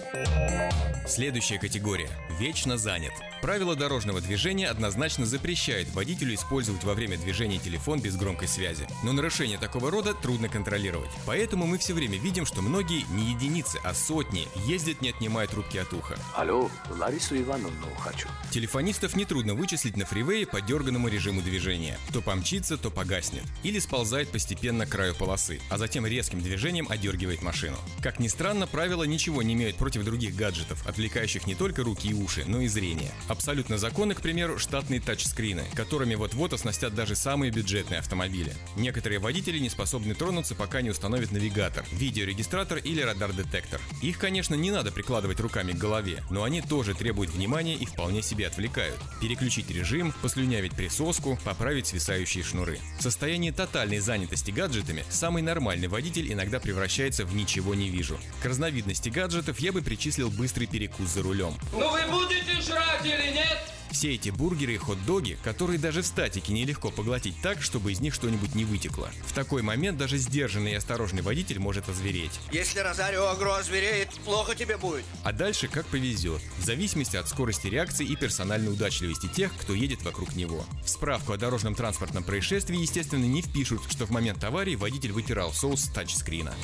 Следующая 1.08 1.58
категория– 1.58 2.10
вечно 2.40 2.78
занят. 2.78 3.14
Правила 3.42 3.76
дорожного 3.76 4.22
движения 4.22 4.68
однозначно 4.68 5.26
запрещают 5.26 5.90
водителю 5.94 6.36
использовать 6.36 6.84
во 6.84 6.94
время 6.94 7.18
движения 7.18 7.58
телефон 7.58 8.00
без 8.00 8.16
громкой 8.16 8.48
связи. 8.48 8.86
Но 9.04 9.12
нарушение 9.14 9.58
такого 9.58 9.90
рода 9.90 10.14
трудно 10.14 10.50
контролировать. 10.50 11.10
Поэтому 11.26 11.66
мы 11.66 11.78
все 11.78 11.94
время 11.94 12.20
видим, 12.20 12.46
что 12.46 12.62
многие 12.62 13.06
не 13.12 13.32
единицы, 13.32 13.80
а 13.84 13.94
сотни 13.94 14.48
ездят 14.68 15.02
не 15.02 15.10
отнимая 15.10 15.48
трубки 15.48 15.78
от 15.78 15.92
уха. 15.94 16.16
Алло, 16.36 16.70
Ларису 16.92 17.40
Ивановну 17.42 17.88
хочу. 17.98 18.28
Телефонистов 18.52 19.16
нетрудно 19.16 19.56
вычислить 19.56 19.98
на 19.98 20.06
фривее 20.06 20.46
по 20.46 20.62
дерганному 20.62 21.08
режиму 21.08 21.42
движения. 21.42 21.98
То 22.14 22.22
помчится, 22.22 22.78
то 22.78 22.92
погаснет. 22.92 23.44
Или 23.64 23.80
сползает 23.80 24.30
постепенно 24.30 24.86
к 24.86 24.90
краю 24.90 25.16
полосы, 25.16 25.60
а 25.70 25.78
затем 25.78 26.06
резким 26.06 26.42
движением 26.42 26.88
одергивает 26.90 27.42
машину. 27.42 27.78
Как 28.04 28.20
ни 28.20 28.28
странно, 28.28 28.59
правила 28.68 29.04
ничего 29.04 29.42
не 29.42 29.54
имеют 29.54 29.78
против 29.78 30.04
других 30.04 30.36
гаджетов, 30.36 30.86
отвлекающих 30.88 31.48
не 31.48 31.56
только 31.56 31.84
руки 31.84 32.10
и 32.10 32.14
уши, 32.14 32.44
но 32.48 32.62
и 32.62 32.68
зрение. 32.68 33.12
Абсолютно 33.28 33.78
законны, 33.78 34.14
к 34.14 34.22
примеру, 34.22 34.60
штатные 34.60 35.00
тачскрины, 35.00 35.64
которыми 35.76 36.16
вот-вот 36.16 36.54
оснастят 36.54 36.96
даже 36.96 37.16
самые 37.16 37.52
бюджетные 37.52 38.00
автомобили. 38.00 38.54
Некоторые 38.76 39.20
водители 39.20 39.60
не 39.60 39.70
способны 39.70 40.16
тронуться, 40.16 40.56
пока 40.56 40.82
не 40.82 40.90
установят 40.90 41.32
навигатор, 41.32 41.86
видеорегистратор 41.92 42.78
или 42.80 43.02
радар-детектор. 43.02 43.82
Их, 44.02 44.18
конечно, 44.18 44.56
не 44.56 44.72
надо 44.72 44.92
прикладывать 44.92 45.40
руками 45.40 45.72
к 45.72 45.78
голове, 45.78 46.24
но 46.30 46.44
они 46.44 46.62
тоже 46.62 46.94
требуют 46.94 47.32
внимания 47.32 47.76
и 47.76 47.86
вполне 47.86 48.22
себе 48.22 48.48
отвлекают. 48.48 49.00
Переключить 49.22 49.70
режим, 49.70 50.14
послюнявить 50.22 50.74
присоску, 50.74 51.38
поправить 51.44 51.88
свисающие 51.88 52.44
шнуры. 52.44 52.80
В 53.00 53.04
состоянии 53.04 53.52
тотальной 53.52 54.00
занятости 54.00 54.52
гаджетами 54.52 55.04
самый 55.10 55.42
нормальный 55.42 55.88
водитель 55.88 56.32
иногда 56.32 56.60
превращается 56.60 57.26
в 57.26 57.36
ничего 57.36 57.76
не 57.76 57.90
вижу. 57.90 58.20
К 58.50 58.52
разновидности 58.52 59.10
гаджетов 59.10 59.60
я 59.60 59.72
бы 59.72 59.84
причислил 59.84 60.32
быстрый 60.32 60.66
перекус 60.66 61.10
за 61.10 61.22
рулем. 61.22 61.54
Ну 61.72 61.92
вы 61.92 62.02
будете 62.10 62.60
жрать 62.60 63.06
или 63.06 63.32
нет? 63.32 63.60
Все 63.92 64.16
эти 64.16 64.32
бургеры 64.32 64.74
и 64.74 64.78
хот-доги, 64.78 65.38
которые 65.44 65.78
даже 65.78 66.02
в 66.02 66.08
статике 66.08 66.52
нелегко 66.52 66.90
поглотить 66.90 67.36
так, 67.44 67.62
чтобы 67.62 67.92
из 67.92 68.00
них 68.00 68.16
что-нибудь 68.16 68.56
не 68.56 68.66
вытекло. 68.66 69.12
В 69.28 69.34
такой 69.34 69.62
момент 69.62 70.00
даже 70.00 70.18
сдержанный 70.18 70.72
и 70.72 70.76
осторожный 70.76 71.22
водитель 71.22 71.60
может 71.60 71.90
озвереть. 71.90 72.40
Если 72.52 72.80
Розарио 72.80 73.28
Агро 73.28 73.56
озвереет, 73.56 74.10
плохо 74.26 74.56
тебе 74.56 74.78
будет. 74.78 75.06
А 75.24 75.32
дальше 75.32 75.68
как 75.68 75.86
повезет, 75.86 76.42
в 76.58 76.64
зависимости 76.64 77.18
от 77.18 77.30
скорости 77.30 77.68
реакции 77.68 78.08
и 78.08 78.16
персональной 78.16 78.74
удачливости 78.74 79.28
тех, 79.28 79.52
кто 79.60 79.76
едет 79.76 80.02
вокруг 80.02 80.36
него. 80.36 80.66
В 80.84 80.90
справку 80.90 81.34
о 81.34 81.38
дорожном 81.38 81.76
транспортном 81.76 82.24
происшествии, 82.24 82.78
естественно, 82.78 83.26
не 83.26 83.44
впишут, 83.44 83.84
что 83.92 84.08
в 84.08 84.10
момент 84.10 84.44
аварии 84.44 84.76
водитель 84.76 85.12
вытирал 85.12 85.54
соус 85.54 85.82
с 85.82 85.92
тачскрина. 85.92 86.56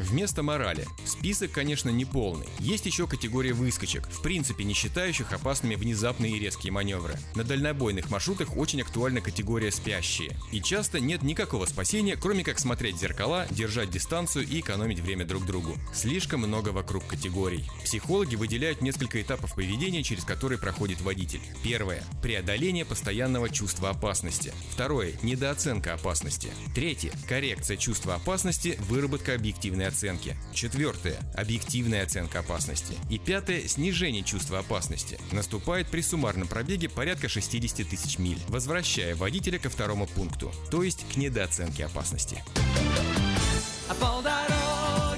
Вместо 0.00 0.42
морали. 0.42 0.86
Список, 1.04 1.52
конечно, 1.52 1.90
не 1.90 2.06
полный. 2.06 2.46
Есть 2.58 2.86
еще 2.86 3.06
категория 3.06 3.52
выскочек, 3.52 4.08
в 4.08 4.22
принципе 4.22 4.64
не 4.64 4.72
считающих 4.72 5.32
опасными 5.32 5.74
внезапные 5.74 6.32
и 6.32 6.38
резкие 6.38 6.72
маневры. 6.72 7.16
На 7.34 7.44
дальнобойных 7.44 8.10
маршрутах 8.10 8.56
очень 8.56 8.80
актуальна 8.80 9.20
категория 9.20 9.70
спящие. 9.70 10.34
И 10.52 10.62
часто 10.62 11.00
нет 11.00 11.22
никакого 11.22 11.66
спасения, 11.66 12.16
кроме 12.16 12.44
как 12.44 12.58
смотреть 12.58 12.96
в 12.96 13.00
зеркала, 13.00 13.46
держать 13.50 13.90
дистанцию 13.90 14.46
и 14.46 14.60
экономить 14.60 15.00
время 15.00 15.26
друг 15.26 15.44
другу. 15.44 15.76
Слишком 15.92 16.40
много 16.40 16.70
вокруг 16.70 17.06
категорий. 17.06 17.68
Психологи 17.84 18.36
выделяют 18.36 18.80
несколько 18.80 19.20
этапов 19.20 19.54
поведения, 19.54 20.02
через 20.02 20.24
которые 20.24 20.58
проходит 20.58 21.02
водитель. 21.02 21.42
Первое. 21.62 22.02
Преодоление 22.22 22.86
постоянного 22.86 23.50
чувства 23.50 23.90
опасности. 23.90 24.54
Второе. 24.70 25.12
Недооценка 25.22 25.92
опасности. 25.92 26.48
Третье. 26.74 27.12
Коррекция 27.28 27.76
чувства 27.76 28.14
опасности, 28.14 28.78
выработка 28.88 29.34
объективной 29.34 29.89
оценки. 29.90 30.36
Четвертое. 30.54 31.18
Объективная 31.34 32.02
оценка 32.02 32.38
опасности. 32.38 32.94
И 33.10 33.18
пятое. 33.18 33.68
Снижение 33.68 34.22
чувства 34.22 34.60
опасности. 34.60 35.18
Наступает 35.32 35.88
при 35.88 36.00
суммарном 36.00 36.48
пробеге 36.48 36.88
порядка 36.88 37.28
60 37.28 37.86
тысяч 37.88 38.18
миль, 38.18 38.40
возвращая 38.48 39.14
водителя 39.14 39.58
ко 39.58 39.68
второму 39.68 40.06
пункту, 40.06 40.50
то 40.70 40.82
есть 40.82 41.04
к 41.12 41.16
недооценке 41.16 41.84
опасности. 41.84 42.42
А 43.88 43.94
полдороги, 43.94 45.09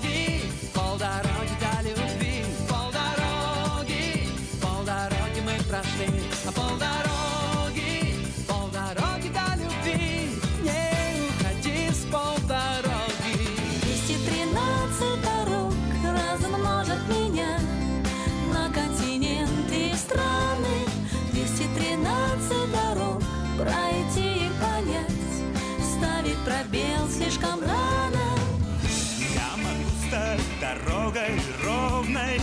дорогой 31.13 31.41
ровной, 31.65 32.41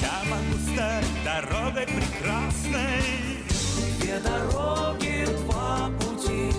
я 0.00 0.24
могу 0.30 0.58
стать 0.72 1.06
дорогой 1.24 1.86
прекрасной. 1.86 3.02
Две 4.00 4.18
дороги, 4.18 5.26
два 5.44 5.90
пути, 6.00 6.52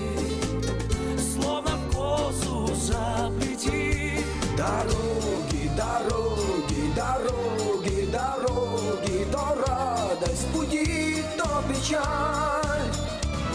словно 1.33 1.75
в 1.77 1.95
косу 1.95 2.73
заплети. 2.75 4.23
Дороги, 4.55 5.69
дороги, 5.75 6.91
дороги, 6.95 8.05
дороги, 8.11 9.27
то 9.31 9.57
радость 9.67 10.47
будет, 10.49 11.25
то 11.37 11.63
печаль. 11.67 12.91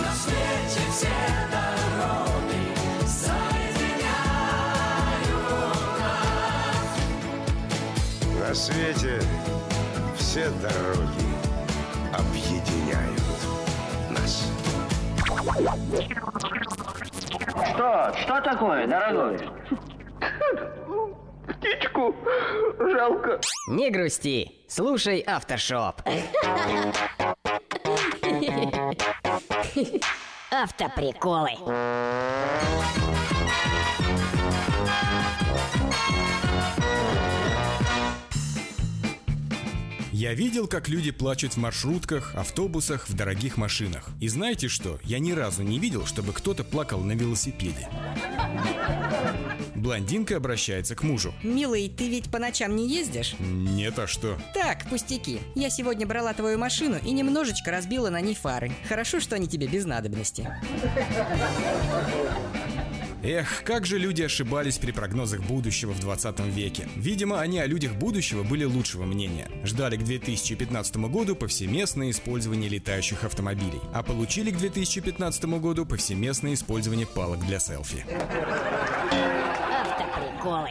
На 0.01 0.13
свете 0.15 0.81
все 0.91 1.09
дороги 1.51 2.32
На 8.53 8.57
свете 8.57 9.19
все 10.15 10.51
дороги 10.61 11.25
объединяют 12.13 13.23
нас. 14.11 14.47
Что? 17.73 18.13
Что 18.15 18.41
такое, 18.43 18.87
дорогой? 18.87 19.39
Птичку 21.49 22.15
жалко. 22.79 23.41
Не 23.69 23.89
грусти, 23.89 24.53
слушай 24.69 25.25
Авторшоп. 25.27 26.03
Автоприколы. 30.51 31.57
Я 40.23 40.35
видел, 40.35 40.69
как 40.69 40.89
люди 40.89 41.11
плачут 41.11 41.55
в 41.55 41.57
маршрутках, 41.57 42.37
автобусах, 42.37 43.09
в 43.09 43.17
дорогих 43.17 43.57
машинах. 43.57 44.09
И 44.21 44.29
знаете 44.29 44.69
что? 44.69 45.01
Я 45.03 45.19
ни 45.19 45.33
разу 45.33 45.65
не 45.65 45.81
видел, 45.81 46.07
чтобы 46.07 46.33
кто-то 46.33 46.63
плакал 46.63 47.01
на 47.01 47.11
велосипеде. 47.11 47.89
Блондинка 49.75 50.37
обращается 50.37 50.95
к 50.95 51.03
мужу. 51.03 51.35
Милый, 51.43 51.89
ты 51.89 52.09
ведь 52.09 52.31
по 52.31 52.39
ночам 52.39 52.77
не 52.77 52.89
ездишь? 52.89 53.35
Нет, 53.41 53.99
а 53.99 54.07
что? 54.07 54.39
Так, 54.55 54.89
пустяки. 54.89 55.41
Я 55.57 55.71
сегодня 55.71 56.07
брала 56.07 56.33
твою 56.35 56.57
машину 56.57 56.99
и 57.05 57.11
немножечко 57.11 57.73
разбила 57.73 58.09
на 58.09 58.21
ней 58.21 58.37
фары. 58.37 58.71
Хорошо, 58.89 59.19
что 59.19 59.35
они 59.35 59.49
тебе 59.49 59.67
без 59.67 59.87
надобности. 59.87 60.49
Эх, 63.25 63.63
как 63.65 63.87
же 63.87 63.99
люди 63.99 64.23
ошибались 64.23 64.79
при 64.79 64.91
прогнозах 64.91 65.43
будущего 65.43 65.93
в 65.93 66.01
20 66.01 66.41
веке. 66.47 66.89
Видимо, 66.97 67.41
они 67.41 67.61
о 67.61 67.67
людях 67.67 67.95
будущего 67.95 68.43
были 68.43 68.65
лучшего 68.65 69.05
мнения. 69.05 69.49
Ждали 69.65 69.97
к 69.97 70.03
2015 70.03 70.97
году 70.97 71.37
повсеместное 71.37 72.11
использование 72.11 72.69
летающих 72.69 73.23
автомобилей, 73.23 73.81
а 73.95 74.03
получили 74.03 74.51
к 74.51 74.57
2015 74.57 75.45
году 75.61 75.87
повсеместное 75.87 76.55
использование 76.55 77.07
палок 77.07 77.47
для 77.47 77.61
селфи. 77.61 78.05
Автоприколы. 79.71 80.71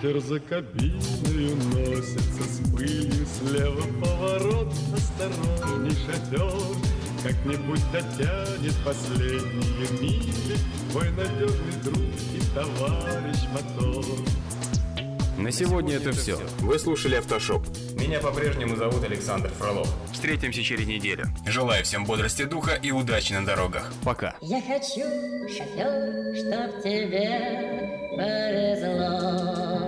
Ветер 0.00 0.20
за 0.20 0.38
кабиной 0.38 1.52
уносится 1.54 2.42
с 2.44 2.70
пылью 2.70 3.26
Слева 3.26 3.82
поворот, 4.00 4.72
осторожней 4.94 5.96
шофер 6.06 6.76
Как-нибудь 7.24 7.80
дотянет 7.90 8.74
последние 8.84 10.00
мили 10.00 10.56
Твой 10.90 11.10
надежный 11.10 11.82
друг 11.82 11.98
и 11.98 12.54
товарищ 12.54 13.38
мотор 13.52 14.04
На 15.36 15.50
сегодня 15.50 15.96
это 15.96 16.12
все. 16.12 16.36
Вы 16.60 16.78
слушали 16.78 17.16
Автошоп. 17.16 17.66
Меня 17.98 18.20
по-прежнему 18.20 18.76
зовут 18.76 19.02
Александр 19.02 19.48
Фролов. 19.58 19.92
Встретимся 20.12 20.62
через 20.62 20.86
неделю. 20.86 21.24
Желаю 21.44 21.84
всем 21.84 22.04
бодрости 22.04 22.44
духа 22.44 22.74
и 22.74 22.92
удачи 22.92 23.32
на 23.32 23.44
дорогах. 23.44 23.92
Пока. 24.04 24.36
Я 24.42 24.62
хочу, 24.62 25.02
шофер, 25.48 26.36
чтоб 26.36 26.82
тебе 26.84 27.98
повезло. 28.16 29.87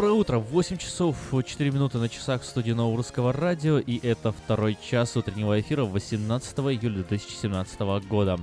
Доброе 0.00 0.18
утро, 0.18 0.38
8 0.38 0.78
часов 0.78 1.14
4 1.30 1.70
минуты 1.70 1.98
на 1.98 2.08
часах 2.08 2.40
в 2.40 2.46
студии 2.46 2.72
Нового 2.72 2.96
Русского 2.96 3.34
Радио, 3.34 3.78
и 3.78 3.98
это 3.98 4.32
второй 4.32 4.78
час 4.82 5.14
утреннего 5.14 5.60
эфира 5.60 5.84
18 5.84 6.58
июля 6.58 7.02
2017 7.02 7.80
года. 8.08 8.38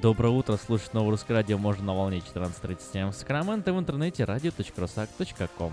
Доброе 0.00 0.30
утро, 0.30 0.56
слушать 0.56 0.94
Новое 0.94 1.10
Русское 1.10 1.34
Радио 1.34 1.58
можно 1.58 1.84
на 1.84 1.94
волне 1.94 2.22
14.37 2.34 3.10
в 3.10 3.14
Сакраменто 3.14 3.74
в 3.74 3.78
интернете 3.78 4.22
radio.rusak.com. 4.22 5.72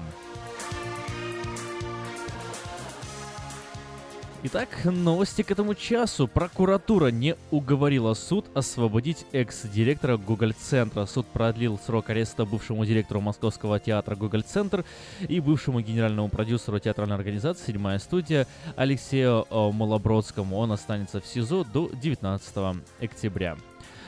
Итак, 4.44 4.70
новости 4.86 5.44
к 5.44 5.52
этому 5.52 5.76
часу. 5.76 6.28
Прокуратура 6.28 7.12
не 7.12 7.36
уговорила 7.52 8.16
суд 8.16 8.48
освободить 8.56 9.24
экс-директора 9.34 10.18
Google-центра. 10.18 11.06
Суд 11.06 11.28
продлил 11.28 11.78
срок 11.78 12.10
ареста 12.10 12.44
бывшему 12.44 12.84
директору 12.84 13.22
Московского 13.22 13.80
театра 13.80 14.16
Google-центр 14.16 14.84
и 15.30 15.40
бывшему 15.40 15.82
генеральному 15.82 16.28
продюсеру 16.28 16.80
театральной 16.80 17.18
организации 17.18 17.68
«Седьмая 17.68 18.00
студия» 18.00 18.48
Алексею 18.76 19.46
Малобродскому. 19.52 20.58
Он 20.58 20.72
останется 20.72 21.22
в 21.22 21.28
СИЗО 21.28 21.64
до 21.64 21.92
19 22.02 22.84
октября. 23.00 23.58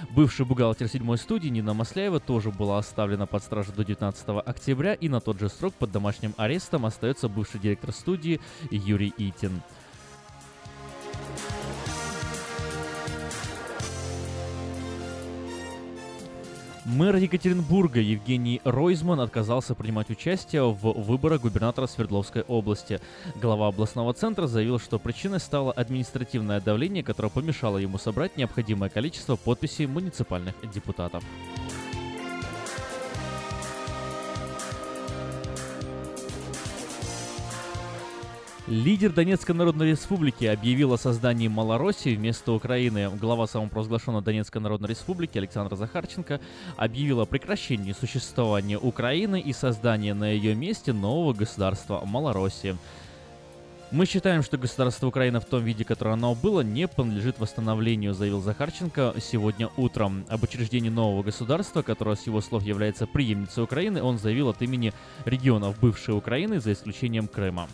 Бывший 0.10 0.48
бухгалтер 0.48 0.88
седьмой 0.88 1.20
студии 1.20 1.50
Нина 1.50 1.76
Масляева 1.76 2.20
тоже 2.20 2.50
была 2.50 2.80
оставлена 2.80 3.28
под 3.28 3.44
стражу 3.44 3.72
до 3.72 3.86
19 3.86 4.30
октября, 4.44 4.96
и 4.96 5.10
на 5.10 5.20
тот 5.20 5.40
же 5.40 5.48
срок 5.48 5.76
под 5.76 5.92
домашним 5.92 6.34
арестом 6.38 6.88
остается 6.88 7.30
бывший 7.30 7.60
директор 7.60 7.94
студии 7.94 8.42
Юрий 8.72 9.14
Итин. 9.20 9.62
Мэр 16.86 17.16
Екатеринбурга 17.16 18.02
Евгений 18.02 18.60
Ройзман 18.66 19.22
отказался 19.22 19.74
принимать 19.74 20.10
участие 20.10 20.64
в 20.64 21.02
выборах 21.02 21.40
губернатора 21.42 21.88
Свердловской 21.88 22.42
области. 22.42 23.00
Глава 23.36 23.70
областного 23.70 24.14
центра 24.14 24.48
заявил, 24.48 24.80
что 24.80 25.00
причиной 25.00 25.40
стало 25.40 25.72
административное 25.72 26.60
давление, 26.60 27.02
которое 27.02 27.30
помешало 27.30 27.78
ему 27.78 27.98
собрать 27.98 28.36
необходимое 28.36 28.90
количество 28.90 29.38
подписей 29.38 29.86
муниципальных 29.86 30.56
депутатов. 30.74 31.24
Лидер 38.68 39.12
Донецкой 39.12 39.56
Народной 39.56 39.90
Республики 39.92 40.46
объявил 40.46 40.94
о 40.94 40.98
создании 40.98 41.50
Малороссии 41.50 42.16
вместо 42.16 42.54
Украины. 42.54 43.10
Глава 43.10 43.46
самопровозглашенной 43.46 44.22
Донецкой 44.22 44.62
Народной 44.62 44.88
Республики 44.88 45.38
Александр 45.38 45.76
Захарченко 45.76 46.40
объявил 46.78 47.20
о 47.20 47.26
прекращении 47.26 47.92
существования 47.92 48.80
Украины 48.80 49.42
и 49.42 49.52
создании 49.52 50.14
на 50.14 50.32
ее 50.32 50.56
месте 50.56 50.94
нового 50.94 51.34
государства 51.34 52.06
Малороссии. 52.06 52.78
Мы 53.92 54.06
считаем, 54.06 54.44
что 54.44 54.58
государство 54.58 55.08
Украина 55.08 55.42
в 55.42 55.46
том 55.46 55.62
виде, 55.62 55.84
которое 55.84 56.12
оно 56.12 56.34
было, 56.34 56.62
не 56.62 56.88
понадлежит 56.88 57.40
восстановлению, 57.40 58.14
заявил 58.14 58.40
Захарченко 58.40 59.14
сегодня 59.20 59.72
утром. 59.76 60.24
Об 60.30 60.42
учреждении 60.42 60.90
нового 60.90 61.22
государства, 61.22 61.82
которое 61.82 62.16
с 62.16 62.26
его 62.26 62.40
слов 62.40 62.64
является 62.64 63.08
преемницей 63.08 63.62
Украины, 63.62 64.02
он 64.02 64.20
заявил 64.20 64.48
от 64.48 64.62
имени 64.62 64.94
регионов 65.26 65.78
бывшей 65.82 66.16
Украины, 66.16 66.62
за 66.62 66.72
исключением 66.72 67.28
Крыма. 67.28 67.68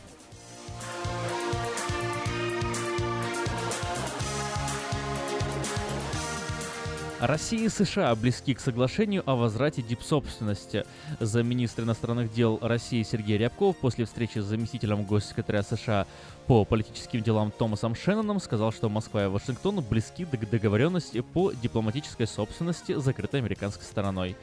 Россия 7.21 7.65
и 7.65 7.69
США 7.69 8.15
близки 8.15 8.53
к 8.53 8.61
соглашению 8.61 9.23
о 9.25 9.35
возврате 9.35 9.81
дипсобственности. 9.81 10.85
Замминистра 11.19 11.83
иностранных 11.83 12.31
дел 12.31 12.59
России 12.61 13.03
Сергей 13.03 13.37
Рябков 13.37 13.75
после 13.77 14.05
встречи 14.05 14.39
с 14.39 14.45
заместителем 14.45 15.03
госсекретаря 15.03 15.63
США 15.63 16.07
по 16.47 16.63
политическим 16.63 17.21
делам 17.21 17.51
Томасом 17.51 17.93
Шенноном 17.93 18.39
сказал, 18.39 18.71
что 18.71 18.87
Москва 18.87 19.25
и 19.25 19.27
Вашингтон 19.27 19.83
близки 19.83 20.23
к 20.23 20.49
договоренности 20.49 21.19
по 21.19 21.51
дипломатической 21.51 22.25
собственности, 22.25 22.93
закрытой 22.93 23.41
американской 23.41 23.83
стороной. 23.83 24.37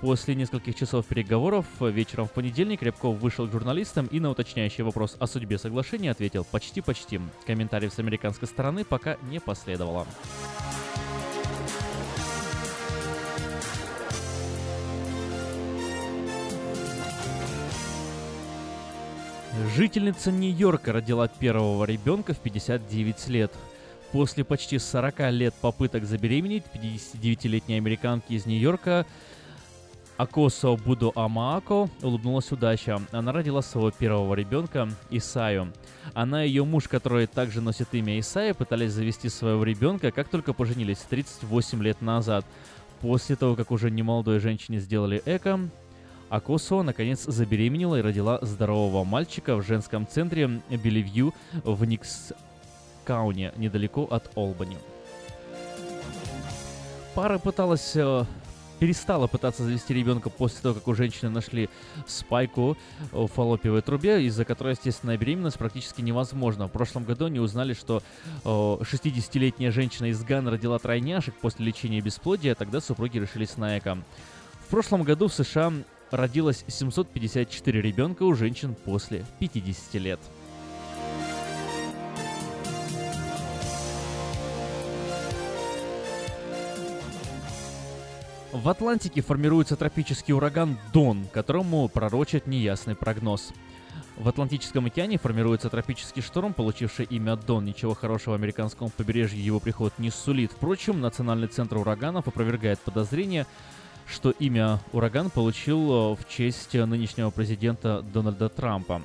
После 0.00 0.34
нескольких 0.34 0.76
часов 0.76 1.04
переговоров 1.06 1.66
вечером 1.80 2.26
в 2.26 2.32
понедельник 2.32 2.82
Рябков 2.82 3.18
вышел 3.18 3.46
к 3.46 3.52
журналистам 3.52 4.06
и 4.06 4.18
на 4.18 4.30
уточняющий 4.30 4.82
вопрос 4.82 5.16
о 5.20 5.26
судьбе 5.26 5.58
соглашения 5.58 6.10
ответил 6.10 6.44
«почти-почти». 6.50 7.20
Комментариев 7.46 7.92
с 7.92 7.98
американской 7.98 8.48
стороны 8.48 8.84
пока 8.84 9.18
не 9.30 9.40
последовало. 9.40 10.06
Жительница 19.76 20.32
Нью-Йорка 20.32 20.92
родила 20.92 21.28
первого 21.28 21.84
ребенка 21.84 22.34
в 22.34 22.38
59 22.38 23.28
лет. 23.28 23.52
После 24.10 24.44
почти 24.44 24.78
40 24.78 25.30
лет 25.30 25.54
попыток 25.60 26.04
забеременеть 26.04 26.64
59-летней 26.74 27.76
американки 27.76 28.32
из 28.32 28.46
Нью-Йорка 28.46 29.06
Акосо 30.16 30.76
Будо 30.76 31.12
Амаако 31.14 31.88
улыбнулась 32.02 32.50
удача. 32.50 33.00
Она 33.12 33.30
родила 33.32 33.62
своего 33.62 33.92
первого 33.92 34.34
ребенка, 34.34 34.88
Исаю. 35.10 35.72
Она 36.14 36.44
и 36.44 36.48
ее 36.48 36.64
муж, 36.64 36.88
который 36.88 37.26
также 37.26 37.60
носит 37.60 37.88
имя 37.92 38.18
Исая, 38.18 38.54
пытались 38.54 38.92
завести 38.92 39.28
своего 39.28 39.62
ребенка, 39.62 40.10
как 40.10 40.28
только 40.28 40.52
поженились 40.52 40.98
38 40.98 41.82
лет 41.82 42.00
назад. 42.00 42.44
После 43.00 43.36
того, 43.36 43.54
как 43.54 43.70
уже 43.70 43.90
немолодой 43.90 44.38
женщине 44.40 44.78
сделали 44.78 45.22
эко, 45.26 45.60
Акосо 46.34 46.82
наконец 46.82 47.22
забеременела 47.22 48.00
и 48.00 48.02
родила 48.02 48.40
здорового 48.42 49.04
мальчика 49.04 49.54
в 49.54 49.62
женском 49.62 50.04
центре 50.04 50.60
Белевью 50.68 51.32
в 51.62 51.84
Никскауне, 51.84 53.52
недалеко 53.56 54.02
от 54.10 54.32
Олбани. 54.34 54.76
Пара 57.14 57.38
пыталась 57.38 57.92
э, 57.94 58.24
перестала 58.80 59.28
пытаться 59.28 59.62
завести 59.62 59.94
ребенка 59.94 60.28
после 60.28 60.60
того, 60.60 60.74
как 60.74 60.88
у 60.88 60.94
женщины 60.94 61.30
нашли 61.30 61.70
спайку 62.08 62.76
в 63.12 63.28
фаллопиевой 63.28 63.82
трубе, 63.82 64.24
из-за 64.24 64.44
которой, 64.44 64.72
естественно, 64.72 65.16
беременность 65.16 65.58
практически 65.58 66.00
невозможна. 66.00 66.66
В 66.66 66.72
прошлом 66.72 67.04
году 67.04 67.26
они 67.26 67.38
узнали, 67.38 67.74
что 67.74 68.02
60-летняя 68.42 69.70
женщина 69.70 70.06
из 70.06 70.20
Гана 70.24 70.50
родила 70.50 70.80
тройняшек 70.80 71.36
после 71.36 71.66
лечения 71.66 72.00
бесплодия, 72.00 72.52
а 72.52 72.56
тогда 72.56 72.80
супруги 72.80 73.18
решились 73.18 73.56
на 73.56 73.78
эко. 73.78 73.98
В 74.66 74.70
прошлом 74.70 75.04
году 75.04 75.28
в 75.28 75.32
США 75.34 75.72
родилось 76.10 76.64
754 76.68 77.80
ребенка 77.80 78.22
у 78.24 78.34
женщин 78.34 78.74
после 78.84 79.24
50 79.40 79.94
лет. 79.94 80.20
В 88.52 88.68
Атлантике 88.68 89.20
формируется 89.20 89.74
тропический 89.74 90.32
ураган 90.32 90.78
Дон, 90.92 91.26
которому 91.32 91.88
пророчит 91.88 92.46
неясный 92.46 92.94
прогноз. 92.94 93.52
В 94.16 94.28
Атлантическом 94.28 94.86
океане 94.86 95.18
формируется 95.18 95.68
тропический 95.68 96.22
шторм, 96.22 96.54
получивший 96.54 97.04
имя 97.06 97.34
Дон. 97.34 97.64
Ничего 97.64 97.94
хорошего 97.94 98.36
американскому 98.36 98.90
побережью 98.90 99.42
его 99.42 99.58
приход 99.58 99.92
не 99.98 100.10
сулит. 100.10 100.52
Впрочем, 100.52 101.00
Национальный 101.00 101.48
центр 101.48 101.78
ураганов 101.78 102.28
опровергает 102.28 102.78
подозрение, 102.78 103.46
что 104.06 104.30
имя 104.30 104.80
ураган 104.92 105.30
получил 105.30 106.12
э, 106.12 106.16
в 106.16 106.28
честь 106.28 106.74
нынешнего 106.74 107.30
президента 107.30 108.02
Дональда 108.02 108.48
Трампа. 108.48 109.00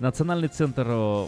Национальный 0.00 0.48
центр 0.48 0.86
э, 0.86 1.26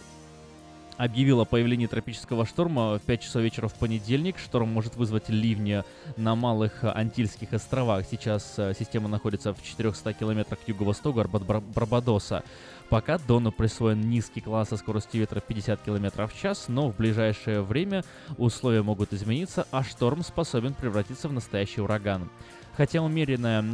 объявил 0.96 1.40
о 1.40 1.46
появлении 1.46 1.86
тропического 1.86 2.44
шторма 2.44 2.98
в 2.98 3.02
5 3.02 3.20
часов 3.22 3.42
вечера 3.42 3.68
в 3.68 3.74
понедельник. 3.74 4.38
Шторм 4.38 4.68
может 4.68 4.96
вызвать 4.96 5.30
ливни 5.30 5.82
на 6.18 6.34
малых 6.34 6.84
Антильских 6.84 7.54
островах. 7.54 8.04
Сейчас 8.10 8.54
э, 8.58 8.74
система 8.78 9.08
находится 9.08 9.54
в 9.54 9.62
400 9.62 10.12
километрах 10.12 10.60
к 10.60 10.68
юго-востоку 10.68 11.20
от 11.20 11.30
Барбадоса. 11.30 12.42
Пока 12.90 13.18
Дону 13.18 13.50
присвоен 13.50 14.00
низкий 14.10 14.40
класс 14.40 14.70
со 14.70 14.76
скоростью 14.76 15.20
ветра 15.20 15.40
50 15.40 15.80
км 15.80 16.26
в 16.26 16.38
час, 16.38 16.66
но 16.68 16.90
в 16.90 16.96
ближайшее 16.96 17.62
время 17.62 18.04
условия 18.36 18.82
могут 18.82 19.14
измениться, 19.14 19.66
а 19.70 19.82
шторм 19.84 20.22
способен 20.22 20.74
превратиться 20.74 21.28
в 21.28 21.32
настоящий 21.32 21.80
ураган. 21.80 22.28
Хотя 22.76 23.02
умеренная 23.02 23.64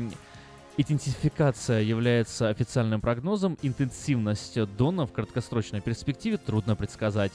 идентификация 0.77 1.81
является 1.81 2.49
официальным 2.49 3.01
прогнозом, 3.01 3.57
интенсивность 3.63 4.59
Дона 4.77 5.07
в 5.07 5.13
краткосрочной 5.13 5.81
перспективе 5.81 6.37
трудно 6.37 6.77
предсказать. 6.77 7.33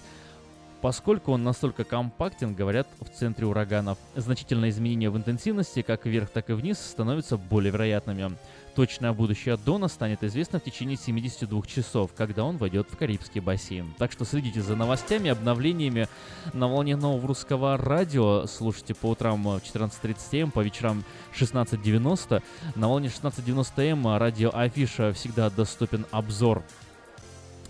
Поскольку 0.81 1.31
он 1.31 1.43
настолько 1.43 1.83
компактен, 1.83 2.55
говорят, 2.55 2.87
в 2.99 3.09
центре 3.09 3.45
ураганов, 3.45 3.99
значительные 4.15 4.71
изменения 4.71 5.11
в 5.11 5.17
интенсивности 5.17 5.83
как 5.83 6.05
вверх, 6.05 6.29
так 6.29 6.49
и 6.49 6.53
вниз 6.53 6.79
становятся 6.79 7.37
более 7.37 7.71
вероятными. 7.71 8.35
Точное 8.75 9.11
будущее 9.11 9.57
Дона 9.57 9.89
станет 9.89 10.23
известно 10.23 10.59
в 10.59 10.63
течение 10.63 10.95
72 10.95 11.61
часов, 11.63 12.11
когда 12.15 12.45
он 12.45 12.57
войдет 12.57 12.87
в 12.89 12.95
Карибский 12.95 13.41
бассейн. 13.41 13.93
Так 13.97 14.13
что 14.13 14.23
следите 14.23 14.61
за 14.61 14.77
новостями, 14.77 15.29
обновлениями 15.29 16.07
на 16.53 16.67
волне 16.67 16.95
нового 16.95 17.27
русского 17.27 17.75
радио. 17.75 18.45
Слушайте 18.47 18.95
по 18.95 19.07
утрам 19.07 19.45
14.30 19.45 20.43
М, 20.43 20.51
по 20.51 20.61
вечерам 20.61 21.03
16.90. 21.37 22.41
На 22.75 22.87
волне 22.87 23.09
16.90 23.09 23.91
М 23.91 24.17
радио 24.17 24.51
Афиша 24.53 25.11
всегда 25.11 25.49
доступен 25.49 26.05
обзор 26.11 26.63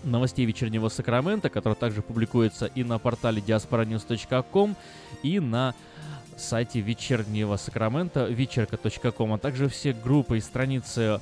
новостей 0.04 0.44
вечернего 0.46 0.88
Сакрамента, 0.88 1.48
который 1.48 1.74
также 1.74 2.02
публикуется 2.02 2.66
и 2.66 2.84
на 2.84 2.98
портале 2.98 3.40
diasporanews.com, 3.40 4.76
и 5.22 5.40
на 5.40 5.74
сайте 6.42 6.80
вечернего 6.80 7.56
Сакрамента 7.56 8.26
вечерка.ком, 8.26 9.32
а 9.32 9.38
также 9.38 9.68
все 9.68 9.92
группы 9.92 10.38
и 10.38 10.40
страницы 10.40 11.20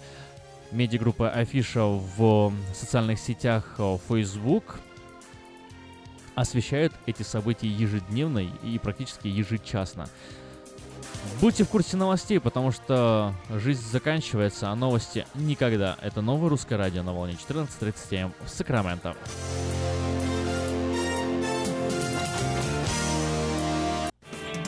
медиагруппы 0.73 1.27
Афиша 1.27 1.85
в 1.85 2.53
социальных 2.75 3.19
сетях 3.19 3.75
э, 3.79 3.99
Facebook 4.09 4.81
освещают 6.35 6.93
эти 7.07 7.23
события 7.23 7.69
ежедневно 7.69 8.39
и 8.39 8.79
практически 8.79 9.29
ежечасно. 9.29 10.09
Будьте 11.41 11.65
в 11.65 11.69
курсе 11.69 11.97
новостей, 11.97 12.41
потому 12.41 12.73
что 12.73 13.35
жизнь 13.51 13.83
заканчивается, 13.91 14.71
а 14.71 14.75
новости 14.75 15.27
никогда. 15.35 15.99
Это 16.01 16.23
новое 16.23 16.49
русское 16.49 16.77
радио 16.77 17.03
на 17.03 17.13
волне 17.13 17.37
14.37 17.49 18.33
в 18.45 18.49
Сакраменто. 18.49 19.17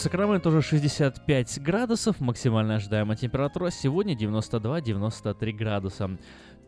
Сакраменто 0.00 0.48
уже 0.48 0.62
65 0.62 1.60
градусов, 1.60 2.20
максимальная 2.20 2.76
ожидаемая 2.76 3.18
температура 3.18 3.68
сегодня 3.68 4.14
92-93 4.14 5.52
градуса. 5.52 6.16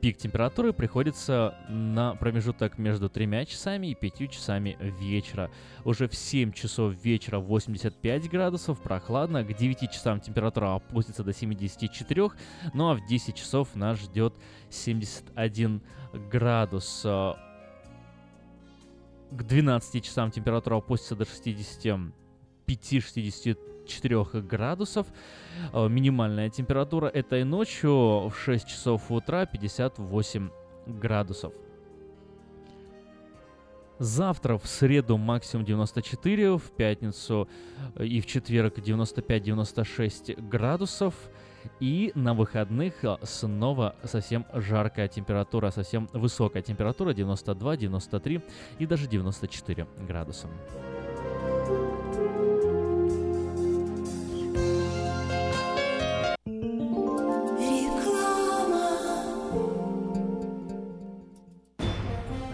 Пик 0.02 0.18
температуры 0.18 0.74
приходится 0.74 1.54
на 1.70 2.14
промежуток 2.16 2.76
между 2.76 3.08
3 3.08 3.46
часами 3.46 3.86
и 3.86 3.94
5 3.94 4.30
часами 4.30 4.76
вечера. 5.00 5.50
Уже 5.86 6.08
в 6.08 6.14
7 6.14 6.52
часов 6.52 6.92
вечера 7.02 7.38
85 7.38 8.28
градусов, 8.28 8.82
прохладно, 8.82 9.42
к 9.42 9.56
9 9.56 9.90
часам 9.90 10.20
температура 10.20 10.74
опустится 10.74 11.24
до 11.24 11.32
74, 11.32 12.28
ну 12.74 12.90
а 12.90 12.94
в 12.94 13.06
10 13.06 13.34
часов 13.34 13.74
нас 13.74 13.98
ждет 13.98 14.34
71 14.68 15.80
градус. 16.30 17.00
К 17.02 17.36
12 19.30 20.04
часам 20.04 20.30
температура 20.30 20.76
опустится 20.76 21.16
до 21.16 21.24
60 21.24 22.12
5-64 22.66 24.42
градусов. 24.42 25.06
Э, 25.72 25.88
Минимальная 25.88 26.50
температура 26.50 27.06
этой 27.06 27.44
ночью 27.44 28.28
в 28.28 28.34
6 28.36 28.66
часов 28.66 29.10
утра 29.10 29.46
58 29.46 30.50
градусов. 30.86 31.52
Завтра 33.98 34.58
в 34.58 34.66
среду 34.66 35.16
максимум 35.16 35.64
94, 35.64 36.58
в 36.58 36.70
пятницу 36.72 37.48
э, 37.94 38.04
и 38.04 38.20
в 38.20 38.26
четверг 38.26 38.78
95-96 38.78 40.48
градусов. 40.48 41.14
И 41.78 42.10
на 42.16 42.34
выходных 42.34 43.04
э, 43.04 43.16
снова 43.22 43.94
совсем 44.02 44.44
жаркая 44.52 45.06
температура, 45.06 45.70
совсем 45.70 46.08
высокая 46.12 46.62
температура 46.62 47.12
92, 47.12 47.76
93 47.76 48.40
и 48.80 48.86
даже 48.86 49.06
94 49.06 49.86
градуса. 50.00 50.48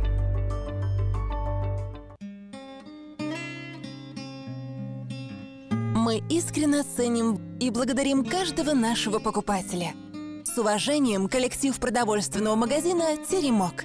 Мы 5.94 6.22
искренне 6.28 6.82
ценим 6.82 7.38
и 7.60 7.70
благодарим 7.70 8.24
каждого 8.24 8.72
нашего 8.72 9.20
покупателя. 9.20 9.94
С 10.44 10.58
уважением, 10.58 11.28
коллектив 11.28 11.78
продовольственного 11.78 12.56
магазина 12.56 13.16
«Теремок». 13.28 13.84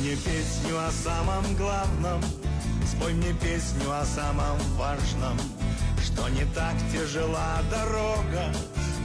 Мне 0.00 0.16
песню 0.16 0.78
о 0.78 0.90
самом 0.90 1.54
главном, 1.56 2.22
спой 2.90 3.12
мне 3.12 3.34
песню 3.34 3.92
о 3.92 4.04
самом 4.06 4.58
важном, 4.76 5.38
что 6.02 6.26
не 6.30 6.46
так 6.54 6.74
тяжела 6.90 7.58
дорога, 7.70 8.50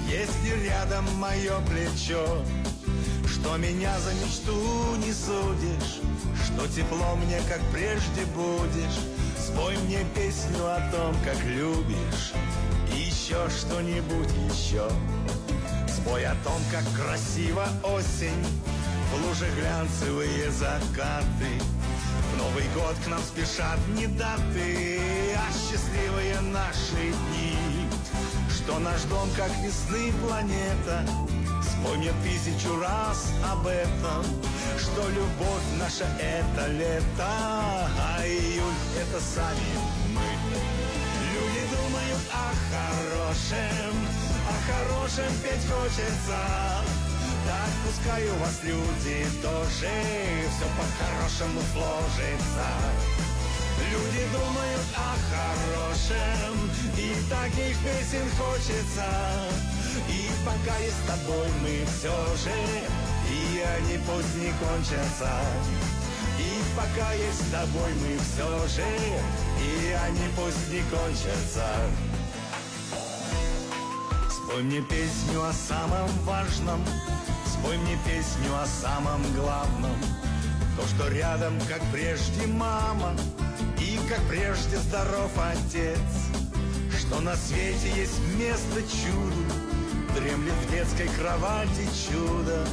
если 0.10 0.66
рядом 0.66 1.04
мое 1.16 1.60
плечо, 1.70 2.42
что 3.28 3.58
меня 3.58 3.94
за 4.00 4.14
мечту 4.14 4.96
не 5.06 5.12
судишь, 5.12 6.00
что 6.46 6.66
тепло 6.68 7.16
мне, 7.18 7.42
как 7.50 7.60
прежде 7.74 8.26
будешь. 8.34 9.00
Спой 9.38 9.78
мне 9.86 10.00
песню 10.16 10.66
о 10.66 10.80
том, 10.92 11.14
как 11.26 11.38
любишь, 11.44 12.32
и 12.94 13.02
еще 13.02 13.50
что-нибудь 13.50 14.32
еще. 14.50 14.90
Спой 15.90 16.26
о 16.26 16.36
том, 16.44 16.62
как 16.72 16.84
красиво 16.94 17.68
осень, 17.84 18.46
в 19.16 19.28
луже 19.28 19.48
глянцевые 19.58 20.52
закаты. 20.52 21.52
В 22.34 22.38
Новый 22.38 22.66
год 22.74 22.96
к 23.04 23.08
нам 23.08 23.22
спешат 23.22 23.80
не 23.96 24.08
даты, 24.08 25.00
а 25.38 25.48
счастливые 25.52 26.42
наши 26.42 27.12
дни. 27.12 27.88
Что 28.50 28.80
наш 28.80 29.02
дом, 29.04 29.30
как 29.38 29.52
весны 29.64 30.12
планета, 30.26 31.06
Спой 31.62 31.98
мне 31.98 32.12
тысячу 32.24 32.80
раз 32.80 33.32
об 33.52 33.68
этом, 33.68 34.24
что 34.80 35.08
любовь 35.10 35.66
наша 35.80 36.06
это 36.20 36.68
лето, 36.68 37.06
а 37.18 38.22
июль 38.24 38.74
это 39.02 39.20
сами 39.20 39.72
мы. 40.14 40.22
Люди 41.34 41.62
думают 41.76 42.22
о 42.32 42.54
хорошем, 42.72 43.96
о 44.48 44.56
хорошем 44.72 45.32
петь 45.44 45.66
хочется. 45.70 46.95
Так 47.46 47.70
пускай 47.86 48.28
у 48.28 48.36
вас 48.38 48.60
люди 48.64 49.26
тоже 49.42 49.92
все 50.50 50.68
по-хорошему 50.78 51.62
сложится. 51.74 52.68
Люди 53.92 54.26
думают 54.34 54.82
о 54.96 55.16
хорошем, 55.30 56.72
и 56.98 57.14
таких 57.30 57.78
песен 57.80 58.28
хочется. 58.38 59.06
И 60.10 60.30
пока 60.46 60.78
есть 60.80 60.96
с 60.96 61.08
тобой 61.08 61.48
мы 61.62 61.86
все 61.86 62.16
же, 62.44 62.56
и 63.30 63.64
они 63.78 63.98
пусть 64.08 64.36
не 64.36 64.52
кончатся. 64.60 65.32
И 66.40 66.64
пока 66.76 67.14
есть 67.14 67.48
с 67.48 67.52
тобой 67.52 67.94
мы 68.02 68.18
все 68.18 68.68
же, 68.68 68.88
и 69.62 69.92
они 69.92 70.28
пусть 70.36 70.70
не 70.72 70.82
кончатся. 70.90 71.68
Спой 74.30 74.64
мне 74.64 74.82
песню 74.82 75.44
о 75.44 75.54
самом 75.54 76.10
важном, 76.24 76.86
спой 77.66 77.78
мне 77.78 77.98
песню 78.06 78.54
о 78.62 78.66
самом 78.68 79.22
главном. 79.34 79.98
То, 80.78 80.88
что 80.88 81.08
рядом, 81.10 81.54
как 81.68 81.82
прежде, 81.92 82.46
мама, 82.48 83.16
и 83.80 83.98
как 84.08 84.22
прежде 84.30 84.78
здоров 84.78 85.32
отец. 85.38 86.00
Что 86.98 87.22
на 87.22 87.36
свете 87.36 87.90
есть 87.96 88.20
место 88.38 88.82
чуду, 88.82 89.44
Дремлет 90.16 90.54
в 90.54 90.72
детской 90.72 91.08
кровати 91.20 91.88
чудо, 92.08 92.66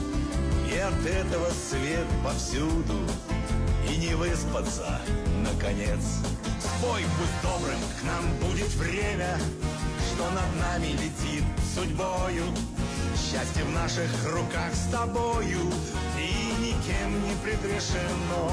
И 0.70 0.76
от 0.76 1.06
этого 1.06 1.48
свет 1.50 2.06
повсюду, 2.24 2.98
И 3.90 3.96
не 3.96 4.14
выспаться, 4.14 5.00
наконец. 5.42 6.00
Спой, 6.60 7.02
будь 7.18 7.42
добрым, 7.42 7.80
к 8.00 8.04
нам 8.04 8.48
будет 8.48 8.72
время, 8.74 9.38
Что 10.12 10.30
над 10.30 10.56
нами 10.60 10.92
летит 10.92 11.44
судьбою, 11.74 12.44
Счастье 13.16 13.64
в 13.64 13.70
наших 13.70 14.10
руках 14.32 14.72
с 14.72 14.90
тобою, 14.90 15.60
И 16.18 16.60
никем 16.60 17.22
не 17.24 17.34
предрешено. 17.42 18.52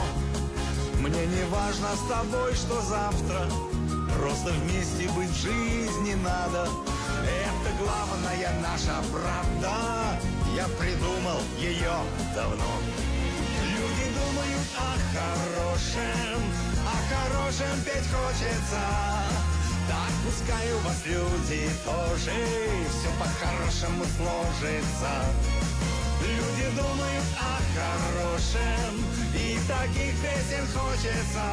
Мне 1.00 1.26
не 1.28 1.44
важно 1.46 1.88
с 1.96 2.10
тобой, 2.10 2.54
что 2.56 2.82
завтра, 2.82 3.48
Просто 4.18 4.52
вместе 4.52 5.08
быть 5.16 5.30
в 5.30 5.42
жизни 5.42 6.14
надо. 6.16 6.68
Это 7.24 7.70
главная 7.82 8.52
наша 8.62 9.02
правда, 9.12 10.20
Я 10.56 10.68
придумал 10.78 11.40
ее 11.58 11.94
давно. 12.36 12.72
Люди 13.64 14.06
думают 14.14 14.68
о 14.78 14.92
хорошем, 15.16 16.42
о 16.86 16.96
хорошем 17.14 17.82
петь 17.86 18.08
хочется. 18.12 19.49
Так 19.90 20.14
пускай 20.24 20.72
у 20.72 20.78
вас 20.86 21.02
люди 21.08 21.68
тоже 21.84 22.32
Все 22.94 23.10
по-хорошему 23.18 24.06
сложится. 24.18 25.12
Люди 26.22 26.78
думают 26.78 27.26
о 27.40 27.58
хорошем, 27.74 29.04
и 29.34 29.58
таких 29.68 30.14
песен 30.22 30.68
хочется. 30.78 31.46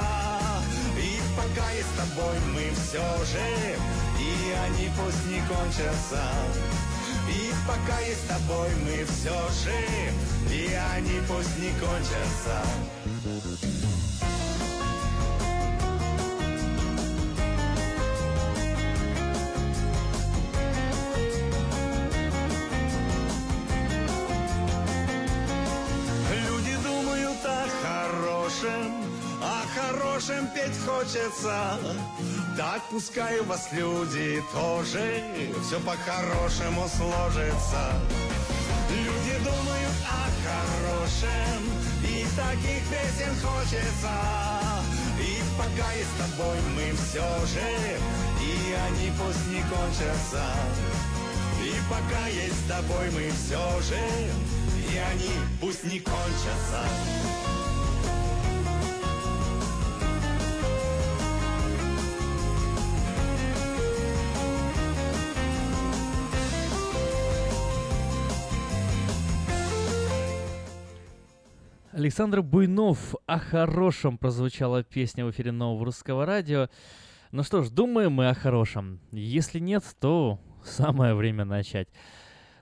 И 0.99 1.19
пока 1.35 1.71
есть 1.71 1.89
с 1.89 1.97
тобой 1.97 2.37
мы 2.53 2.71
все 2.75 3.07
же, 3.25 3.49
и 4.21 4.53
они 4.67 4.91
пусть 4.99 5.25
не 5.27 5.41
кончатся. 5.49 6.25
И 7.31 7.55
пока 7.67 8.01
есть 8.01 8.23
с 8.23 8.29
тобой 8.29 8.69
мы 8.85 9.07
все 9.07 9.39
же, 9.65 9.81
и 10.53 10.77
они 10.93 11.21
пусть 11.27 11.57
не 11.59 11.71
кончатся. 11.81 13.66
Хорошем, 28.57 28.93
о 29.43 29.63
хорошем 29.75 30.49
петь 30.49 30.77
хочется. 30.87 31.79
Так 32.57 32.83
пускай 32.91 33.39
у 33.41 33.45
вас 33.45 33.69
люди 33.73 34.43
тоже 34.53 35.23
все 35.63 35.81
по-хорошему 35.81 36.89
сложится. 36.89 37.93
Люди 38.91 39.45
думают 39.45 39.97
о 40.09 40.27
хорошем, 40.47 41.65
и 42.03 42.27
таких 42.37 42.83
песен 42.89 43.35
хочется. 43.43 44.13
И 45.21 45.43
пока 45.59 45.93
есть 45.93 46.11
с 46.11 46.19
тобой 46.19 46.57
мы 46.75 46.93
все 46.97 47.47
же, 47.47 47.99
и 48.41 48.75
они 48.89 49.13
пусть 49.19 49.47
не 49.49 49.61
кончатся. 49.63 50.45
И 51.63 51.75
пока 51.91 52.27
есть 52.29 52.65
с 52.65 52.69
тобой 52.69 53.11
мы 53.11 53.31
все 53.31 53.81
же, 53.83 54.01
и 54.93 54.99
они 54.99 55.31
пусть 55.61 55.85
не 55.85 56.01
кончатся. 56.01 57.56
Александр 71.97 72.43
Буйнов 72.43 73.15
о 73.25 73.39
хорошем 73.39 74.19
прозвучала 74.19 74.85
песня 74.85 75.25
в 75.25 75.31
эфире 75.31 75.51
нового 75.51 75.87
русского 75.87 76.27
радио. 76.27 76.69
Ну 77.33 77.43
что 77.43 77.63
ж, 77.63 77.71
думаем 77.71 78.13
мы 78.13 78.29
о 78.29 78.35
хорошем. 78.35 79.01
Если 79.13 79.61
нет, 79.61 79.83
то 79.99 80.39
самое 80.63 81.15
время 81.15 81.47
начать. 81.47 81.89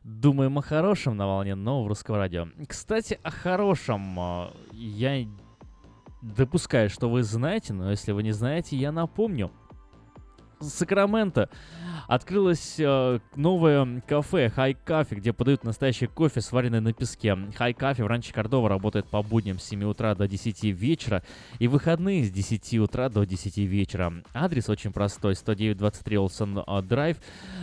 Думаем 0.05 0.57
о 0.59 0.63
хорошем 0.63 1.17
на 1.17 1.27
волне 1.27 1.57
нового 1.57 1.89
русского 1.89 2.19
радио. 2.19 2.47
Кстати, 2.69 3.19
о 3.25 3.33
хорошем. 3.33 4.53
Я 4.71 5.27
допускаю, 6.23 6.89
что 6.89 7.11
вы 7.11 7.25
знаете, 7.25 7.73
но 7.73 7.91
если 7.91 8.13
вы 8.13 8.23
не 8.23 8.31
знаете, 8.31 8.77
я 8.77 8.93
напомню. 8.93 9.51
Сакраменто 10.69 11.49
открылось 12.07 12.77
э, 12.79 13.19
новое 13.37 14.03
кафе 14.07 14.53
High 14.55 14.77
Coffee, 14.85 15.17
где 15.17 15.33
подают 15.33 15.65
настоящий 15.65 16.07
кофе, 16.07 16.41
сваренный 16.41 16.81
на 16.81 16.93
песке. 16.93 17.31
High 17.31 17.75
Coffee 17.75 18.05
в 18.05 18.07
Ранче 18.07 18.33
Кордова 18.33 18.69
работает 18.69 19.07
по 19.07 19.23
будням 19.23 19.59
с 19.59 19.65
7 19.65 19.85
утра 19.85 20.15
до 20.15 20.29
10 20.29 20.65
вечера 20.65 21.23
и 21.59 21.69
выходные 21.69 22.25
с 22.25 22.31
10 22.31 22.79
утра 22.81 23.09
до 23.09 23.25
10 23.25 23.59
вечера. 23.59 24.13
Адрес 24.33 24.69
очень 24.69 24.93
простой, 24.93 25.35
109-23 25.35 26.17
Олсон 26.17 26.59
э, 26.59 26.83
Драйв, 26.83 27.17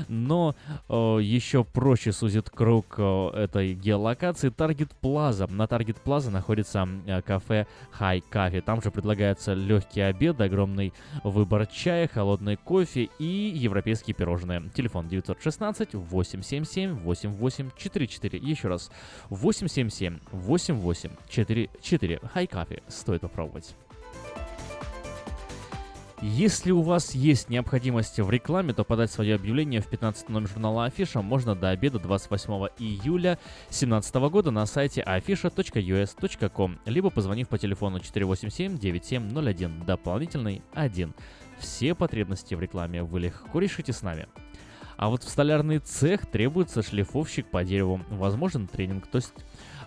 но 0.08 0.56
э, 0.90 0.94
еще 1.22 1.64
проще 1.64 2.12
сузит 2.12 2.50
круг 2.50 2.96
э, 2.98 3.30
этой 3.36 3.74
геолокации 3.74 4.50
Target 4.50 4.92
Plaza. 5.02 5.52
На 5.52 5.64
Target 5.64 5.98
Plaza 6.04 6.30
находится 6.30 6.88
э, 7.06 7.22
кафе 7.22 7.68
High 8.00 8.24
Coffee. 8.32 8.62
Там 8.62 8.82
же 8.82 8.92
предлагается 8.92 9.54
легкий 9.54 10.02
обед, 10.02 10.40
огромный 10.42 10.94
выбор 11.24 11.66
чая, 11.68 12.08
холодный 12.08 12.56
кофе 12.56 12.91
и 12.98 13.52
европейские 13.56 14.14
пирожные. 14.14 14.70
Телефон 14.74 15.08
916 15.08 15.94
877 15.94 17.04
8844. 17.04 18.40
Еще 18.40 18.68
раз 18.68 18.92
877 19.30 20.20
8844. 20.32 22.20
High 22.36 22.50
Coffee. 22.50 22.84
Стоит 22.88 23.22
попробовать. 23.22 23.76
Если 26.24 26.70
у 26.70 26.82
вас 26.82 27.16
есть 27.16 27.50
необходимость 27.50 28.20
в 28.20 28.30
рекламе, 28.30 28.74
то 28.74 28.84
подать 28.84 29.12
свое 29.12 29.34
объявление 29.34 29.82
в 29.82 29.88
15 29.88 30.30
номер 30.30 30.50
журнала 30.50 30.86
Афиша 30.86 31.24
можно 31.24 31.56
до 31.56 31.70
обеда 31.70 31.98
28 31.98 32.68
июля 32.78 33.40
2017 33.70 34.16
года 34.30 34.52
на 34.52 34.68
сайте 34.68 35.02
afisha.us.com, 35.02 36.78
либо 36.86 37.10
позвонив 37.10 37.50
по 37.50 37.58
телефону 37.58 37.98
487-9701, 37.98 39.84
дополнительный 39.84 40.62
1. 40.76 41.12
Все 41.62 41.96
потребности 41.96 42.56
в 42.56 42.60
рекламе 42.60 43.04
вы 43.04 43.22
легко 43.22 43.60
решите 43.60 43.94
с 43.94 44.02
нами. 44.02 44.28
А 44.98 45.08
вот 45.10 45.24
в 45.24 45.30
столярный 45.30 45.80
цех 45.80 46.26
требуется 46.26 46.84
шлифовщик 46.84 47.50
по 47.50 47.64
дереву. 47.64 48.02
Возможен 48.10 48.68
тренинг, 48.68 49.08
то 49.08 49.16
есть 49.18 49.34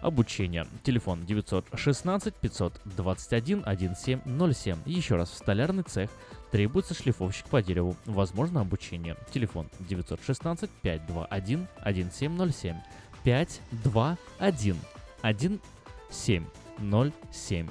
обучение. 0.01 0.67
Телефон 0.83 1.27
916 1.27 2.35
521 2.35 3.63
1707. 3.65 4.79
Еще 4.87 5.17
раз, 5.17 5.31
в 5.31 5.35
столярный 5.35 5.83
цех 5.83 6.11
требуется 6.53 6.95
шлифовщик 6.95 7.47
по 7.47 7.61
дереву. 7.63 7.97
Возможно 8.07 8.61
обучение. 8.61 9.17
Телефон 9.33 9.69
916 9.81 10.71
521 10.71 11.67
1707. 11.83 12.77
521 13.25 14.79
1707. 15.23 17.69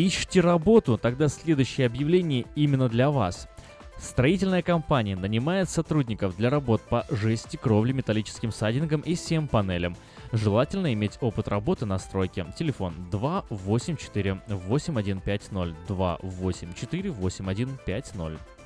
Ищите 0.00 0.40
работу, 0.40 0.96
тогда 0.96 1.26
следующее 1.26 1.88
объявление 1.88 2.46
именно 2.54 2.88
для 2.88 3.10
вас. 3.10 3.48
Строительная 3.98 4.62
компания 4.62 5.16
нанимает 5.16 5.68
сотрудников 5.68 6.36
для 6.36 6.50
работ 6.50 6.82
по 6.82 7.04
жести, 7.10 7.56
кровле, 7.56 7.92
металлическим 7.92 8.52
сайдингам 8.52 9.00
и 9.00 9.14
CM-панелям. 9.14 9.96
Желательно 10.30 10.92
иметь 10.92 11.18
опыт 11.20 11.48
работы 11.48 11.84
на 11.84 11.98
стройке. 11.98 12.46
Телефон 12.56 12.94
284 13.10 14.40
8150 14.46 15.86
284 15.88 17.10
8150. 17.10 18.57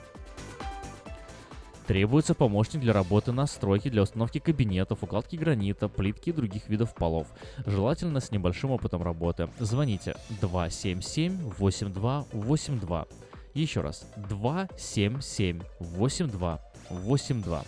Требуется 1.92 2.34
помощник 2.34 2.80
для 2.80 2.94
работы 2.94 3.32
на 3.32 3.46
стройке 3.46 3.90
для 3.90 4.00
установки 4.00 4.38
кабинетов, 4.38 5.02
укладки 5.02 5.36
гранита, 5.36 5.88
плитки 5.88 6.30
и 6.30 6.32
других 6.32 6.70
видов 6.70 6.94
полов. 6.94 7.26
Желательно 7.66 8.20
с 8.20 8.30
небольшим 8.30 8.70
опытом 8.70 9.02
работы. 9.02 9.50
Звоните 9.58 10.16
277 10.40 11.52
8282. 11.58 13.06
Еще 13.52 13.82
раз 13.82 14.06
277 14.16 15.60
8282. 15.80 17.64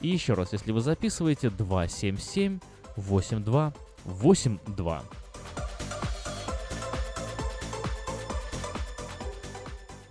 И 0.00 0.08
еще 0.08 0.34
раз, 0.34 0.52
если 0.52 0.72
вы 0.72 0.80
записываете 0.80 1.50
277 1.50 2.58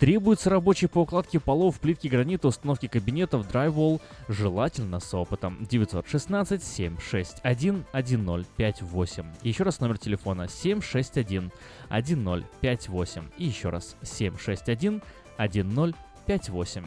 Требуется 0.00 0.48
рабочий 0.48 0.86
по 0.88 1.00
укладке 1.00 1.38
полов, 1.38 1.78
плитки 1.78 2.08
гранита, 2.08 2.48
установке 2.48 2.88
кабинетов, 2.88 3.46
драйвол, 3.46 4.00
желательно 4.28 4.98
с 4.98 5.12
опытом. 5.12 5.66
916 5.70 6.64
761 6.64 7.84
1058. 7.92 9.24
Еще 9.42 9.62
раз 9.62 9.80
номер 9.80 9.98
телефона 9.98 10.48
761 10.48 11.52
1058. 11.90 13.24
И 13.36 13.44
еще 13.44 13.68
раз 13.68 13.96
761 14.02 15.02
1058. 15.36 16.84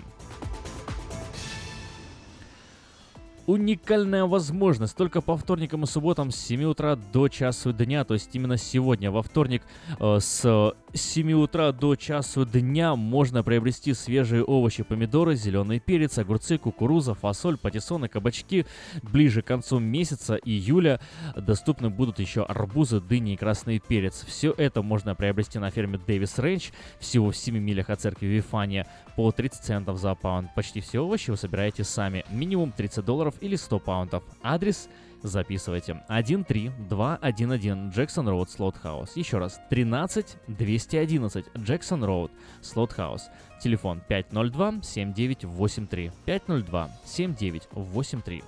Уникальная 3.47 4.25
возможность 4.25 4.95
только 4.95 5.21
по 5.21 5.37
вторникам 5.37 5.83
и 5.83 5.87
субботам 5.87 6.31
с 6.31 6.37
7 6.37 6.63
утра 6.63 6.95
до 6.95 7.27
часу 7.27 7.73
дня, 7.73 8.03
то 8.03 8.13
есть 8.13 8.29
именно 8.33 8.57
сегодня, 8.57 9.11
во 9.11 9.21
вторник, 9.21 9.63
э, 9.99 10.19
с 10.19 10.73
7 10.93 11.33
утра 11.33 11.71
до 11.71 11.95
часу 11.95 12.45
дня 12.45 12.95
можно 12.95 13.43
приобрести 13.43 13.93
свежие 13.93 14.43
овощи, 14.43 14.83
помидоры, 14.83 15.35
зеленый 15.35 15.79
перец, 15.79 16.17
огурцы, 16.17 16.57
кукуруза, 16.57 17.13
фасоль, 17.15 17.57
патиссоны, 17.57 18.07
кабачки. 18.07 18.65
Ближе 19.01 19.41
к 19.41 19.47
концу 19.47 19.79
месяца 19.79 20.35
июля 20.35 20.99
доступны 21.35 21.89
будут 21.89 22.19
еще 22.19 22.43
арбузы, 22.43 22.99
дыни 22.99 23.33
и 23.33 23.37
красный 23.37 23.79
перец. 23.79 24.23
Все 24.27 24.53
это 24.55 24.81
можно 24.81 25.15
приобрести 25.15 25.59
на 25.59 25.71
ферме 25.71 25.99
Дэвис 26.05 26.37
Рэнч, 26.37 26.71
всего 26.99 27.31
в 27.31 27.35
7 27.37 27.57
милях 27.57 27.89
от 27.89 28.01
церкви 28.01 28.27
Вифания, 28.27 28.87
по 29.15 29.31
30 29.31 29.63
центов 29.63 29.99
за 29.99 30.15
паунд. 30.15 30.53
Почти 30.55 30.81
все 30.81 30.99
овощи 30.99 31.31
вы 31.31 31.37
собираете 31.37 31.83
сами, 31.83 32.25
минимум 32.29 32.71
30 32.71 33.05
долларов 33.05 33.35
или 33.41 33.55
100 33.55 33.79
паундов. 33.79 34.23
Адрес 34.41 34.89
записывайте. 35.23 36.03
13211 36.07 37.93
Джексон 37.93 38.27
Роуд 38.27 38.49
Слот 38.49 38.77
Хаус. 38.77 39.15
Еще 39.15 39.37
раз. 39.37 39.59
13 39.69 40.37
211 40.47 41.45
Джексон 41.57 42.03
Роуд 42.03 42.31
Слот 42.61 42.91
Хаус. 42.93 43.29
Телефон 43.61 44.01
502 44.07 44.81
7983. 44.83 46.11
502 46.25 46.89
7983. 47.05 48.43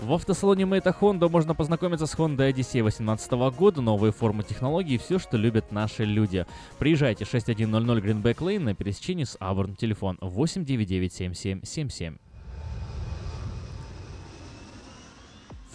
В 0.00 0.12
автосалоне 0.12 0.64
Мэйта 0.64 0.94
Honda 1.00 1.28
можно 1.28 1.56
познакомиться 1.56 2.06
с 2.06 2.14
Honda 2.14 2.48
Odyssey 2.48 2.82
2018 2.82 3.32
года, 3.56 3.80
новые 3.80 4.12
формы 4.12 4.44
технологий 4.44 4.94
и 4.94 4.98
все, 4.98 5.18
что 5.18 5.36
любят 5.36 5.72
наши 5.72 6.04
люди. 6.04 6.46
Приезжайте 6.78 7.24
6100 7.24 7.98
Greenback 7.98 8.36
Lane 8.36 8.60
на 8.60 8.74
пересечении 8.74 9.24
с 9.24 9.36
Аварн. 9.40 9.74
Телефон 9.74 10.16
899 10.20 11.12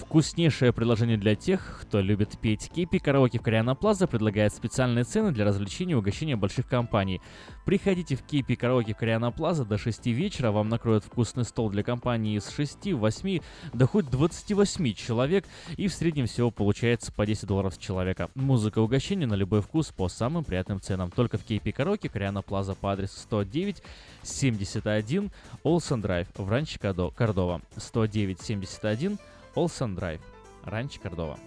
Вкуснейшее 0.06 0.74
предложение 0.74 1.18
для 1.18 1.34
тех, 1.36 1.80
кто 1.82 2.00
любит 2.00 2.38
петь. 2.38 2.70
Кипи 2.70 3.00
Караоке 3.00 3.40
в 3.40 3.42
Кориана 3.42 3.74
Плаза 3.74 4.06
предлагает 4.06 4.54
специальные 4.54 5.06
цены 5.06 5.32
для 5.32 5.46
развлечения 5.46 5.94
и 5.94 5.96
угощения 5.96 6.36
больших 6.36 6.68
компаний. 6.68 7.22
Приходите 7.66 8.16
в 8.16 8.22
Кипи 8.22 8.56
Караоке 8.56 8.94
в 8.94 8.98
Кориана 8.98 9.32
Плаза 9.32 9.66
до 9.66 9.78
6 9.78 10.06
вечера, 10.08 10.52
вам 10.52 10.70
накроют 10.70 11.06
вкусный 11.06 11.46
стол 11.46 11.70
для 11.70 11.84
компании 11.84 12.38
из 12.38 12.50
6, 12.50 12.94
8, 12.94 13.40
да 13.74 13.88
хоть 13.88 14.10
28 14.10 14.94
человек, 14.94 15.46
и 15.78 15.88
в 15.88 15.94
среднем 15.94 16.28
всего 16.28 16.52
получается 16.52 17.12
по 17.12 17.26
10 17.26 17.48
долларов 17.48 17.74
с 17.74 17.78
человека. 17.78 18.30
Музыка 18.36 18.82
и 18.82 18.84
угощение 18.84 19.26
на 19.26 19.36
любой 19.36 19.62
вкус 19.62 19.88
по 19.88 20.10
самым 20.10 20.44
приятным 20.44 20.82
ценам. 20.82 21.10
Только 21.12 21.38
в 21.38 21.44
Кипи 21.44 21.72
Караоке 21.72 22.10
Кориана 22.10 22.42
Плаза 22.42 22.76
по 22.76 22.92
адресу 22.92 23.18
109 23.20 23.82
71 24.22 25.32
Олсен 25.64 26.02
Драйв 26.02 26.28
в 26.36 26.50
Ранче 26.50 26.78
Кордова. 26.78 27.62
109 27.78 28.42
71 28.42 29.18
Олсен 29.56 29.96
Драйв, 29.96 30.22
Ранч 30.64 31.00
Кордова. 31.00 31.38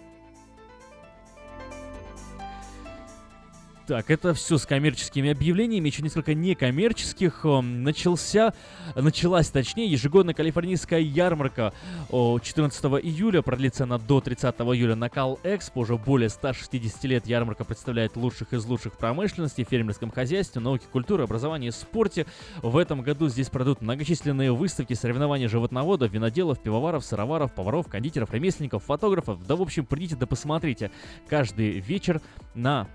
Так, 3.87 4.11
это 4.11 4.33
все 4.33 4.57
с 4.57 4.65
коммерческими 4.65 5.31
объявлениями, 5.31 5.87
еще 5.87 6.03
несколько 6.03 6.33
некоммерческих. 6.33 7.45
Начался, 7.45 8.53
началась, 8.95 9.47
точнее, 9.49 9.89
ежегодная 9.89 10.33
калифорнийская 10.33 10.99
ярмарка 10.99 11.71
14 12.09 12.83
июля, 13.01 13.41
продлится 13.41 13.85
она 13.85 13.97
до 13.97 14.19
30 14.19 14.55
июля 14.55 14.95
на 14.95 15.07
Экспо. 15.07 15.79
Уже 15.79 15.95
более 15.95 16.27
160 16.27 17.03
лет 17.05 17.27
ярмарка 17.27 17.63
представляет 17.63 18.17
лучших 18.17 18.51
из 18.51 18.65
лучших 18.65 18.97
промышленности, 18.97 19.65
фермерском 19.67 20.11
хозяйстве, 20.11 20.59
науке, 20.59 20.85
культуре, 20.91 21.23
образовании, 21.23 21.69
спорте. 21.69 22.25
В 22.61 22.75
этом 22.75 23.01
году 23.03 23.29
здесь 23.29 23.49
пройдут 23.49 23.81
многочисленные 23.81 24.51
выставки, 24.51 24.95
соревнования 24.95 25.47
животноводов, 25.47 26.11
виноделов, 26.11 26.59
пивоваров, 26.59 27.05
сыроваров, 27.05 27.53
поваров, 27.53 27.87
кондитеров, 27.87 28.33
ремесленников, 28.33 28.83
фотографов. 28.83 29.47
Да, 29.47 29.55
в 29.55 29.61
общем, 29.61 29.85
придите 29.85 30.17
да 30.17 30.27
посмотрите. 30.27 30.91
Каждый 31.29 31.79
вечер 31.79 32.21
на 32.53 32.89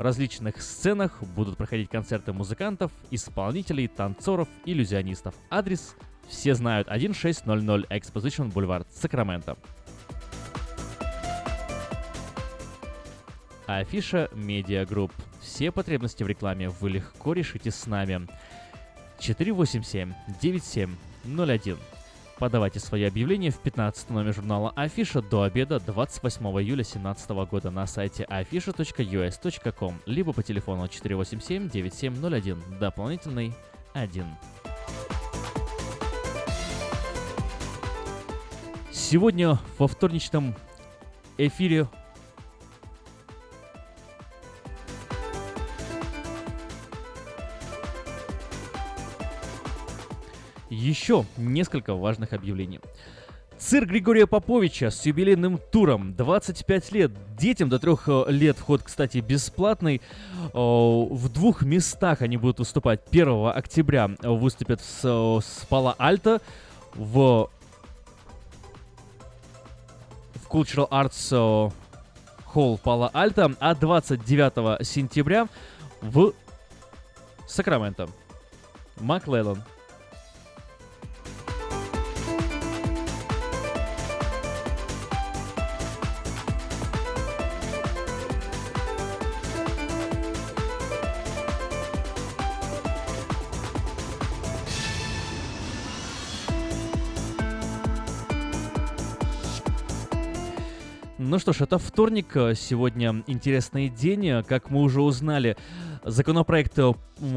различных 0.00 0.62
сценах 0.62 1.22
будут 1.22 1.56
проходить 1.56 1.90
концерты 1.90 2.32
музыкантов, 2.32 2.90
исполнителей, 3.10 3.86
танцоров, 3.86 4.48
иллюзионистов. 4.64 5.34
Адрес 5.50 5.94
все 6.28 6.54
знают 6.54 6.88
1600 6.88 7.90
Exposition 7.90 8.52
Boulevard, 8.52 8.86
Сакраменто. 8.90 9.56
Афиша 13.66 14.28
Media 14.32 14.86
Group. 14.86 15.12
Все 15.40 15.70
потребности 15.70 16.24
в 16.24 16.28
рекламе 16.28 16.68
вы 16.68 16.90
легко 16.90 17.34
решите 17.34 17.70
с 17.70 17.86
нами. 17.86 18.26
487 19.18 20.12
9701 20.40 21.78
Подавайте 22.40 22.80
свои 22.80 23.04
объявления 23.04 23.50
в 23.50 23.58
15 23.58 24.08
номер 24.08 24.32
журнала 24.32 24.72
Афиша 24.74 25.20
до 25.20 25.42
обеда 25.42 25.78
28 25.78 26.42
июля 26.46 26.76
2017 26.76 27.30
года 27.50 27.70
на 27.70 27.86
сайте 27.86 28.26
afisha.us.com 28.30 30.00
либо 30.06 30.32
по 30.32 30.42
телефону 30.42 30.86
487-9701, 30.86 32.78
дополнительный 32.78 33.52
1. 33.92 34.24
Сегодня 38.90 39.58
во 39.76 39.86
вторничном 39.86 40.54
эфире 41.36 41.88
Еще 50.80 51.26
несколько 51.36 51.94
важных 51.94 52.32
объявлений. 52.32 52.80
Цирк 53.58 53.90
Григория 53.90 54.26
Поповича 54.26 54.90
с 54.90 55.04
юбилейным 55.04 55.60
туром 55.70 56.14
25 56.14 56.92
лет. 56.92 57.12
Детям 57.36 57.68
до 57.68 57.78
трех 57.78 58.08
э, 58.08 58.24
лет 58.28 58.56
вход, 58.56 58.82
кстати, 58.82 59.18
бесплатный. 59.18 60.00
О, 60.54 61.06
В 61.10 61.28
двух 61.28 61.60
местах 61.60 62.22
они 62.22 62.38
будут 62.38 62.60
выступать. 62.60 63.00
1 63.10 63.48
октября 63.48 64.10
выступят 64.22 64.80
с, 64.80 65.02
э, 65.04 65.66
Пала 65.68 65.94
Альта 65.98 66.40
в, 66.94 67.50
в 70.34 70.48
Cultural 70.48 70.88
Arts 70.88 71.28
э, 71.30 71.70
Hall 72.54 72.78
Пала 72.78 73.10
Альта, 73.12 73.54
а 73.60 73.74
29 73.74 74.86
сентября 74.86 75.46
в 76.00 76.32
Сакраменто. 77.46 78.08
Маклеллан. 78.98 79.62
Что 101.40 101.54
ж, 101.54 101.62
это 101.62 101.78
вторник, 101.78 102.36
э, 102.36 102.54
сегодня 102.54 103.22
интересный 103.26 103.88
день. 103.88 104.26
Э, 104.26 104.42
Как 104.42 104.70
мы 104.70 104.82
уже 104.82 105.00
узнали, 105.00 105.56
законопроект, 106.04 106.78
э, 106.78 106.92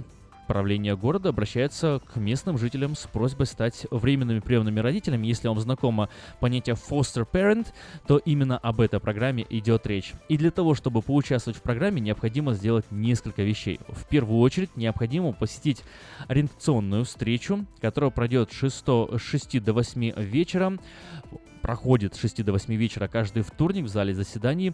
Правление 0.50 0.98
города 0.98 1.30
обращается 1.30 2.02
к 2.12 2.16
местным 2.16 2.58
жителям 2.58 2.96
с 2.96 3.06
просьбой 3.06 3.46
стать 3.46 3.86
временными 3.92 4.40
приемными 4.40 4.80
родителями. 4.80 5.28
Если 5.28 5.48
вам 5.48 5.60
знакомо 5.60 6.10
понятие 6.40 6.76
foster 6.76 7.24
parent, 7.32 7.68
то 8.08 8.18
именно 8.18 8.58
об 8.58 8.82
этой 8.82 9.00
программе 9.00 9.46
идет 9.48 9.86
речь. 9.86 10.14
И 10.28 10.38
для 10.38 10.50
того, 10.50 10.74
чтобы 10.74 11.04
поучаствовать 11.04 11.60
в 11.60 11.62
программе, 11.62 12.02
необходимо 12.02 12.54
сделать 12.54 12.86
несколько 12.90 13.44
вещей. 13.44 13.80
В 13.90 14.08
первую 14.08 14.40
очередь, 14.40 14.76
необходимо 14.76 15.34
посетить 15.34 15.84
ориентационную 16.28 17.06
встречу, 17.06 17.68
которая 17.80 18.10
пройдет 18.10 18.52
6, 18.52 18.86
с 18.88 19.20
6 19.20 19.64
до 19.64 19.74
8 19.74 20.20
вечера 20.20 20.80
проходит 21.62 22.16
с 22.16 22.20
6 22.22 22.44
до 22.44 22.54
8 22.54 22.74
вечера 22.74 23.08
каждый 23.08 23.44
вторник 23.44 23.86
в 23.86 23.90
зале 23.90 24.16
заседаний 24.16 24.74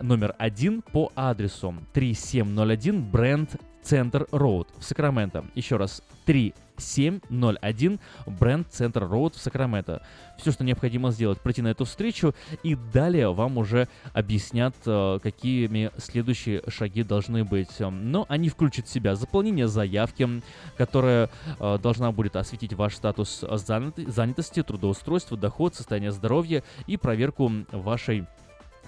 номер 0.00 0.34
один 0.38 0.80
по 0.80 1.12
адресу 1.16 1.74
3701 1.92 3.10
Бренд 3.10 3.60
Центр 3.82 4.26
Роуд 4.30 4.68
в 4.78 4.84
Сакраменто. 4.84 5.44
Еще 5.54 5.76
раз, 5.76 6.02
3701 6.24 8.00
Бренд 8.26 8.68
Центр 8.70 9.04
Роуд 9.04 9.34
в 9.34 9.40
Сакраменто. 9.40 10.02
Все, 10.38 10.52
что 10.52 10.64
необходимо 10.64 11.10
сделать, 11.10 11.40
пройти 11.40 11.62
на 11.62 11.68
эту 11.68 11.84
встречу, 11.84 12.34
и 12.62 12.74
далее 12.74 13.32
вам 13.32 13.58
уже 13.58 13.88
объяснят, 14.12 14.74
э, 14.86 15.18
какими 15.22 15.90
следующие 15.98 16.62
шаги 16.68 17.02
должны 17.02 17.44
быть. 17.44 17.78
Но 17.80 18.26
они 18.28 18.48
включат 18.48 18.86
в 18.86 18.90
себя 18.90 19.14
заполнение 19.14 19.68
заявки, 19.68 20.42
которая 20.76 21.30
э, 21.58 21.78
должна 21.82 22.12
будет 22.12 22.36
осветить 22.36 22.72
ваш 22.72 22.96
статус 22.96 23.42
занят- 23.42 23.98
занятости, 24.08 24.62
трудоустройства, 24.62 25.36
доход, 25.36 25.74
состояние 25.74 26.12
здоровья 26.12 26.62
и 26.86 26.96
проверку 26.96 27.50
вашей 27.70 28.26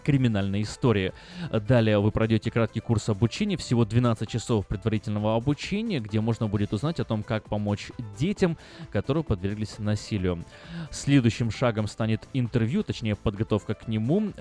криминальной 0.05 0.63
истории. 0.63 1.13
Далее 1.51 1.99
вы 1.99 2.11
пройдете 2.11 2.51
краткий 2.51 2.81
курс 2.81 3.09
обучения, 3.09 3.57
всего 3.57 3.85
12 3.85 4.29
часов 4.29 4.67
предварительного 4.67 5.35
обучения, 5.35 6.01
где 6.01 6.21
можно 6.21 6.47
будет 6.47 6.73
узнать 6.73 7.01
о 7.01 7.05
том, 7.05 7.23
как 7.23 7.49
помочь 7.49 7.91
детям, 8.19 8.57
которые 8.93 9.25
подверглись 9.25 9.79
насилию. 9.79 10.45
Следующим 10.91 11.51
шагом 11.51 11.89
станет 11.89 12.29
интервью, 12.33 12.83
точнее 12.83 13.17
подготовка 13.17 13.75
к 13.75 13.89
нему. 13.89 14.33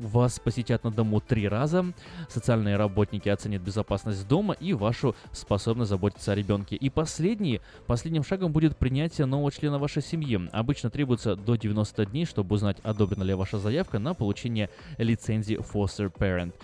Вас 0.00 0.40
посетят 0.40 0.82
на 0.84 0.90
дому 0.90 1.20
три 1.20 1.46
раза. 1.46 1.84
Социальные 2.28 2.76
работники 2.76 3.28
оценят 3.28 3.60
безопасность 3.60 4.26
дома 4.26 4.54
и 4.54 4.72
вашу 4.72 5.14
способность 5.32 5.90
заботиться 5.90 6.32
о 6.32 6.34
ребенке. 6.34 6.74
И 6.76 6.88
последний, 6.88 7.60
последним 7.86 8.24
шагом 8.24 8.50
будет 8.50 8.78
принятие 8.78 9.26
нового 9.26 9.52
члена 9.52 9.78
вашей 9.78 10.02
семьи. 10.02 10.48
Обычно 10.52 10.88
требуется 10.88 11.36
до 11.36 11.56
90 11.56 12.06
дней, 12.06 12.24
чтобы 12.24 12.54
узнать, 12.54 12.78
одобрена 12.82 13.24
ли 13.24 13.34
ваша 13.34 13.58
заявка 13.58 13.98
на 13.98 14.14
получение 14.14 14.70
лицензии 14.96 15.58
Foster 15.58 16.10
Parent. 16.10 16.54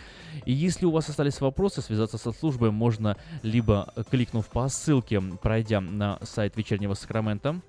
И 0.46 0.52
если 0.52 0.86
у 0.86 0.90
вас 0.90 1.10
остались 1.10 1.40
вопросы, 1.42 1.82
связаться 1.82 2.16
со 2.16 2.32
службой 2.32 2.70
можно 2.70 3.18
либо 3.42 3.92
кликнув 4.10 4.46
по 4.48 4.66
ссылке, 4.68 5.20
пройдя 5.20 5.82
на 5.82 6.18
сайт 6.22 6.56
вечернего 6.56 6.94
Сакрамента, 6.94 7.60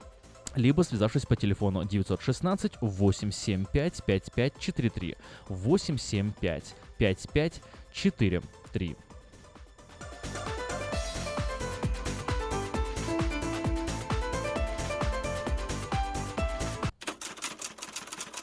либо 0.58 0.82
связавшись 0.82 1.26
по 1.26 1.36
телефону 1.36 1.84
916 1.86 2.74
875 2.82 4.04
5543 4.06 5.16
875 5.50 6.76
5543. 6.98 8.96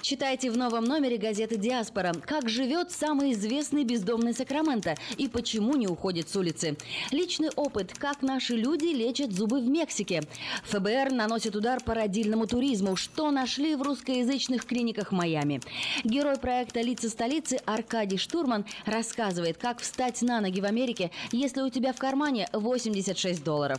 Читайте 0.05 0.51
в 0.51 0.59
новом 0.59 0.85
номере 0.85 1.17
газеты 1.17 1.57
«Диаспора», 1.57 2.13
как 2.27 2.47
живет 2.47 2.91
самый 2.91 3.33
известный 3.33 3.85
бездомный 3.85 4.35
Сакраменто 4.35 4.97
и 5.17 5.29
почему 5.29 5.77
не 5.77 5.89
уходит 5.89 6.29
с 6.29 6.37
улицы. 6.37 6.77
Личный 7.11 7.49
опыт, 7.57 7.95
как 7.97 8.21
наши 8.21 8.55
люди 8.55 8.85
лечат 8.85 9.33
зубы 9.33 9.63
в 9.63 9.67
Мексике. 9.67 10.21
ФБР 10.65 11.11
наносит 11.11 11.57
удар 11.57 11.83
по 11.83 11.95
родильному 11.95 12.47
туризму, 12.47 12.97
что 12.97 13.31
нашли 13.31 13.77
в 13.77 13.81
русскоязычных 13.81 14.67
клиниках 14.67 15.11
Майами. 15.11 15.63
Герой 16.05 16.37
проекта 16.37 16.83
«Лица 16.83 17.09
столицы» 17.09 17.59
Аркадий 17.65 18.19
Штурман 18.19 18.67
рассказывает, 18.85 19.57
как 19.57 19.81
встать 19.81 20.21
на 20.21 20.43
ноги 20.43 20.61
в 20.61 20.67
Америке, 20.67 21.13
если 21.33 21.63
у 21.63 21.71
тебя 21.71 21.95
в 21.95 21.97
кармане 21.97 22.47
86 22.53 23.43
долларов. 23.43 23.79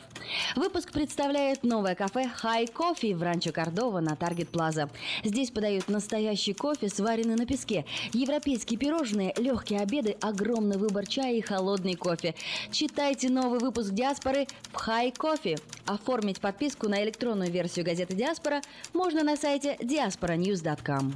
Выпуск 0.55 0.91
представляет 0.91 1.61
новое 1.61 1.93
кафе 1.93 2.27
«Хай 2.33 2.65
Кофе» 2.65 3.15
в 3.15 3.21
Ранчо 3.21 3.51
Кордова 3.51 3.99
на 3.99 4.15
Таргет 4.15 4.49
Плаза. 4.49 4.89
Здесь 5.23 5.51
подают 5.51 5.87
настоящий 5.87 6.15
Настоящий 6.25 6.55
кофе, 6.55 6.89
сваренный 6.89 7.35
на 7.35 7.45
песке. 7.45 7.85
Европейские 8.11 8.79
пирожные, 8.79 9.31
легкие 9.37 9.79
обеды, 9.79 10.17
огромный 10.21 10.75
выбор 10.75 11.05
чая 11.05 11.35
и 11.35 11.41
холодный 11.41 11.93
кофе. 11.93 12.33
Читайте 12.71 13.29
новый 13.29 13.59
выпуск 13.59 13.91
«Диаспоры» 13.91 14.47
в 14.71 14.75
«Хай 14.75 15.11
Кофе». 15.11 15.57
Оформить 15.85 16.41
подписку 16.41 16.89
на 16.89 17.03
электронную 17.03 17.51
версию 17.51 17.85
газеты 17.85 18.15
«Диаспора» 18.15 18.61
можно 18.91 19.23
на 19.23 19.37
сайте 19.37 19.77
diasporanews.com. 19.79 21.13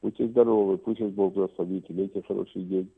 Будьте 0.05 0.27
здоровы, 0.27 0.77
пусть 0.77 1.01
Бог 1.01 1.33
благословит, 1.33 1.89
имейте 1.89 2.21
хороший 2.21 2.61
день, 2.61 2.91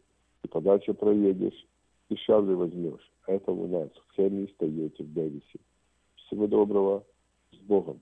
и 0.44 0.48
подальше 0.50 0.94
проедешь, 0.94 1.66
и 2.10 2.18
шагли 2.18 2.54
возьмешь. 2.54 3.14
А 3.26 3.32
это 3.32 3.50
у 3.54 3.66
нас 3.66 3.88
в 3.92 4.14
Херни 4.14 4.46
стоите 4.48 5.06
в 5.06 5.14
Дэвисе. 5.14 5.60
Всего 6.16 6.48
доброго, 6.48 7.06
с 7.54 7.60
Богом. 7.60 8.02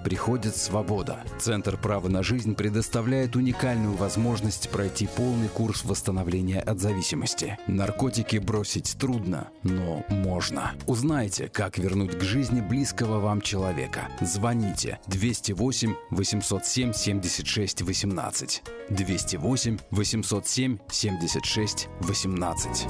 приходит 0.03 0.55
свобода. 0.55 1.23
Центр 1.39 1.77
права 1.77 2.07
на 2.07 2.23
жизнь 2.23 2.55
предоставляет 2.55 3.35
уникальную 3.35 3.95
возможность 3.95 4.69
пройти 4.69 5.07
полный 5.07 5.47
курс 5.47 5.83
восстановления 5.85 6.59
от 6.59 6.79
зависимости. 6.79 7.57
Наркотики 7.67 8.37
бросить 8.37 8.97
трудно, 8.99 9.49
но 9.63 10.03
можно. 10.09 10.73
Узнайте, 10.87 11.47
как 11.47 11.77
вернуть 11.77 12.17
к 12.17 12.21
жизни 12.21 12.61
близкого 12.61 13.19
вам 13.19 13.41
человека. 13.41 14.07
Звоните 14.21 14.99
208 15.07 15.93
807 16.09 16.93
76 16.93 17.81
18. 17.81 18.63
208 18.89 19.77
807 19.91 20.77
76 20.89 21.87
18. 21.99 22.87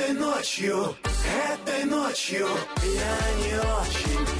Этой 0.00 0.12
ночью, 0.12 0.94
этой 1.52 1.84
ночью 1.84 2.46
я 2.84 3.46
не 3.46 3.58
очень. 3.58 4.39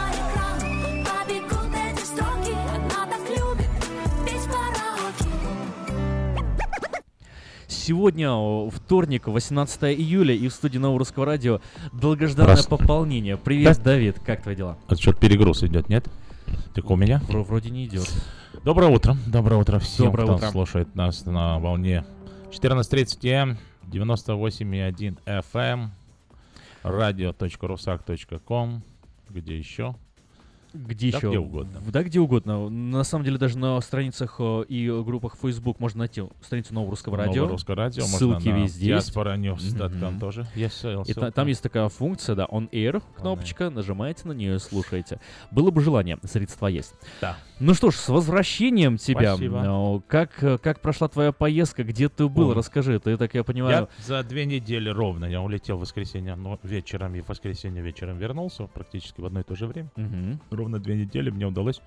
Сегодня, 7.85 8.29
вторник, 8.69 9.25
18 9.27 9.83
июля, 9.99 10.35
и 10.35 10.47
в 10.47 10.53
студии 10.53 10.77
Нового 10.77 10.99
Русского 10.99 11.25
Радио 11.25 11.61
долгожданное 11.91 12.55
Раз. 12.55 12.67
пополнение. 12.67 13.37
Привет, 13.37 13.77
Да. 13.77 13.83
Давид, 13.85 14.19
как 14.23 14.43
твои 14.43 14.55
дела? 14.55 14.77
А 14.87 14.95
что-то 14.95 15.19
перегруз 15.19 15.63
идет, 15.63 15.89
нет? 15.89 16.05
Только 16.75 16.91
у 16.91 16.95
меня? 16.95 17.19
Вро- 17.27 17.43
вроде 17.43 17.71
не 17.71 17.85
идет. 17.85 18.07
Доброе 18.63 18.91
утро. 18.91 19.17
Доброе 19.25 19.55
утро 19.59 19.79
всем, 19.79 20.05
Доброе 20.05 20.25
кто 20.25 20.35
утро. 20.35 20.51
слушает 20.51 20.93
нас 20.93 21.25
на 21.25 21.57
волне 21.57 22.05
14.30 22.51 23.25
М, 23.25 23.57
98,1 23.91 25.17
FM, 25.25 25.87
radio.rusak.com, 26.83 28.83
где 29.29 29.57
еще? 29.57 29.95
Где 30.73 31.11
Да 31.11 31.17
еще? 31.17 31.27
где 31.29 31.39
угодно. 31.39 31.81
Да, 31.91 32.03
где 32.03 32.19
угодно. 32.19 32.69
На 32.69 33.03
самом 33.03 33.25
деле, 33.25 33.37
даже 33.37 33.57
на 33.57 33.79
страницах 33.81 34.35
э, 34.39 34.63
и 34.69 34.89
группах 34.89 35.35
Facebook 35.41 35.79
можно 35.79 35.99
найти 35.99 36.23
страницу 36.41 36.73
Нового 36.73 36.91
Русского 36.91 37.17
Радио. 37.17 37.47
Русское 37.47 37.75
радио, 37.75 38.03
можно 38.03 38.17
Ссылки 38.17 38.47
на 38.49 38.63
везде 38.63 38.87
есть. 38.93 39.11
diasporanews.com 39.15 40.11
Мгм. 40.11 40.19
тоже 40.19 40.47
есть 40.55 40.83
ссыл- 40.83 41.03
И 41.03 41.13
та- 41.13 41.21
ссылка. 41.21 41.31
там 41.31 41.47
есть 41.47 41.61
такая 41.63 41.89
функция, 41.89 42.35
да, 42.35 42.45
on 42.45 42.69
air, 42.71 43.01
кнопочка, 43.17 43.69
нажимаете 43.69 44.27
на 44.27 44.31
нее, 44.33 44.59
слушаете. 44.59 45.19
Было 45.51 45.71
бы 45.71 45.81
желание, 45.81 46.17
средства 46.23 46.67
есть. 46.67 46.93
Да. 47.19 47.37
Ну 47.59 47.73
что 47.73 47.91
ж, 47.91 47.95
с 47.95 48.09
возвращением 48.09 48.97
тебя. 48.97 49.35
Спасибо. 49.35 49.63
Э, 49.65 50.01
Как, 50.07 50.43
э, 50.43 50.57
как 50.57 50.79
прошла 50.81 51.07
твоя 51.07 51.31
поездка, 51.31 51.83
где 51.83 52.09
ты 52.09 52.27
был, 52.27 52.49
Ой. 52.49 52.55
расскажи. 52.55 52.99
Ты, 52.99 53.17
так 53.17 53.33
я 53.33 53.43
понимаю, 53.43 53.87
Я 53.99 54.03
за 54.05 54.23
две 54.23 54.45
недели 54.45 54.89
ровно, 54.89 55.25
я 55.25 55.41
улетел 55.41 55.77
в 55.77 55.81
воскресенье 55.81 56.35
но 56.35 56.59
вечером 56.63 57.13
и 57.15 57.21
в 57.21 57.29
воскресенье 57.29 57.83
вечером 57.83 58.17
вернулся, 58.17 58.63
практически 58.67 59.21
в 59.21 59.25
одно 59.25 59.41
и 59.41 59.43
то 59.43 59.55
же 59.55 59.67
время. 59.67 59.89
Мгм. 59.95 60.39
Ровно 60.61 60.77
две 60.79 60.95
недели 60.95 61.31
мне 61.31 61.47
удалось 61.47 61.81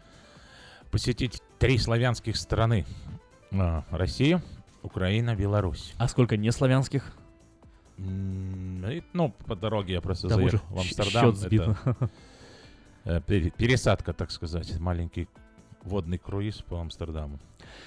посетить 0.91 1.41
три 1.61 1.79
славянских 1.79 2.37
страны. 2.37 2.85
А, 3.53 3.85
Россию, 3.93 4.43
Украина, 4.83 5.37
Беларусь. 5.37 5.95
а 5.97 6.09
сколько 6.09 6.37
неславянских? 6.37 7.13
М, 7.99 8.85
и, 8.91 9.05
ну, 9.13 9.33
по 9.47 9.55
дороге 9.55 9.93
я 9.93 10.01
просто 10.01 10.27
Там 10.29 10.39
заехал 10.39 10.59
в 10.71 10.81
Амстердам. 10.81 11.37
Это, 11.41 12.11
э, 13.05 13.21
пере- 13.25 13.51
пересадка, 13.51 14.13
так 14.13 14.33
сказать, 14.33 14.81
маленький 14.81 15.29
водный 15.85 16.19
круиз 16.19 16.57
по 16.63 16.81
Амстердаму. 16.81 17.39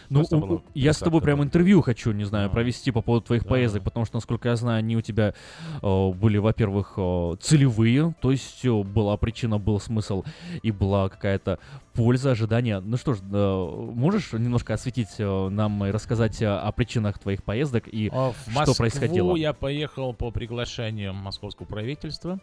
Ну, 0.09 0.21
у- 0.31 0.61
я 0.73 0.93
с 0.93 0.99
тобой 0.99 1.21
прям 1.21 1.43
интервью 1.43 1.81
хочу, 1.81 2.11
не 2.11 2.23
знаю, 2.23 2.49
провести 2.49 2.91
по 2.91 3.01
поводу 3.01 3.25
твоих 3.25 3.43
Да. 3.43 3.49
поездок, 3.49 3.83
потому 3.83 4.05
что, 4.05 4.15
насколько 4.17 4.49
я 4.49 4.55
знаю, 4.55 4.79
они 4.79 4.95
у 4.97 5.01
тебя 5.01 5.33
э, 5.81 6.09
были, 6.11 6.37
во-первых, 6.37 6.93
э, 6.97 7.35
целевые, 7.41 8.15
то 8.21 8.31
есть 8.31 8.63
э, 8.65 8.83
была 8.83 9.17
причина, 9.17 9.57
был 9.59 9.79
смысл 9.79 10.23
и 10.63 10.71
была 10.71 11.09
какая-то 11.09 11.59
польза, 11.93 12.31
ожидание. 12.31 12.79
Ну 12.79 12.97
что 12.97 13.13
ж, 13.13 13.19
э, 13.31 13.91
можешь 13.93 14.31
немножко 14.33 14.73
осветить 14.73 15.09
э, 15.17 15.49
нам 15.49 15.83
и 15.85 15.91
рассказать 15.91 16.41
э, 16.41 16.47
о 16.47 16.71
причинах 16.71 17.19
твоих 17.19 17.43
поездок 17.43 17.87
и 17.87 18.09
А 18.13 18.33
что 18.33 18.51
Москву 18.51 18.75
происходило? 18.75 19.35
я 19.35 19.53
поехал 19.53 20.13
по 20.13 20.31
приглашению 20.31 21.13
московского 21.13 21.65
правительства 21.65 22.39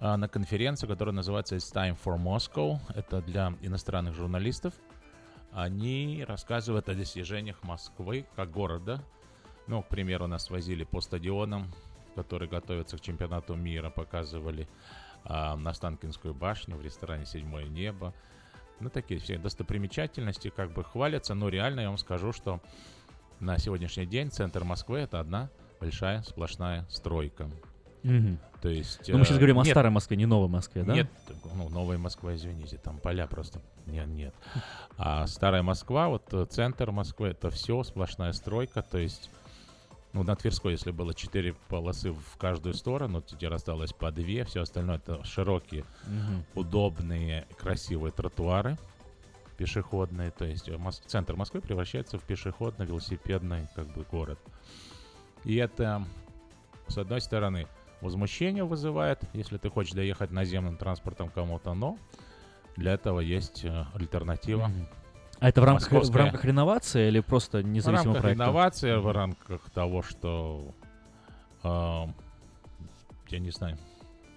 а, 0.00 0.16
на 0.16 0.28
конференцию, 0.28 0.88
которая 0.88 1.14
называется 1.14 1.56
It's 1.56 1.72
Time 1.72 1.96
for 2.04 2.18
Moscow. 2.18 2.78
Это 2.94 3.22
для 3.22 3.54
иностранных 3.62 4.14
журналистов. 4.14 4.74
Они 5.52 6.24
рассказывают 6.26 6.88
о 6.88 6.94
достижениях 6.94 7.62
Москвы 7.62 8.26
как 8.36 8.50
города. 8.50 9.04
Ну, 9.66 9.82
к 9.82 9.88
примеру, 9.88 10.26
нас 10.26 10.50
возили 10.50 10.84
по 10.84 11.00
стадионам, 11.00 11.72
которые 12.14 12.48
готовятся 12.48 12.96
к 12.96 13.02
чемпионату 13.02 13.54
мира, 13.54 13.90
показывали 13.90 14.66
а, 15.24 15.56
на 15.56 15.74
Станкинскую 15.74 16.34
башню, 16.34 16.76
в 16.76 16.82
ресторане 16.82 17.26
«Седьмое 17.26 17.66
небо». 17.66 18.14
Ну, 18.80 18.88
такие 18.88 19.20
все 19.20 19.38
достопримечательности 19.38 20.48
как 20.48 20.72
бы 20.72 20.82
хвалятся, 20.82 21.34
но 21.34 21.48
реально 21.48 21.80
я 21.80 21.88
вам 21.88 21.98
скажу, 21.98 22.32
что 22.32 22.60
на 23.38 23.58
сегодняшний 23.58 24.06
день 24.06 24.30
центр 24.30 24.64
Москвы 24.64 25.00
это 25.00 25.20
одна 25.20 25.50
большая 25.80 26.22
сплошная 26.22 26.86
стройка. 26.88 27.48
Мгм. 28.02 28.38
То 28.60 28.68
есть... 28.68 29.08
Ну, 29.08 29.18
мы 29.18 29.24
сейчас 29.24 29.36
э, 29.36 29.40
говорим 29.40 29.58
о 29.58 29.64
нет- 29.64 29.72
старой 29.72 29.90
Москве, 29.90 30.16
не 30.16 30.26
новой 30.26 30.48
Москве, 30.48 30.84
да? 30.84 30.92
Нет, 30.94 31.08
ну, 31.54 31.68
новая 31.68 31.98
Москва, 31.98 32.34
извините, 32.34 32.78
там 32.78 32.98
поля 32.98 33.26
просто 33.26 33.60
нет, 33.86 34.06
нет. 34.06 34.34
А 34.96 35.26
старая 35.26 35.62
Москва, 35.62 36.08
вот 36.08 36.32
э, 36.32 36.46
центр 36.48 36.90
Москвы, 36.92 37.28
это 37.28 37.50
все 37.50 37.82
сплошная 37.82 38.32
стройка, 38.32 38.82
то 38.82 38.98
есть, 38.98 39.30
ну, 40.12 40.22
на 40.22 40.36
Тверской, 40.36 40.72
если 40.72 40.92
было 40.92 41.12
четыре 41.14 41.54
полосы 41.68 42.12
в 42.12 42.36
каждую 42.38 42.74
сторону, 42.74 43.20
теперь 43.22 43.52
осталось 43.52 43.92
по 43.92 44.12
две, 44.12 44.44
все 44.44 44.62
остальное 44.62 44.96
это 44.96 45.24
широкие, 45.24 45.84
Мгм. 46.06 46.44
удобные, 46.54 47.46
красивые 47.58 48.12
тротуары 48.12 48.78
пешеходные, 49.56 50.30
то 50.30 50.44
есть 50.44 50.68
э, 50.68 50.76
Мос- 50.76 51.02
центр 51.06 51.36
Москвы 51.36 51.60
превращается 51.60 52.18
в 52.18 52.24
пешеходно-велосипедный 52.24 53.68
как 53.74 53.86
бы 53.92 54.04
город. 54.10 54.38
И 55.44 55.56
это, 55.56 56.04
с 56.88 56.96
одной 56.98 57.20
стороны, 57.20 57.66
возмущение 58.02 58.64
вызывает, 58.64 59.20
если 59.32 59.56
ты 59.56 59.70
хочешь 59.70 59.92
доехать 59.94 60.30
наземным 60.30 60.76
транспортом 60.76 61.30
кому-то, 61.30 61.72
но 61.74 61.96
для 62.76 62.92
этого 62.92 63.20
есть 63.20 63.64
э, 63.64 63.84
альтернатива. 63.94 64.70
А 65.40 65.48
это 65.48 65.60
в 65.60 65.64
рамках, 65.64 65.90
в 65.90 66.16
рамках 66.16 66.44
реновации 66.44 67.08
или 67.08 67.20
просто 67.20 67.58
В 67.58 67.64
независимого 67.64 68.14
рамках 68.14 68.22
проекта? 68.22 68.44
инновации, 68.44 68.96
в 68.96 69.12
рамках 69.12 69.70
того, 69.70 70.02
что 70.02 70.74
э, 71.62 72.06
я 73.28 73.38
не 73.38 73.50
знаю, 73.50 73.78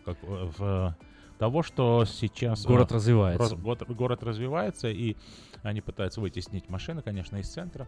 как, 0.05 0.17
э, 0.23 0.51
в, 0.57 0.95
того, 1.37 1.63
что 1.63 2.05
сейчас 2.05 2.65
э, 2.65 2.67
Город 2.67 2.91
развивается. 2.91 3.43
рос- 3.55 3.61
год- 3.61 3.87
город 3.89 4.23
развивается, 4.23 4.89
и 4.89 5.15
они 5.63 5.81
пытаются 5.81 6.21
вытеснить 6.21 6.69
машины, 6.69 7.01
конечно, 7.01 7.37
из 7.37 7.49
центра. 7.51 7.87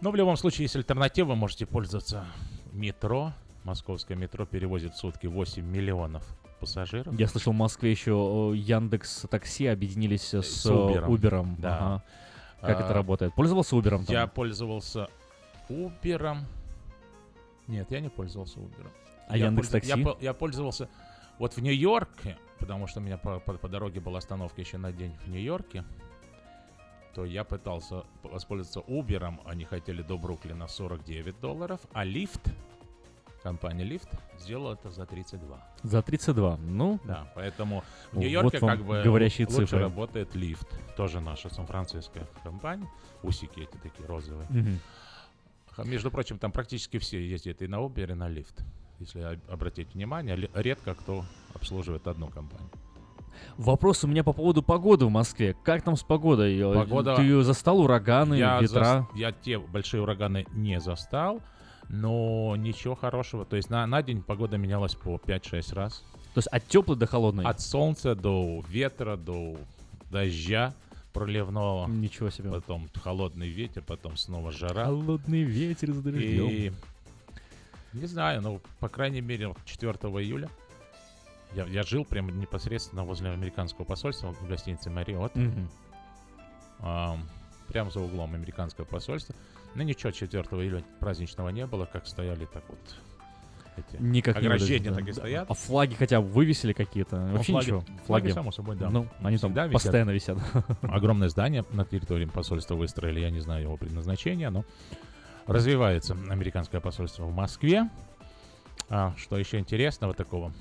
Но 0.00 0.10
в 0.10 0.16
любом 0.16 0.36
случае 0.36 0.64
есть 0.64 0.76
альтернатива, 0.76 1.28
вы 1.30 1.36
можете 1.36 1.64
пользоваться 1.66 2.26
метро. 2.72 3.32
Московское 3.64 4.16
метро 4.16 4.44
перевозит 4.46 4.94
в 4.94 4.96
сутки 4.98 5.26
8 5.26 5.64
миллионов 5.64 6.24
пассажиров. 6.60 7.18
Я 7.18 7.26
слышал, 7.28 7.52
в 7.52 7.56
Москве 7.56 7.90
еще 7.90 8.52
Яндекс 8.54 9.26
Такси 9.30 9.66
объединились 9.66 10.22
с, 10.34 10.42
С 10.42 10.66
Uber'ом. 10.66 11.06
Uber'ом. 11.08 11.54
Да. 11.58 11.76
Ага. 11.78 12.02
Как 12.60 12.80
А, 12.80 12.84
это 12.84 12.94
работает? 12.94 13.34
Пользовался 13.34 13.76
Uber'ом? 13.76 14.04
там? 14.04 14.14
Я 14.14 14.26
пользовался 14.26 15.08
Uber. 15.68 16.36
Нет, 17.66 17.90
я 17.90 18.00
не 18.00 18.08
пользовался 18.10 18.58
Uber. 18.60 18.86
А 19.28 19.36
я 19.38 19.46
Яндекс.Такси? 19.46 19.88
Я, 19.88 19.96
по- 20.04 20.18
я 20.20 20.34
пользовался 20.34 20.88
вот 21.38 21.54
в 21.56 21.60
Нью-Йорке, 21.62 22.36
потому 22.58 22.86
что 22.86 23.00
у 23.00 23.02
меня 23.02 23.16
по, 23.16 23.40
по- 23.40 23.54
по 23.54 23.68
дороге 23.68 24.00
была 24.00 24.18
остановка 24.18 24.60
еще 24.60 24.76
на 24.76 24.92
день 24.92 25.14
в 25.24 25.28
Нью-Йорке, 25.28 25.84
то 27.14 27.24
я 27.24 27.44
пытался 27.44 28.04
воспользоваться 28.22 28.80
Uber, 28.80 29.38
они 29.46 29.64
хотели 29.64 30.02
до 30.02 30.18
Бруклина 30.18 30.68
49 30.68 31.40
долларов, 31.40 31.80
а 31.92 32.04
Lyft, 32.04 32.50
компания 33.48 33.84
Lyft, 33.84 34.08
сделала 34.40 34.72
это 34.72 34.90
за 34.90 35.04
32. 35.06 35.56
За 35.82 36.02
32. 36.02 36.56
Ну, 36.56 36.98
Да, 37.04 37.30
поэтому 37.36 37.82
в 38.10 38.14
Вот 38.14 38.20
Нью-Йорке 38.22 38.58
вам 38.58 38.70
как 38.70 38.86
бы 38.86 39.02
говорящие 39.04 39.46
лучше 39.46 39.66
цифры. 39.66 39.78
работает 39.80 40.34
Lyft, 40.34 40.66
тоже 40.96 41.20
наша 41.20 41.48
сан-франциская 41.50 42.26
компания, 42.42 42.88
усики 43.22 43.60
эти 43.60 43.76
такие 43.82 44.06
розовые. 44.08 44.48
А, 45.76 45.84
Между 45.84 46.10
прочим, 46.10 46.38
там 46.38 46.52
практически 46.52 46.98
все 46.98 47.18
ездят 47.20 47.60
и 47.62 47.66
на 47.68 47.76
Uber, 47.76 48.10
и 48.10 48.14
на 48.14 48.28
Lyft. 48.30 48.62
Если 49.00 49.20
об- 49.20 49.50
обратить 49.50 49.92
внимание, 49.94 50.48
редко 50.54 50.94
кто 50.94 51.24
обслуживает 51.54 52.06
одну 52.06 52.28
компанию. 52.28 52.70
Вопрос 53.58 54.04
у 54.04 54.06
меня 54.06 54.22
по 54.22 54.32
поводу 54.32 54.62
погоды 54.62 55.04
в 55.06 55.10
Москве. 55.10 55.54
Как 55.64 55.82
там 55.82 55.96
с 55.96 56.02
погодой? 56.04 56.56
Погода- 56.74 57.16
Ты 57.16 57.22
ее 57.22 57.42
застал, 57.42 57.80
ураганы, 57.80 58.34
я, 58.36 58.60
ветра? 58.60 58.80
зас- 59.12 59.18
я 59.18 59.32
те 59.32 59.58
большие 59.58 60.00
ураганы 60.02 60.46
не 60.52 60.80
застал, 60.80 61.40
но 61.88 62.54
ничего 62.56 62.94
хорошего. 62.94 63.44
То 63.44 63.56
есть 63.56 63.70
на, 63.70 63.86
на 63.86 64.02
день 64.02 64.22
погода 64.22 64.56
менялась 64.56 64.94
по 64.94 65.16
5-6 65.16 65.74
раз. 65.74 66.04
То 66.34 66.38
есть 66.38 66.48
от 66.48 66.66
теплой 66.66 66.96
до 66.96 67.06
холодной? 67.06 67.44
От 67.44 67.60
солнца 67.60 68.14
до 68.14 68.62
ветра, 68.68 69.16
до 69.16 69.56
дождя 70.10 70.74
проливного. 71.12 71.86
Ничего 71.86 72.30
себе. 72.30 72.50
Потом 72.50 72.88
холодный 72.94 73.48
ветер, 73.48 73.82
потом 73.86 74.16
снова 74.16 74.50
жара. 74.50 74.84
Холодный 74.84 75.42
ветер 75.42 75.92
с 75.92 75.98
дождем. 75.98 76.48
И 76.48 76.72
не 77.92 78.06
знаю, 78.06 78.42
ну, 78.42 78.60
по 78.80 78.88
крайней 78.88 79.20
мере, 79.20 79.48
вот 79.48 79.58
4 79.64 79.92
июля 79.92 80.50
я, 81.54 81.64
я 81.66 81.82
жил 81.84 82.04
прямо 82.04 82.32
непосредственно 82.32 83.04
возле 83.04 83.30
американского 83.30 83.84
посольства 83.84 84.32
в 84.32 84.48
гостинице 84.48 84.90
Мариот. 84.90 85.34
Мгм. 85.36 85.68
прямо 87.68 87.90
за 87.90 88.00
углом 88.00 88.34
американского 88.34 88.84
посольства. 88.84 89.34
Ну 89.74 89.82
ничего, 89.82 90.12
4 90.12 90.42
июля 90.62 90.84
праздничного 91.00 91.48
не 91.48 91.66
было, 91.66 91.84
как 91.86 92.06
стояли 92.06 92.46
так 92.46 92.62
вот 92.68 92.78
эти 93.76 94.00
Никак 94.00 94.40
не 94.40 94.46
ограждения 94.46 94.90
выглядит, 94.90 95.06
так 95.06 95.08
и 95.08 95.12
стоят. 95.12 95.50
А 95.50 95.54
флаги 95.54 95.94
хотя 95.94 96.20
бы 96.20 96.28
вывесили 96.28 96.72
какие-то? 96.72 97.16
Ну, 97.20 97.32
Вообще 97.36 97.52
флаги- 97.52 97.64
ничего? 97.64 97.84
Флаги, 98.06 98.30
само 98.30 98.52
собой, 98.52 98.76
да. 98.76 98.88
Ну, 98.90 99.08
они 99.20 99.38
там 99.38 99.52
висят. 99.52 99.72
постоянно 99.72 100.10
висят. 100.10 100.38
Огромное 100.82 101.28
здание 101.28 101.64
на 101.72 101.84
территории 101.84 102.26
посольства 102.26 102.74
выстроили, 102.76 103.20
я 103.20 103.30
не 103.30 103.40
знаю 103.40 103.62
его 103.62 103.76
предназначения, 103.76 104.50
но 104.50 104.64
развивается 105.46 106.16
американское 106.30 106.80
посольство 106.80 107.24
в 107.24 107.34
Москве. 107.34 107.90
А, 108.88 109.14
что 109.16 109.36
еще 109.38 109.58
интересного 109.58 110.14
такого? 110.14 110.52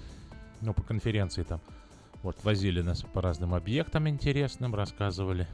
Ну, 0.62 0.74
по 0.74 0.82
конференции 0.82 1.44
там 1.44 1.62
вот 2.24 2.38
возили 2.44 2.82
нас 2.82 3.02
по 3.02 3.22
разным 3.22 3.54
объектам 3.54 4.08
интересным, 4.08 4.74
рассказывали. 4.74 5.48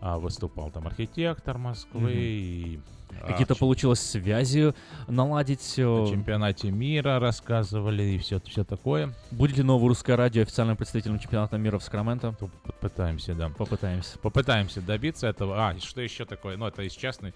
А, 0.00 0.18
выступал 0.18 0.70
там 0.70 0.86
архитектор 0.86 1.56
Москвы 1.58 2.00
Мгм. 2.00 2.08
и... 2.10 2.80
а, 3.22 3.26
Какие-то 3.28 3.54
ч- 3.54 3.60
получилось 3.60 4.00
связи 4.00 4.74
наладить? 5.08 5.74
э, 5.78 6.06
чемпионате 6.10 6.70
мира 6.70 7.18
рассказывали 7.18 8.02
и 8.02 8.18
все, 8.18 8.38
все 8.40 8.62
такое. 8.64 9.14
Будет 9.30 9.56
ли 9.56 9.62
новое 9.62 9.88
русское 9.88 10.14
радио 10.16 10.42
официальным 10.42 10.76
представителем 10.76 11.18
чемпионата 11.18 11.56
мира 11.56 11.78
в 11.78 11.82
Сакраменто? 11.82 12.34
Попытаемся, 12.64 13.34
да. 13.34 13.48
Попытаемся. 13.48 14.18
Попытаемся 14.18 14.80
добиться 14.82 15.26
этого. 15.28 15.66
А, 15.68 15.78
что 15.80 16.00
еще 16.02 16.24
такое? 16.26 16.56
Ну, 16.58 16.66
это 16.66 16.82
из 16.82 16.92
частной, 16.92 17.32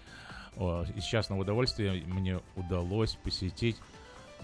о, 0.55 0.85
из 0.95 1.03
частного 1.03 1.41
удовольствия 1.41 1.93
мне 2.05 2.39
удалось 2.55 3.17
посетить 3.23 3.77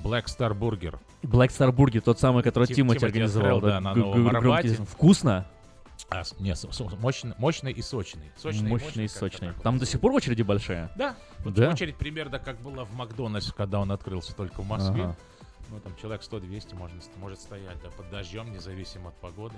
Black 0.03 0.25
Star 0.25 0.57
Burger. 0.57 0.95
Black 1.23 1.49
Star 1.49 1.71
Burger, 1.71 2.01
тот 2.01 2.19
самый, 2.19 2.41
который 2.43 2.65
Тим- 2.65 2.77
Тимати 2.77 2.99
Тимати 2.99 3.05
организовал. 3.05 3.57
открыл, 3.57 3.71
да, 3.71 3.79
на 3.81 3.93
г- 3.93 3.99
Новом 3.99 4.27
Арбате. 4.29 4.69
Вкусно? 4.85 5.45
А, 6.09 6.23
с- 6.23 6.39
не, 6.39 6.55
с- 6.55 6.67
с- 6.71 6.79
мощный, 6.99 7.33
мощный 7.37 7.71
и 7.71 7.81
сочный. 7.81 8.31
Сочный, 8.37 8.69
Мощный 8.69 9.05
и 9.05 9.07
сочный. 9.07 9.49
Там 9.63 9.77
до 9.79 9.85
сих 9.85 9.99
пор 9.99 10.11
очереди 10.13 10.41
большие? 10.43 10.89
Да. 10.95 11.15
Вот 11.43 11.53
Да? 11.53 11.71
Очередь 11.71 11.95
примерно 11.97 12.39
как 12.39 12.59
была 12.61 12.85
в 12.85 12.93
Макдональдс, 12.93 13.51
когда 13.53 13.79
он 13.79 13.91
открылся 13.91 14.33
только 14.35 14.61
в 14.61 14.67
Москве. 14.67 15.03
Ага. 15.03 15.15
Ну, 15.69 15.79
там 15.81 15.93
человек 16.01 16.21
100-200 16.21 16.75
можно, 16.75 17.01
ст- 17.01 17.11
может 17.19 17.39
стоять, 17.41 17.75
да, 17.83 17.89
под 17.89 18.09
дождем, 18.09 18.51
независимо 18.53 19.09
от 19.09 19.15
погоды. 19.15 19.55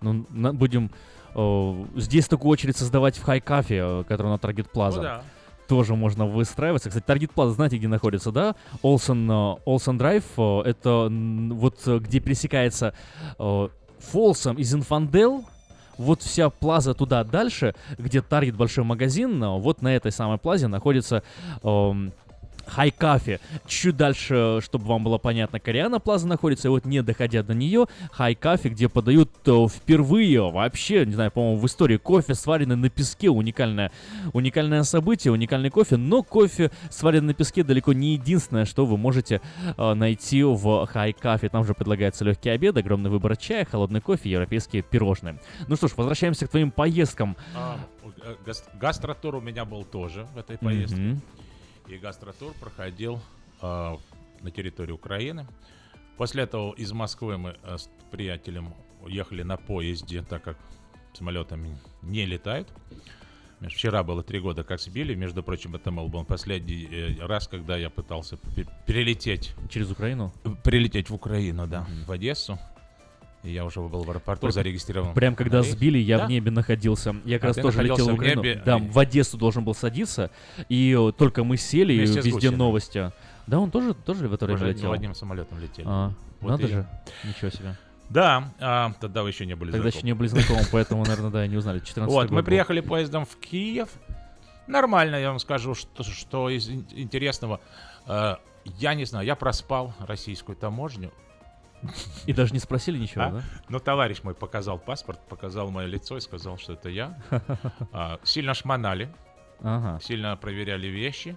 Ну, 0.00 0.24
на- 0.30 0.54
будем 0.54 0.90
э, 1.34 1.84
здесь 1.96 2.28
такую 2.28 2.50
очередь 2.50 2.76
создавать 2.76 3.18
в 3.18 3.22
Хай-Кафе, 3.24 4.00
э, 4.00 4.04
который 4.08 4.28
на 4.28 4.38
Таргет 4.38 4.70
Плаза. 4.70 4.96
Ну 4.98 5.02
да. 5.02 5.22
Тоже 5.66 5.94
можно 5.96 6.24
выстраиваться. 6.26 6.88
Кстати, 6.88 7.04
Таргет 7.04 7.32
Плаза, 7.32 7.52
знаете, 7.52 7.76
где 7.76 7.88
находится, 7.88 8.32
да? 8.32 8.54
Олсен, 8.80 9.30
э, 9.30 9.56
Олсен 9.66 9.98
Драйв, 9.98 10.24
э, 10.38 10.60
это 10.64 11.08
вот 11.10 11.86
где 11.86 12.20
пересекается 12.20 12.94
э, 13.38 13.68
Фолсом 14.00 14.56
и 14.56 14.62
Зинфандел, 14.62 15.44
вот 15.96 16.22
вся 16.22 16.48
плаза 16.48 16.94
туда 16.94 17.24
дальше, 17.24 17.74
где 17.98 18.22
Таргет 18.22 18.56
большой 18.56 18.84
магазин, 18.84 19.42
э, 19.42 19.58
вот 19.58 19.82
на 19.82 19.94
этой 19.94 20.12
самой 20.12 20.38
плазе 20.38 20.68
находится 20.68 21.22
эм, 21.62 22.12
Хай 22.68 22.90
Кафе. 22.90 23.40
Чуть 23.66 23.96
дальше, 23.96 24.60
чтобы 24.62 24.84
вам 24.86 25.04
было 25.04 25.18
понятно, 25.18 25.58
Кориана 25.58 25.98
Плаза 26.00 26.26
находится, 26.28 26.68
и 26.68 26.70
вот 26.70 26.84
не 26.84 27.02
доходя 27.02 27.42
до 27.42 27.54
нее, 27.54 27.86
Хай 28.12 28.34
Кафе, 28.34 28.68
где 28.68 28.88
подают 28.88 29.30
э, 29.46 29.66
впервые 29.68 30.50
вообще, 30.50 31.04
не 31.06 31.12
знаю, 31.14 31.30
по-моему, 31.30 31.58
в 31.58 31.66
истории 31.66 31.96
кофе, 31.96 32.34
сваренный 32.34 32.76
на 32.76 32.90
песке, 32.90 33.30
уникальное, 33.30 33.90
уникальное 34.32 34.82
событие, 34.82 35.32
уникальный 35.32 35.70
кофе, 35.70 35.96
но 35.96 36.22
кофе, 36.22 36.70
сваренный 36.90 37.28
на 37.28 37.34
песке, 37.34 37.64
далеко 37.64 37.92
не 37.92 38.12
единственное, 38.14 38.64
что 38.64 38.86
вы 38.86 38.96
можете 38.96 39.40
э, 39.76 39.94
найти 39.94 40.42
в 40.42 40.86
Хай 40.86 41.12
Кафе. 41.12 41.48
Там 41.48 41.64
же 41.64 41.74
предлагается 41.74 42.24
легкий 42.24 42.50
обед, 42.50 42.76
огромный 42.76 43.10
выбор 43.10 43.36
чая, 43.36 43.64
холодный 43.64 44.00
кофе, 44.00 44.30
европейские 44.30 44.82
пирожные. 44.82 45.38
Ну 45.66 45.76
что 45.76 45.88
ж, 45.88 45.92
возвращаемся 45.96 46.46
к 46.46 46.50
твоим 46.50 46.70
поездкам. 46.70 47.36
А, 47.54 47.78
э, 48.22 48.34
гас- 48.44 48.68
гастротур 48.74 49.36
у 49.36 49.40
меня 49.40 49.64
был 49.64 49.84
тоже 49.84 50.26
в 50.34 50.38
этой 50.38 50.58
поездке. 50.58 51.00
Мгм. 51.00 51.22
И 51.88 51.96
гастротур 51.96 52.52
проходил 52.54 53.20
а, 53.60 53.98
на 54.40 54.50
территории 54.50 54.92
Украины. 54.92 55.46
После 56.16 56.42
этого 56.42 56.74
из 56.74 56.92
Москвы 56.92 57.38
мы 57.38 57.56
э, 57.62 57.78
с 57.78 57.88
приятелем 58.10 58.74
уехали 59.02 59.42
на 59.44 59.56
поезде, 59.56 60.22
так 60.22 60.42
как 60.42 60.58
самолетами 61.14 61.78
не 62.02 62.26
летают. 62.26 62.68
Вчера 63.60 64.02
было 64.02 64.22
три 64.22 64.40
года, 64.40 64.64
как 64.64 64.80
сбили. 64.80 65.14
Между 65.14 65.42
прочим, 65.42 65.74
это 65.76 65.90
был 65.90 66.24
последний 66.24 66.88
э, 66.90 67.26
раз, 67.26 67.48
когда 67.48 67.76
я 67.76 67.88
пытался 67.88 68.36
пе- 68.36 68.66
перелететь. 68.86 69.54
Через 69.70 69.90
Украину? 69.90 70.32
Прилететь 70.64 71.08
в 71.08 71.14
Украину, 71.14 71.66
да, 71.66 71.86
в 72.06 72.10
Одессу. 72.10 72.58
И 73.44 73.50
я 73.50 73.64
уже 73.64 73.80
был 73.80 74.02
в 74.02 74.10
аэропорту 74.10 74.50
зарегистрирован. 74.50 75.14
Прям 75.14 75.36
когда 75.36 75.60
рейс. 75.60 75.70
сбили, 75.72 75.98
я 75.98 76.18
Да. 76.18 76.26
в 76.26 76.28
небе 76.28 76.50
находился. 76.50 77.14
Я 77.24 77.38
как 77.38 77.44
А 77.44 77.46
раз 77.48 77.56
тоже 77.56 77.82
летел 77.82 78.08
в 78.08 78.10
в 78.10 78.14
Украину. 78.14 78.42
небе, 78.42 78.62
да, 78.64 78.78
в 78.78 78.98
Одессу 78.98 79.36
должен 79.38 79.64
был 79.64 79.74
садиться. 79.74 80.30
И 80.68 80.96
только 81.16 81.44
мы 81.44 81.56
сели, 81.56 81.92
и 81.92 81.98
Вместе 81.98 82.20
везде 82.20 82.50
новости. 82.50 83.12
Да, 83.46 83.60
он 83.60 83.70
тоже, 83.70 83.94
тоже 83.94 84.28
в 84.28 84.34
это 84.34 84.46
время 84.46 84.66
летел? 84.66 84.92
одним 84.92 85.14
самолетом 85.14 85.58
летели. 85.60 85.86
А, 85.88 86.12
Вот 86.40 86.50
надо 86.50 86.64
и- 86.64 86.66
же. 86.66 86.86
Ничего 87.24 87.50
себе. 87.50 87.76
Да, 88.10 88.52
а, 88.58 88.92
тогда 89.00 89.22
вы 89.22 89.28
еще 89.30 89.46
не 89.46 89.54
были 89.54 89.70
Тогда 89.70 89.88
еще 89.88 90.00
знакомы. 90.00 90.08
не 90.08 90.14
были 90.14 90.28
знакомы, 90.28 90.60
поэтому, 90.72 91.04
наверное, 91.04 91.30
да, 91.30 91.46
не 91.46 91.56
узнали. 91.56 91.78
14 91.80 92.12
Вот, 92.12 92.30
мы 92.30 92.42
приехали 92.42 92.80
поездом 92.80 93.24
в 93.24 93.36
Киев. 93.36 93.88
Нормально, 94.66 95.16
я 95.16 95.28
вам 95.28 95.38
скажу, 95.38 95.74
что, 95.74 96.02
что 96.02 96.50
из 96.50 96.68
ин- 96.68 96.86
интересного. 96.90 97.60
Э, 98.06 98.36
я 98.78 98.94
не 98.94 99.04
знаю, 99.04 99.24
я 99.26 99.34
проспал 99.34 99.94
российскую 100.00 100.56
таможню. 100.56 101.10
И 102.26 102.32
даже 102.32 102.52
не 102.52 102.58
спросили 102.58 102.98
ничего, 102.98 103.24
А? 103.24 103.30
да? 103.30 103.42
Но 103.68 103.78
товарищ 103.78 104.22
мой 104.22 104.34
показал 104.34 104.78
паспорт, 104.78 105.20
показал 105.28 105.70
мое 105.70 105.86
лицо 105.86 106.16
и 106.16 106.20
сказал, 106.20 106.58
что 106.58 106.72
это 106.74 106.88
я. 106.88 107.18
А, 107.92 108.18
Сильно 108.24 108.54
шмонали, 108.54 109.08
Ага. 109.60 110.00
сильно 110.02 110.36
проверяли 110.36 110.88
вещи. 110.88 111.36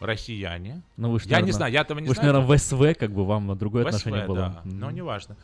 Россияне. 0.00 0.82
Ну, 0.96 1.10
вы 1.10 1.20
ж, 1.20 1.24
я 1.24 1.30
наверно- 1.36 1.46
не 1.46 1.52
знаю, 1.52 1.72
я 1.72 1.80
этого 1.80 1.98
не 2.00 2.08
Вы 2.08 2.14
знаю. 2.14 2.32
наверное, 2.34 2.56
в 2.56 2.60
СВ, 2.60 2.94
как 2.98 3.10
бы, 3.12 3.24
вам 3.24 3.56
другое 3.56 3.84
В 3.84 3.86
отношение 3.86 4.26
было. 4.26 4.36
да, 4.36 4.62
М. 4.64 4.78
но 4.78 4.90
неважно. 4.90 5.36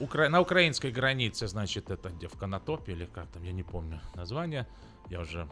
Укра- 0.00 0.28
На 0.28 0.40
украинской 0.40 0.90
границе, 0.90 1.46
значит, 1.46 1.90
это 1.90 2.10
где, 2.10 2.26
в 2.26 2.32
Конотопе 2.36 2.92
или 2.92 3.04
как 3.06 3.28
там, 3.28 3.44
я 3.44 3.52
не 3.52 3.62
помню 3.62 4.00
название. 4.16 4.66
Я 5.08 5.20
уже 5.20 5.46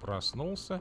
проснулся. 0.00 0.80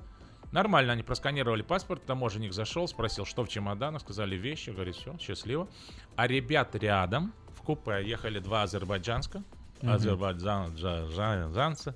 Нормально, 0.52 0.94
они 0.94 1.04
просканировали 1.04 1.62
паспорт, 1.62 2.06
таможенник 2.06 2.54
зашел, 2.54 2.88
спросил, 2.88 3.26
что 3.26 3.44
в 3.44 3.50
чемоданах, 3.50 4.02
сказали 4.02 4.36
вещи, 4.36 4.70
говорит, 4.70 4.96
все, 4.96 5.18
счастливо. 5.20 5.68
А 6.16 6.28
ребят 6.28 6.76
рядом 6.76 7.34
в 7.58 7.62
купе 7.62 8.04
ехали 8.08 8.40
два 8.40 8.64
азербайджанска, 8.64 9.44
Мгм. 9.82 9.92
азербайджанца 9.92 11.96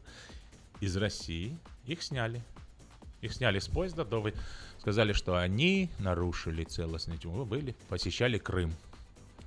из 0.81 0.97
России. 0.97 1.57
Их 1.85 2.03
сняли. 2.03 2.43
Их 3.21 3.33
сняли 3.33 3.59
с 3.59 3.67
поезда, 3.67 4.03
до 4.05 4.21
вы- 4.21 4.33
сказали, 4.79 5.13
что 5.13 5.35
они 5.37 5.89
нарушили 5.99 6.63
целостность, 6.63 7.25
вы 7.25 7.45
были, 7.45 7.75
посещали 7.89 8.37
Крым. 8.37 8.73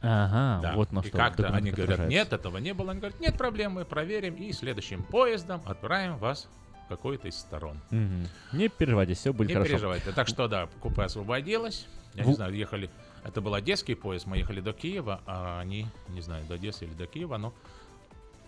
Ага, 0.02 0.60
Да. 0.62 0.72
вот 0.74 0.92
на 0.92 1.00
и 1.00 1.08
что 1.08 1.16
как-то 1.16 1.42
документ 1.44 1.62
они 1.62 1.70
говорят, 1.70 2.08
нет, 2.08 2.32
этого 2.32 2.58
не 2.58 2.74
было. 2.74 2.90
Они 2.90 3.00
говорят, 3.00 3.20
нет 3.20 3.38
проблем, 3.38 3.72
мы 3.72 3.84
проверим 3.84 4.34
и 4.34 4.52
следующим 4.52 5.02
поездом 5.04 5.62
отправим 5.64 6.16
вас 6.18 6.48
какой-то 6.96 7.28
из 7.28 7.36
сторон. 7.38 7.80
Мгм. 7.90 8.26
Не 8.52 8.68
переживайте, 8.68 9.14
все 9.14 9.32
будет 9.32 9.48
не 9.48 9.54
хорошо. 9.54 9.70
переживайте. 9.72 10.12
Так 10.12 10.28
что 10.28 10.48
да, 10.48 10.68
купе 10.80 11.02
освободилось. 11.02 11.86
Я 12.14 12.24
не 12.24 12.34
знаю, 12.34 12.54
ехали. 12.54 12.90
Это 13.24 13.40
был 13.40 13.54
одесский 13.54 13.96
поезд, 13.96 14.26
мы 14.26 14.36
ехали 14.38 14.60
до 14.60 14.72
Киева, 14.72 15.20
а 15.26 15.60
они, 15.60 15.86
не 16.08 16.20
знаю, 16.20 16.44
до 16.46 16.54
Одессы 16.54 16.84
или 16.84 16.92
до 16.92 17.06
Киева, 17.06 17.36
но 17.38 17.54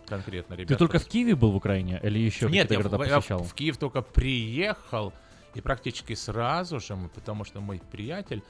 конкретно 0.06 0.54
ребята. 0.54 0.74
Ты 0.74 0.78
только 0.78 0.98
в 0.98 1.06
Киеве 1.06 1.34
был 1.34 1.52
в 1.52 1.56
Украине 1.56 2.00
или 2.02 2.18
еще 2.18 2.50
Нет, 2.50 2.70
я, 2.70 2.76
города 2.76 2.96
я 3.04 3.14
в- 3.14 3.16
посещал? 3.16 3.42
в 3.42 3.54
Киев 3.54 3.76
только 3.78 4.02
приехал, 4.02 5.12
и 5.54 5.60
практически 5.60 6.14
сразу 6.14 6.80
же, 6.80 6.96
мы, 6.96 7.08
потому 7.08 7.44
что 7.44 7.60
мой 7.60 7.80
приятель 7.90 8.42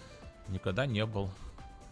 никогда 0.49 0.87
не 0.87 1.05
был 1.07 1.31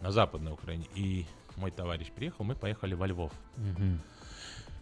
на 0.01 0.11
Западной 0.11 0.51
Украине. 0.51 0.85
И 0.95 1.25
мой 1.55 1.71
товарищ 1.71 2.07
приехал, 2.11 2.43
мы 2.43 2.55
поехали 2.55 2.95
во 2.95 3.07
Львов. 3.07 3.31
Мгм. 3.57 4.01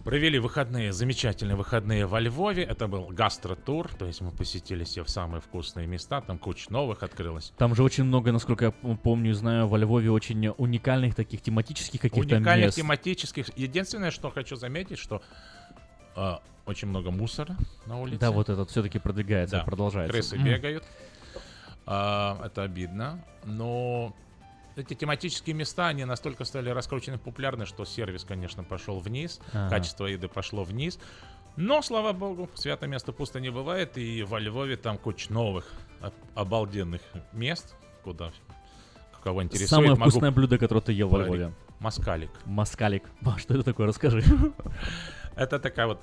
Провели 0.03 0.39
выходные, 0.39 0.91
замечательные 0.93 1.55
выходные 1.55 2.07
во 2.07 2.19
Львове. 2.19 2.63
Это 2.63 2.87
был 2.87 3.05
гастротур, 3.07 3.87
то 3.93 4.05
есть 4.05 4.19
мы 4.21 4.31
посетили 4.31 4.83
все 4.83 5.05
самые 5.05 5.41
вкусные 5.41 5.85
места, 5.85 6.21
там 6.21 6.39
куча 6.39 6.71
новых 6.71 7.03
открылось. 7.03 7.53
Там 7.57 7.75
же 7.75 7.83
очень 7.83 8.03
много, 8.05 8.31
насколько 8.31 8.65
я 8.65 8.71
помню 8.71 9.29
и 9.31 9.33
знаю, 9.33 9.67
во 9.67 9.77
Львове 9.77 10.09
очень 10.09 10.47
уникальных 10.57 11.13
таких 11.13 11.41
тематических 11.41 12.01
каких-то 12.01 12.35
Уникальных 12.37 12.67
мест. 12.67 12.77
тематических. 12.77 13.55
Единственное, 13.55 14.09
что 14.09 14.31
хочу 14.31 14.55
заметить, 14.55 14.97
что 14.97 15.21
э, 16.15 16.33
очень 16.65 16.87
много 16.87 17.11
мусора 17.11 17.55
на 17.85 17.99
улице. 17.99 18.19
Да, 18.19 18.31
вот 18.31 18.49
этот 18.49 18.71
все-таки 18.71 18.97
продвигается, 18.97 19.57
Да, 19.57 19.63
продолжается. 19.63 20.13
Крысы 20.13 20.35
М. 20.35 20.43
бегают. 20.45 20.83
А, 21.85 22.41
это 22.43 22.63
обидно. 22.63 23.23
Но 23.43 24.15
эти 24.75 24.93
тематические 24.93 25.55
места, 25.55 25.87
они 25.87 26.05
настолько 26.05 26.45
стали 26.45 26.69
раскручены 26.69 27.17
популярны, 27.17 27.65
что 27.65 27.85
сервис, 27.85 28.23
конечно, 28.23 28.63
пошел 28.63 28.99
вниз. 28.99 29.39
Ага. 29.53 29.69
Качество 29.69 30.05
еды 30.05 30.27
пошло 30.27 30.63
вниз. 30.63 30.99
Но, 31.57 31.81
слава 31.81 32.13
богу, 32.13 32.49
святое 32.55 32.89
место 32.89 33.11
пусто 33.11 33.39
не 33.39 33.49
бывает. 33.49 33.97
И 33.97 34.23
во 34.23 34.39
Львове 34.39 34.77
там 34.77 34.97
куча 34.97 35.31
новых 35.33 35.69
об- 35.99 36.13
обалденных 36.35 37.01
мест, 37.33 37.75
куда 38.03 38.31
кого 39.23 39.43
интересует. 39.43 39.69
Самое 39.69 39.91
могу 39.91 40.09
вкусное 40.09 40.31
блюдо, 40.31 40.57
которое 40.57 40.81
ты 40.81 40.93
ел 40.93 41.07
во 41.07 41.19
говорить. 41.19 41.35
Львове. 41.35 41.53
Маскалик. 41.79 42.31
Маскалик. 42.45 43.03
А, 43.25 43.37
что 43.37 43.53
это 43.53 43.63
такое? 43.63 43.87
Расскажи. 43.87 44.23
Это 45.35 45.59
такая 45.59 45.87
вот 45.87 45.99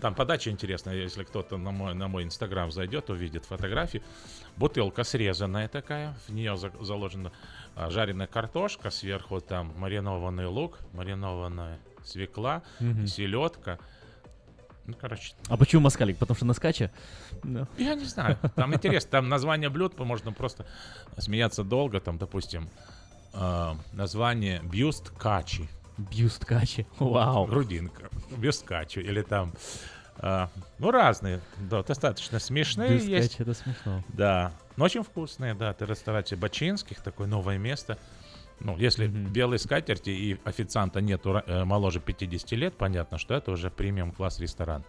там 0.00 0.14
подача 0.14 0.50
интересная, 0.50 0.94
если 0.94 1.24
кто-то 1.24 1.56
на 1.56 1.70
мой, 1.70 1.94
на 1.94 2.08
мой 2.08 2.24
инстаграм 2.24 2.70
зайдет, 2.70 3.10
увидит 3.10 3.44
фотографии. 3.44 4.02
Бутылка 4.56 5.04
срезанная 5.04 5.68
такая, 5.68 6.16
в 6.26 6.32
нее 6.32 6.56
за- 6.56 6.72
заложена 6.80 7.32
а, 7.74 7.90
жареная 7.90 8.26
картошка, 8.26 8.90
сверху 8.90 9.40
там 9.40 9.72
маринованный 9.76 10.46
лук, 10.46 10.78
маринованная 10.92 11.78
свекла, 12.04 12.62
Мгм. 12.80 13.06
селедка. 13.06 13.78
Ну, 14.86 14.94
короче, 14.98 15.34
А 15.48 15.56
почему 15.58 15.82
маскалик? 15.82 16.16
Потому 16.16 16.34
что 16.36 16.46
на 16.46 16.54
скаче? 16.54 16.90
Да. 17.44 17.68
я 17.76 17.94
не 17.94 18.04
знаю. 18.06 18.38
Там 18.56 18.74
интересно, 18.74 19.10
там 19.10 19.28
название 19.28 19.68
блюд 19.68 19.98
можно 19.98 20.32
просто 20.32 20.66
смеяться 21.18 21.62
долго. 21.62 22.00
Там, 22.00 22.16
допустим, 22.18 22.68
а, 23.34 23.76
название 23.92 24.60
бюст 24.62 25.10
качи. 25.10 25.68
Бюст 25.98 26.44
качи. 26.44 26.86
Вау. 26.98 27.46
Грудинка. 27.46 28.08
Бюст 28.36 28.64
качи. 28.64 29.00
Или 29.00 29.22
там, 29.22 29.52
а, 30.18 30.48
ну, 30.78 30.90
разные. 30.90 31.40
Да, 31.58 31.82
достаточно 31.82 32.38
смешные 32.38 32.90
Бюст 32.94 33.06
есть. 33.06 33.40
это 33.40 33.54
смешно. 33.54 34.02
Да. 34.08 34.52
Но 34.76 34.84
очень 34.84 35.02
вкусные, 35.02 35.54
да. 35.54 35.72
Ты 35.72 35.86
ресторате 35.86 36.36
Бачинских, 36.36 37.00
такое 37.02 37.26
новое 37.26 37.58
место. 37.58 37.98
Ну, 38.60 38.76
если 38.76 39.06
белые 39.06 39.58
скатерти 39.60 40.10
и 40.10 40.40
официанта 40.44 41.00
нету 41.00 41.42
э, 41.46 41.64
моложе 41.64 42.00
50 42.00 42.52
лет, 42.52 42.74
понятно, 42.76 43.16
что 43.18 43.34
это 43.34 43.52
уже 43.52 43.70
премиум 43.70 44.10
класс 44.10 44.40
ресторан. 44.40 44.84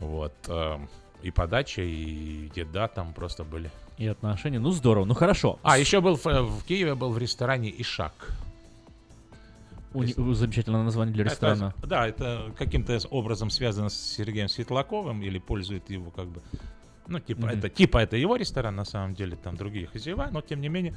Вот. 0.00 0.32
эм, 0.48 0.88
И 1.22 1.30
подача, 1.30 1.82
и 1.82 2.50
еда 2.54 2.88
там 2.88 3.14
просто 3.14 3.44
были. 3.44 3.70
И 3.96 4.08
отношения. 4.08 4.58
Ну, 4.58 4.72
здорово. 4.72 5.04
Ну, 5.04 5.14
хорошо. 5.14 5.60
А, 5.62 5.78
еще 5.78 6.00
был 6.00 6.16
в, 6.16 6.24
в 6.24 6.64
Киеве, 6.64 6.96
был 6.96 7.10
в 7.12 7.18
ресторане 7.18 7.72
Ишак. 7.80 8.12
У 9.94 10.00
у- 10.00 10.34
замечательное 10.34 10.82
название 10.82 11.14
для 11.14 11.24
ресторана. 11.24 11.72
Это, 11.78 11.86
да, 11.86 12.06
это 12.08 12.52
каким-то 12.58 12.98
образом 13.10 13.48
связано 13.50 13.88
с 13.88 13.94
Сергеем 14.16 14.48
Светлаковым 14.48 15.22
или 15.22 15.38
пользует 15.38 15.88
его 15.90 16.10
как 16.10 16.26
бы... 16.28 16.42
Ну, 17.06 17.20
типа, 17.20 17.42
Мгм. 17.46 17.48
это, 17.58 17.68
типа 17.68 17.98
это 17.98 18.16
его 18.16 18.36
ресторан, 18.36 18.74
на 18.76 18.84
самом 18.84 19.14
деле, 19.14 19.36
там 19.36 19.56
другие 19.56 19.86
хозяева, 19.86 20.28
но 20.32 20.40
тем 20.40 20.60
не 20.60 20.68
менее, 20.68 20.94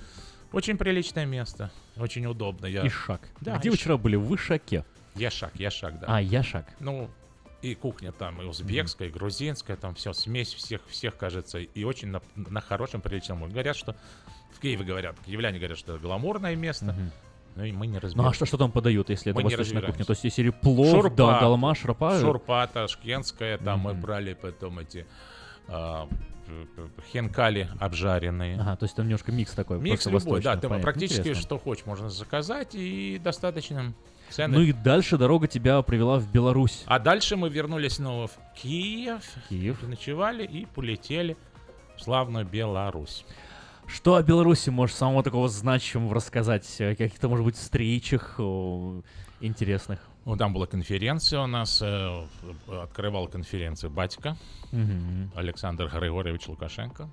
очень 0.53 0.77
приличное 0.77 1.25
место, 1.25 1.69
очень 1.97 2.25
удобно. 2.25 2.65
Я... 2.65 2.87
Ишак. 2.87 3.21
Да, 3.41 3.57
Где 3.57 3.69
вы 3.69 3.75
Иш- 3.75 3.79
вчера 3.81 3.97
были? 3.97 4.15
В 4.15 4.33
Ишаке. 4.35 4.83
Яшак, 5.15 5.55
Яшак, 5.55 5.99
да. 5.99 6.05
А, 6.07 6.21
Яшак. 6.21 6.65
Ну, 6.79 7.09
и 7.61 7.75
кухня 7.75 8.11
там, 8.11 8.41
и 8.41 8.45
узбекская, 8.45 9.09
и 9.09 9.11
грузинская, 9.11 9.75
там 9.77 9.95
все, 9.95 10.13
смесь 10.13 10.53
всех, 10.53 10.81
всех, 10.87 11.17
кажется, 11.17 11.57
и 11.59 11.83
очень 11.83 12.07
на, 12.09 12.21
на 12.35 12.61
хорошем, 12.61 13.01
приличном 13.01 13.39
уровне. 13.39 13.53
Говорят, 13.53 13.75
что 13.75 13.95
в 14.53 14.59
Киеве 14.59 14.85
говорят, 14.85 15.15
киевляне 15.25 15.57
говорят, 15.59 15.77
что 15.77 15.97
гламурное 15.97 16.55
место, 16.55 16.95
ну 17.57 17.63
и 17.63 17.71
мы 17.71 17.87
не 17.87 17.97
разбираемся. 17.97 18.21
Ну, 18.21 18.29
а 18.29 18.33
что, 18.33 18.45
что 18.45 18.57
там 18.57 18.71
подают, 18.71 19.09
если 19.09 19.31
это 19.31 19.41
Мы 19.41 19.49
не 19.49 19.55
восточная 19.55 19.81
кухня? 19.81 20.05
То 20.05 20.11
есть, 20.11 20.23
если 20.23 20.51
плов, 20.51 20.91
Шурпа, 20.91 21.15
да, 21.15 21.39
долма, 21.39 21.73
шурпа? 21.73 22.19
Шурпа 22.19 22.69
ташкентская, 22.71 23.57
там 23.57 23.79
мы 23.79 23.95
брали 23.95 24.33
потом 24.33 24.77
эти 24.77 25.07
а, 25.67 26.07
хенкали 27.11 27.67
обжаренные. 27.79 28.59
Ага, 28.59 28.75
то 28.75 28.85
есть 28.85 28.95
там 28.95 29.07
немножко 29.07 29.31
микс 29.31 29.53
такой. 29.53 29.79
Микс 29.79 30.05
любой, 30.05 30.41
да, 30.41 30.55
ты 30.55 30.67
понятно. 30.67 30.83
практически 30.83 31.19
Интересно. 31.19 31.41
что 31.41 31.57
хочешь 31.57 31.85
можно 31.87 32.09
заказать 32.09 32.75
и 32.75 33.19
достаточно 33.23 33.93
цены. 34.29 34.57
Ну 34.57 34.63
и 34.63 34.71
дальше 34.71 35.17
дорога 35.17 35.47
тебя 35.47 35.81
привела 35.81 36.19
в 36.19 36.31
Беларусь. 36.31 36.83
А 36.85 36.99
дальше 36.99 37.37
мы 37.37 37.49
вернулись 37.49 37.93
снова 37.93 38.27
в 38.27 38.37
Киев, 38.55 39.23
Киев. 39.49 39.81
ночевали 39.81 40.45
и 40.45 40.65
полетели 40.65 41.35
в 41.95 42.03
славную 42.03 42.45
Беларусь. 42.45 43.25
Что 43.87 44.15
о 44.15 44.23
Беларуси 44.23 44.69
можешь 44.69 44.95
самого 44.95 45.23
такого 45.23 45.47
значимого 45.49 46.13
рассказать? 46.13 46.65
О 46.79 46.95
каких-то, 46.95 47.29
может 47.29 47.45
быть, 47.45 47.55
встречах 47.55 48.35
о, 48.39 49.01
интересных? 49.39 49.99
Ну, 50.25 50.35
там 50.35 50.53
была 50.53 50.65
конференция 50.67 51.39
у 51.41 51.47
нас, 51.47 51.81
э, 51.81 52.25
открывал 52.67 53.27
конференцию 53.27 53.89
батька 53.89 54.37
Мгм. 54.71 55.31
Александр 55.35 55.87
Григорьевич 55.87 56.47
Лукашенко. 56.47 57.09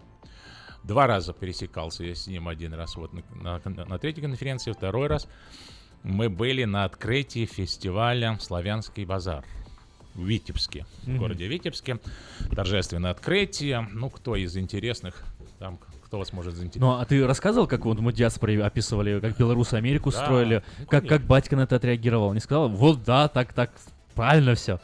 Два 0.82 1.06
раза 1.06 1.32
пересекался 1.32 2.04
я 2.04 2.14
с 2.14 2.26
ним 2.26 2.48
один 2.48 2.74
раз 2.74 2.96
вот 2.96 3.12
на, 3.12 3.22
на- 3.64 3.84
на 3.86 3.98
третьей 3.98 4.22
конференции, 4.22 4.72
второй 4.72 5.06
раз 5.06 5.28
мы 6.02 6.28
были 6.28 6.64
на 6.64 6.84
открытии 6.84 7.46
фестиваля 7.46 8.36
«Славянский 8.40 9.04
базар» 9.04 9.44
в 10.14 10.24
Витебске, 10.26 10.84
в 11.04 11.08
Мгм. 11.08 11.18
городе 11.18 11.46
Витебске. 11.46 11.98
Торжественное 12.54 13.12
открытие. 13.12 13.88
Ну, 13.92 14.10
кто 14.10 14.36
из 14.36 14.56
интересных, 14.56 15.24
там, 15.58 15.78
кто 16.14 16.18
вас 16.20 16.32
может 16.32 16.54
заинтересовать? 16.54 16.96
Ну, 16.96 17.02
а 17.02 17.04
ты 17.04 17.26
рассказывал, 17.26 17.66
как 17.66 17.84
вот 17.84 17.98
мы 17.98 18.12
диаспоре 18.12 18.62
описывали, 18.62 19.18
как 19.18 19.36
белорусы 19.36 19.74
Америку 19.74 20.12
Да, 20.12 20.18
строили? 20.22 20.62
ну, 20.78 20.86
как, 20.86 21.08
как 21.08 21.22
на 21.56 21.62
это 21.62 21.74
отреагировал? 21.74 22.32
Не 22.32 22.38
сказал? 22.40 22.68
Вот 22.68 23.02
да, 23.02 23.26
так, 23.26 23.52
так, 23.52 23.72
правильно 24.14 24.54
все. 24.54 24.78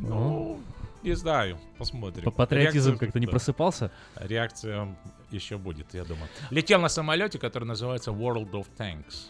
Ну, 0.00 0.58
не 1.02 1.12
знаю, 1.14 1.58
посмотрим. 1.76 2.24
По- 2.24 2.30
патриотизм 2.30 2.96
как-то 2.96 3.20
не 3.20 3.26
да. 3.26 3.32
просыпался? 3.32 3.90
Реакция 4.16 4.96
еще 5.30 5.58
будет, 5.58 5.92
я 5.92 6.04
думаю. 6.04 6.26
Летел 6.50 6.80
на 6.80 6.88
самолете, 6.88 7.38
который 7.38 7.64
называется 7.64 8.10
World 8.10 8.50
of 8.52 8.66
Tanks. 8.78 9.28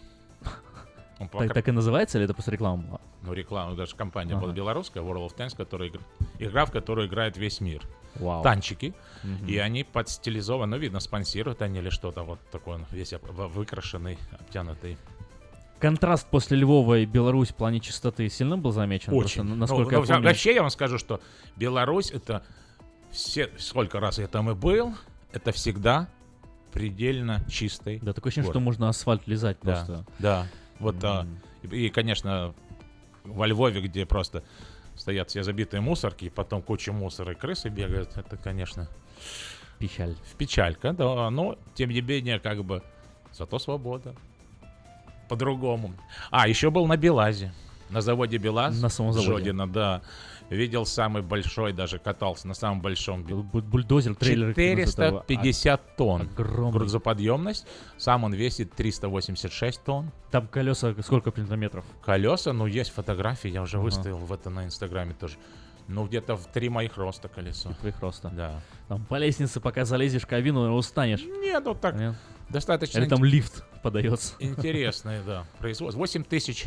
Он 1.18 1.28
Так, 1.28 1.30
пока- 1.40 1.54
так 1.54 1.68
и 1.68 1.72
называется 1.72 2.18
или 2.18 2.24
это 2.26 2.34
просто 2.34 2.52
реклама 2.52 2.82
была? 2.84 3.00
Ну, 3.22 3.32
реклама, 3.32 3.74
даже 3.74 3.96
компания 3.96 4.34
Ага. 4.34 4.42
была 4.42 4.52
белорусская, 4.52 5.00
World 5.02 5.26
of 5.28 5.36
Tanks, 5.36 5.56
которая 5.56 5.88
игр- 5.88 6.00
игра, 6.38 6.66
в 6.66 6.70
которую 6.70 7.08
играет 7.08 7.36
весь 7.36 7.60
мир. 7.60 7.82
Вау. 8.16 8.42
Танчики. 8.42 8.94
Мгм. 9.22 9.46
И 9.46 9.56
они 9.58 9.84
подстилизованы, 9.84 10.76
ну, 10.76 10.80
видно, 10.82 11.00
спонсируют 11.00 11.62
они 11.62 11.78
или 11.78 11.88
что-то 11.90 12.22
вот 12.24 12.38
такое, 12.50 12.76
он 12.76 12.86
весь 12.90 13.12
об- 13.12 13.24
в- 13.30 13.48
выкрашенный, 13.48 14.18
обтянутый. 14.32 14.96
Контраст 15.78 16.28
после 16.28 16.56
Львова 16.58 16.98
и 16.98 17.06
Беларусь 17.06 17.48
в 17.50 17.54
плане 17.56 17.80
чистоты 17.80 18.28
сильно 18.28 18.56
был 18.56 18.70
замечен? 18.72 19.12
Просто, 19.12 19.40
Очень. 19.40 19.42
ну, 19.44 19.54
Ну, 19.54 19.60
насколько 19.62 19.96
ну, 19.96 20.00
я 20.02 20.06
помню... 20.06 20.28
Вообще 20.28 20.54
я 20.54 20.60
вам 20.62 20.70
скажу, 20.70 20.98
что 20.98 21.20
Беларусь 21.56 22.10
это 22.12 22.44
все, 23.10 23.50
сколько 23.58 23.98
раз 23.98 24.18
я 24.18 24.28
там 24.28 24.50
и 24.50 24.54
был, 24.54 24.94
это 25.32 25.50
всегда 25.52 26.08
предельно 26.72 27.44
чистый. 27.50 27.98
Да, 28.00 28.12
такое 28.12 28.30
ощущение, 28.30 28.46
город. 28.46 28.54
что 28.56 28.64
можно 28.64 28.88
асфальт 28.88 29.26
лизать 29.26 29.58
Да, 29.62 29.72
просто. 29.74 30.06
Да. 30.20 30.46
Вот, 30.78 30.96
а, 31.02 31.26
и, 31.62 31.86
и, 31.86 31.88
конечно, 31.90 32.54
во 33.24 33.46
Львове, 33.46 33.80
где 33.80 34.06
просто 34.06 34.42
стоят 34.96 35.30
все 35.30 35.42
забитые 35.42 35.80
мусорки, 35.80 36.26
и 36.26 36.30
потом 36.30 36.62
куча 36.62 36.92
мусора 36.92 37.32
и 37.32 37.34
крысы 37.34 37.68
бегают, 37.68 38.16
это, 38.16 38.36
конечно... 38.36 38.88
Печаль. 39.78 40.14
В 40.30 40.36
печалька, 40.36 40.92
да, 40.92 41.28
но, 41.30 41.58
тем 41.74 41.90
не 41.90 42.00
менее, 42.00 42.38
как 42.38 42.64
бы, 42.64 42.82
зато 43.32 43.58
свобода. 43.58 44.14
По-другому. 45.28 45.92
А, 46.30 46.46
еще 46.46 46.70
был 46.70 46.86
на 46.86 46.96
Белазе. 46.96 47.52
На 47.90 48.00
заводе 48.00 48.38
Белаз. 48.38 48.80
На 48.80 48.88
самом 48.88 49.12
заводе. 49.12 49.32
Жодино, 49.32 49.66
да. 49.68 50.02
Видел 50.50 50.84
самый 50.84 51.22
большой, 51.22 51.72
даже 51.72 51.98
катался 51.98 52.46
на 52.46 52.54
самом 52.54 52.80
большом. 52.82 53.22
Бульдозер, 53.24 54.14
трейлер. 54.14 54.48
как 54.48 54.56
называют 54.56 55.12
его. 55.12 55.20
450 55.20 55.96
тонн. 55.96 56.22
Огромный. 56.22 56.72
Грузоподъемность. 56.72 57.66
Сам 57.96 58.24
он 58.24 58.34
весит 58.34 58.72
386 58.74 59.82
тонн. 59.82 60.10
Там 60.30 60.46
колеса 60.46 60.94
сколько 61.02 61.30
примерно 61.30 61.54
метров? 61.54 61.84
Колеса, 62.04 62.52
ну, 62.52 62.66
есть 62.66 62.90
фотографии, 62.92 63.48
я 63.48 63.62
уже 63.62 63.78
Ага. 63.78 63.84
выставил 63.84 64.18
в 64.18 64.32
это 64.32 64.50
на 64.50 64.64
Инстаграме 64.64 65.14
тоже. 65.14 65.36
Ну, 65.88 66.06
где-то 66.06 66.36
в 66.36 66.46
три 66.46 66.68
моих 66.68 66.96
роста 66.96 67.28
колесо. 67.28 67.72
Твоих 67.80 67.98
роста. 68.00 68.30
Да. 68.34 68.60
Там 68.88 69.04
по 69.04 69.16
лестнице, 69.16 69.60
пока 69.60 69.84
залезешь 69.84 70.22
в 70.22 70.26
кабину, 70.26 70.74
устанешь. 70.74 71.22
Нет, 71.24 71.62
ну 71.64 71.74
так 71.74 71.96
Нет? 71.96 72.14
достаточно... 72.48 72.98
Или 73.00 73.08
там 73.08 73.24
лифт 73.24 73.64
подается. 73.82 74.34
Интересное, 74.38 75.22
да. 75.26 75.44
Производство. 75.58 75.98
8 75.98 76.22
тысяч 76.24 76.66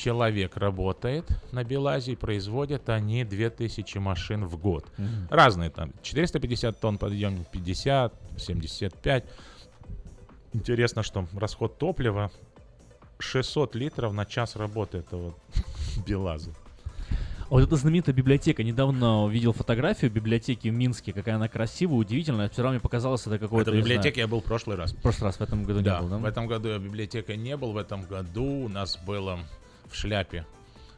человек 0.00 0.56
работает 0.56 1.26
на 1.52 1.62
Белазе, 1.62 2.12
и 2.12 2.16
производят 2.16 2.88
они 2.88 3.24
2000 3.24 3.98
машин 3.98 4.46
в 4.46 4.56
год. 4.56 4.86
Мгм. 4.96 5.28
Разные 5.30 5.70
там. 5.70 5.92
450 6.02 6.80
тонн 6.80 6.98
подъем, 6.98 7.44
50, 7.52 8.14
75. 8.38 9.24
Интересно, 10.52 11.02
что 11.02 11.26
расход 11.36 11.78
топлива 11.78 12.30
600 13.18 13.74
литров 13.74 14.12
на 14.12 14.24
час 14.24 14.56
работы 14.56 14.98
этого 14.98 15.34
Белаза. 16.06 16.50
А 17.50 17.54
Вот 17.54 17.62
эта 17.62 17.76
знаменитая 17.76 18.14
библиотека. 18.14 18.62
Недавно 18.62 19.28
видел 19.28 19.52
фотографию 19.52 20.10
библиотеки 20.10 20.68
в 20.68 20.72
Минске. 20.72 21.12
Какая 21.12 21.34
она 21.34 21.48
красивая, 21.48 21.96
удивительная. 21.98 22.48
Вчера 22.48 22.70
мне 22.70 22.78
показалось, 22.78 23.26
это 23.26 23.38
какой-то... 23.38 23.72
Это 23.72 23.78
библиотеке 23.80 24.20
я 24.20 24.28
был 24.28 24.40
в 24.40 24.44
прошлый 24.44 24.76
раз. 24.76 24.92
В 24.92 25.02
прошлый 25.02 25.26
раз, 25.26 25.36
в 25.36 25.40
этом 25.40 25.64
году 25.64 25.80
Да, 25.80 25.96
не 25.96 26.02
был, 26.02 26.08
да? 26.08 26.18
в 26.18 26.24
этом 26.24 26.46
году 26.46 26.68
я 26.68 26.78
в 26.78 26.82
библиотеке 26.82 27.36
не 27.36 27.56
был. 27.56 27.72
В 27.72 27.76
этом 27.76 28.02
году 28.02 28.44
у 28.44 28.68
нас 28.68 28.96
было 29.04 29.40
в 29.90 29.94
шляпе. 29.96 30.46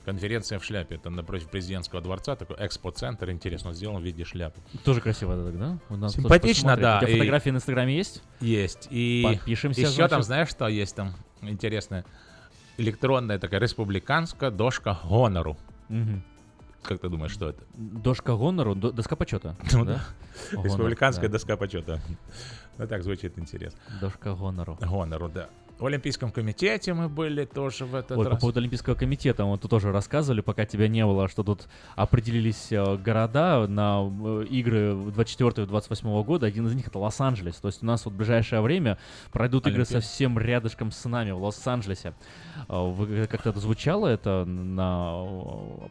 Конференция 0.05 0.59
в 0.59 0.65
шляпе. 0.65 0.97
Это 0.97 1.11
напротив 1.11 1.49
президентского 1.49 2.01
дворца. 2.01 2.35
Такой 2.35 2.57
экспо-центр. 2.59 3.31
Интересно 3.31 3.73
сделан 3.73 4.03
в 4.03 4.05
виде 4.05 4.25
шляпы. 4.25 4.61
Тоже 4.85 5.01
красиво 5.01 5.33
это 5.33 5.57
да? 5.57 5.79
Надо 5.95 6.09
Симпатично, 6.13 6.77
да. 6.77 6.99
У 6.99 7.01
тебя 7.03 7.11
и- 7.13 7.19
фотографии 7.19 7.51
на 7.51 7.57
Инстаграме 7.59 7.97
есть? 7.97 8.23
Есть. 8.41 8.89
И 8.91 9.23
Подпишемся, 9.25 9.81
еще 9.83 9.97
там, 10.09 10.09
значит. 10.09 10.27
знаешь, 10.27 10.49
что 10.49 10.67
есть 10.69 10.97
там 10.97 11.15
интересное? 11.41 12.05
Электронная 12.79 13.39
такая 13.39 13.61
республиканская 13.61 14.51
дошка 14.51 14.99
гонору. 15.05 15.57
Мгм. 15.89 16.25
Как 16.83 16.99
ты 17.01 17.09
думаешь, 17.09 17.31
что 17.31 17.51
это? 17.51 17.63
Дошка 17.75 18.35
гонору, 18.35 18.75
до- 18.75 18.91
доска 18.91 19.15
почета. 19.15 19.57
Ну 19.73 19.85
да? 19.85 20.03
Республиканская 20.51 21.29
доска 21.29 21.57
почета. 21.57 22.01
Ну 22.77 22.87
так 22.89 23.05
звучит 23.05 23.39
интересно. 23.39 23.79
Дошка 24.01 24.35
гонору. 24.35 24.77
Гонору, 24.81 25.29
да. 25.29 25.49
В 25.83 25.87
Олимпийском 25.87 26.31
комитете 26.31 26.95
мы 26.95 27.09
были 27.09 27.45
тоже 27.45 27.87
в 27.87 27.97
этот 27.97 28.17
Ой, 28.17 28.25
по 28.25 28.31
раз. 28.31 28.41
поводу 28.41 28.61
Олимпийского 28.61 28.95
комитета, 28.95 29.45
вот 29.45 29.63
тут 29.63 29.71
тоже 29.73 29.91
рассказывали, 29.91 30.41
пока 30.41 30.65
тебя 30.65 30.87
не 30.87 31.05
было, 31.05 31.27
что 31.27 31.43
тут 31.43 31.67
определились 31.97 32.71
э, 32.71 32.97
города 32.99 33.67
на 33.67 34.01
э, 34.05 34.45
игры 34.49 34.95
24 34.95 35.65
и 35.65 35.69
28 35.69 36.23
года. 36.23 36.47
Один 36.47 36.69
из 36.69 36.75
них 36.75 36.87
это 36.87 37.01
Лос-Анджелес. 37.01 37.57
То 37.57 37.67
есть 37.67 37.83
у 37.83 37.87
нас 37.87 38.05
вот 38.05 38.15
в 38.15 38.17
ближайшее 38.17 38.61
время 38.61 38.97
пройдут 39.33 39.67
игры 39.67 39.83
Олимпиада. 39.83 40.07
совсем 40.07 40.39
рядышком 40.39 40.93
с 40.93 41.05
нами 41.05 41.33
в 41.33 41.43
Лос-Анджелесе. 41.43 42.15
Э, 42.69 43.27
Как-то 43.29 43.51
это 43.51 43.59
звучало 43.59 44.07
это 44.07 44.45
на 44.45 45.25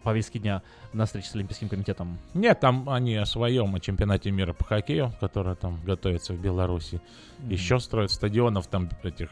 повестке 0.04 0.40
дня 0.40 0.62
на 0.94 1.06
встрече 1.06 1.28
с 1.28 1.36
Олимпийским 1.36 1.68
комитетом? 1.68 2.18
Нет, 2.34 2.62
там 2.62 2.90
они 2.90 3.18
о 3.18 3.26
своем, 3.26 3.76
о 3.76 3.82
чемпионате 3.82 4.32
мира 4.32 4.54
по 4.54 4.64
хоккею, 4.64 5.12
который 5.20 5.56
там 5.58 5.82
готовится 5.84 6.32
в 6.32 6.42
Беларуси. 6.42 7.02
Мгм. 7.40 7.50
Еще 7.50 7.80
строят 7.80 8.12
стадионов, 8.12 8.68
там 8.68 8.90
этих 9.04 9.30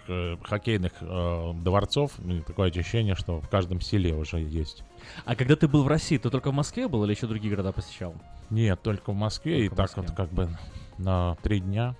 хоккейных 0.49 0.93
э, 0.99 1.53
дворцов. 1.55 2.19
И 2.19 2.41
такое 2.41 2.69
ощущение, 2.69 3.15
что 3.15 3.39
в 3.39 3.47
каждом 3.47 3.79
селе 3.81 4.13
уже 4.13 4.39
есть. 4.39 4.83
А 5.25 5.35
когда 5.35 5.55
ты 5.55 5.67
был 5.67 5.83
в 5.83 5.87
России, 5.87 6.17
ты 6.17 6.29
только 6.29 6.51
в 6.51 6.53
Москве 6.53 6.87
был 6.87 7.03
или 7.05 7.13
еще 7.13 7.27
другие 7.27 7.51
города 7.51 7.71
посещал? 7.71 8.13
Нет, 8.49 8.81
только 8.81 9.11
в 9.11 9.15
Москве. 9.15 9.65
и 9.65 9.69
Только 9.69 9.83
в 9.83 9.87
так 9.87 9.97
вот 9.97 10.15
как 10.15 10.29
бы 10.33 10.49
на 10.97 11.35
три 11.43 11.59
дня. 11.59 11.95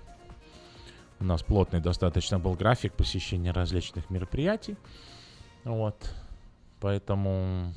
У 1.20 1.24
нас 1.24 1.42
плотный 1.42 1.80
достаточно 1.80 2.38
был 2.38 2.54
график 2.54 2.94
посещения 2.94 3.52
различных 3.52 4.10
мероприятий. 4.10 4.76
Вот. 5.64 6.14
Поэтому 6.80 7.74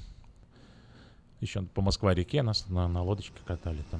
Еще 1.44 1.62
по 1.62 1.82
Москва-реке 1.82 2.42
нас 2.42 2.70
на, 2.70 2.88
на 2.88 3.04
лодочке 3.04 3.34
катали 3.46 3.80
там. 3.92 4.00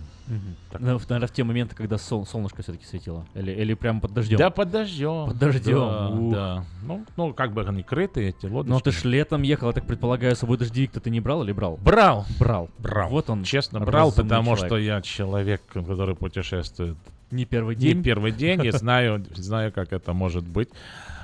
Так. 0.72 0.80
Ну, 0.80 0.98
Наверное, 1.10 1.28
в 1.28 1.32
те 1.34 1.44
моменты, 1.44 1.76
когда 1.76 1.98
сол- 1.98 2.26
солнышко 2.26 2.62
все-таки 2.64 2.86
светило. 2.86 3.26
Или, 3.36 3.52
или 3.52 3.74
прямо 3.74 4.00
под 4.00 4.14
дождем. 4.14 4.38
Да, 4.38 4.50
под 4.50 4.72
дождем. 4.72 5.26
Под 5.28 5.38
дождем. 5.38 5.76
Да, 5.76 6.10
Ух. 6.10 6.34
да. 6.34 6.66
Ну, 6.84 7.06
ну, 7.18 7.34
как 7.34 7.52
бы 7.54 7.62
они 7.64 7.84
крытые, 7.84 8.30
эти 8.30 8.46
лодочки. 8.46 8.70
Но 8.72 8.80
ты 8.80 8.92
ж 8.92 9.04
летом 9.04 9.42
ехал, 9.42 9.68
я 9.68 9.74
так 9.74 9.86
предполагаю, 9.86 10.36
с 10.38 10.40
собой 10.40 10.58
дождевик-то 10.58 11.02
ты 11.02 11.10
не 11.10 11.20
брал 11.20 11.44
или 11.44 11.52
брал? 11.52 11.76
Брал. 11.84 12.26
Брал. 12.40 12.70
Брал. 12.80 13.10
Вот 13.10 13.30
он. 13.30 13.44
Честно, 13.44 13.82
брал, 13.82 14.14
потому 14.14 14.56
человек. 14.56 14.66
что 14.66 14.78
я 14.78 15.02
человек, 15.02 15.62
который 15.68 16.16
путешествует 16.16 16.96
Не 17.30 17.44
первый 17.44 17.76
не 17.76 17.82
день. 17.82 18.04
первый 18.04 18.32
день, 18.32 18.64
и 18.66 18.72
знаю, 18.78 19.26
знаю, 19.36 19.74
как 19.74 19.92
это 19.92 20.14
может 20.14 20.48
быть. 20.48 20.70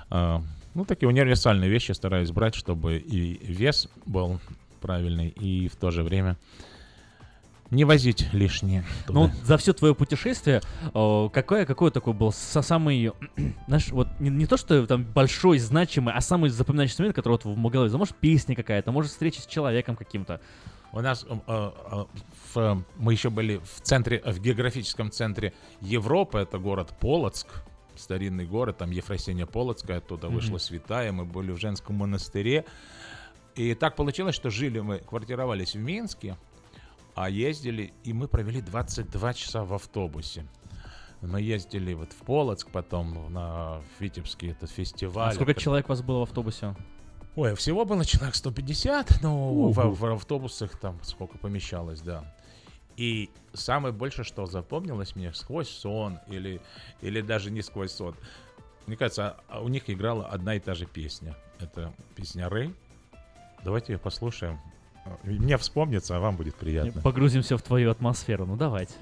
А, 0.10 0.42
Ну, 0.76 0.84
такие 0.84 1.08
универсальные 1.08 1.70
вещи 1.70 1.94
стараюсь 1.94 2.32
брать, 2.32 2.56
чтобы 2.56 2.98
и 2.98 3.38
вес 3.54 3.88
был 4.06 4.40
правильный, 4.80 5.28
и 5.30 5.68
в 5.68 5.76
то 5.76 5.92
же 5.92 6.04
время 6.04 6.38
не 7.72 7.84
возить 7.86 8.34
лишнее. 8.34 8.84
Ну, 9.08 9.28
туда. 9.28 9.36
за 9.46 9.58
все 9.58 9.74
твое 9.74 9.94
путешествие, 9.94 10.62
э, 10.92 11.30
какое, 11.32 11.66
какой 11.68 11.92
такой 11.92 12.14
был 12.14 12.32
со- 12.32 12.64
самый, 12.64 13.12
знаешь, 13.68 13.90
вот 13.90 14.08
не, 14.20 14.32
не 14.32 14.48
то, 14.48 14.58
что 14.58 14.88
там 14.88 15.04
большой, 15.04 15.60
значимый, 15.60 16.14
а 16.16 16.22
самый 16.22 16.50
запоминающийся 16.50 17.04
момент, 17.04 17.16
который 17.16 17.34
вот 17.34 17.46
в 17.46 17.70
голове, 17.70 17.96
может, 17.96 18.16
песня 18.16 18.56
какая-то, 18.56 18.92
может, 18.92 19.12
встреча 19.12 19.42
с 19.42 19.46
человеком 19.46 19.96
каким-то. 19.96 20.42
У 20.92 21.00
нас 21.02 21.24
э, 21.30 21.36
э, 21.46 22.06
в- 22.56 22.84
мы 22.98 23.14
еще 23.14 23.30
были 23.30 23.58
в 23.58 23.82
центре, 23.82 24.20
в 24.26 24.40
географическом 24.42 25.12
центре 25.12 25.54
Европы, 25.82 26.40
это 26.40 26.58
город 26.58 26.96
Полоцк, 27.00 27.46
старинный 27.96 28.48
город, 28.48 28.80
там 28.80 28.90
Ефросиния 28.90 29.46
Полоцкая, 29.46 30.00
оттуда 30.00 30.26
Мгм. 30.26 30.36
вышла 30.38 30.58
святая, 30.58 31.12
мы 31.12 31.26
были 31.26 31.52
в 31.52 31.58
женском 31.60 31.98
монастыре. 31.98 32.66
И 33.60 33.76
так 33.76 33.98
получилось, 33.98 34.36
что 34.36 34.50
жили 34.50 34.80
мы, 34.80 35.00
квартировались 35.00 35.76
в 35.76 35.80
Минске, 35.80 36.38
а 37.14 37.30
ездили, 37.30 37.92
и 38.06 38.14
мы 38.14 38.30
провели 38.30 38.62
22 38.62 39.34
часа 39.34 39.66
в 39.66 39.74
автобусе. 39.74 40.48
Мы 41.20 41.42
ездили 41.42 41.94
вот 41.94 42.14
в 42.14 42.22
Полоцк, 42.24 42.70
потом 42.72 43.34
на 43.34 43.82
Витебский 44.00 44.52
этот 44.52 44.72
фестиваль. 44.72 45.32
А 45.32 45.34
сколько 45.34 45.52
Это- 45.52 45.60
человек 45.60 45.88
у 45.88 45.90
вас 45.90 46.02
было 46.02 46.20
в 46.20 46.22
автобусе? 46.22 46.74
Ой, 47.36 47.54
всего 47.56 47.84
было 47.84 48.06
человек 48.06 48.36
150, 48.36 49.22
но 49.22 49.72
в, 49.72 49.74
в 49.74 50.06
автобусах 50.06 50.80
там 50.80 50.98
сколько 51.04 51.38
помещалось, 51.38 52.00
да. 52.00 52.34
И 52.96 53.30
самое 53.52 53.94
больше, 53.94 54.24
что 54.24 54.46
запомнилось 54.46 55.18
мне, 55.18 55.34
сквозь 55.34 55.68
сон 55.68 56.20
или, 56.28 56.62
или 57.02 57.20
даже 57.20 57.52
не 57.52 57.62
сквозь 57.62 57.92
сон. 57.92 58.16
Мне 58.88 58.96
кажется, 58.96 59.36
а 59.50 59.60
у 59.60 59.68
них 59.68 59.90
играла 59.90 60.28
одна 60.28 60.56
и 60.56 60.62
та 60.62 60.76
же 60.76 60.86
песня. 60.86 61.36
Это 61.60 61.94
песня 62.16 62.48
Рэй. 62.48 62.74
Давайте 63.64 63.94
ее 63.94 64.00
послушаем. 64.00 64.60
Мне 65.24 65.58
вспомнится, 65.58 66.18
а 66.18 66.20
вам 66.20 66.36
будет 66.36 66.56
приятно. 66.56 67.02
Погрузимся 67.02 67.58
в 67.58 67.62
твою 67.62 67.90
атмосферу, 67.92 68.46
ну 68.46 68.56
давайте. 68.56 68.94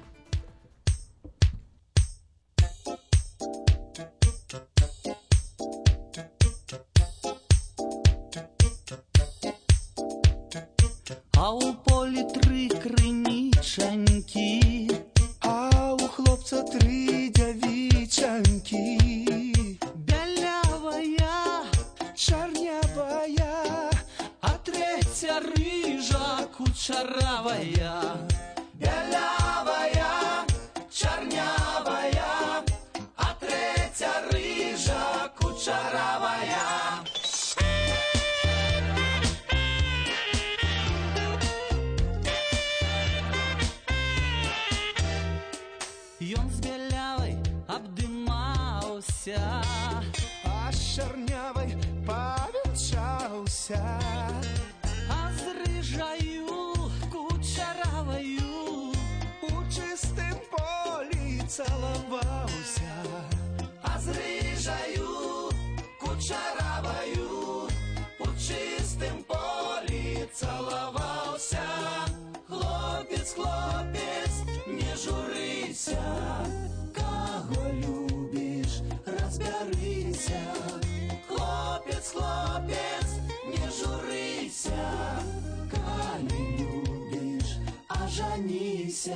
Ажаніся. 88.18 89.14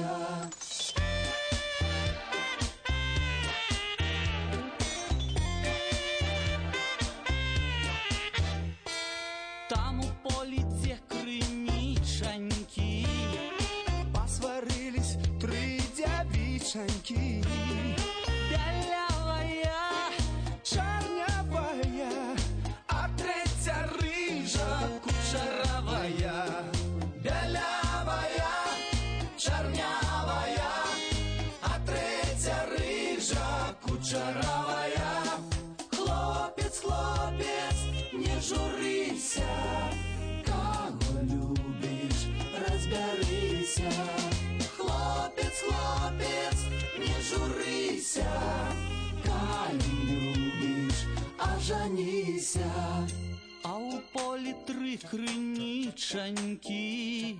А 53.62 53.76
у 53.76 54.00
полі 54.12 54.54
три 54.66 54.96
кринічаньки, 55.10 57.36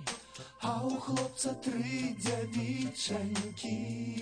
а 0.61 0.81
у 0.83 0.99
хлопца 0.99 1.53
три 1.53 2.15
дявічаньки. 2.19 4.19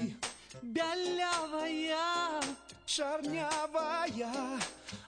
Бялявая, 0.62 2.42
чорнявая, 2.86 4.60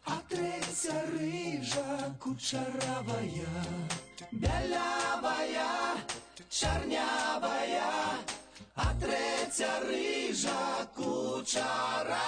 а 0.06 0.22
третя 0.28 1.04
рыжа 1.12 2.16
кучаравая. 2.20 3.66
Бялявая, 4.32 5.96
чорнявая, 6.50 7.92
а 8.76 8.94
третя 9.00 9.80
рыжа 9.82 10.88
кучаравая. 10.96 12.24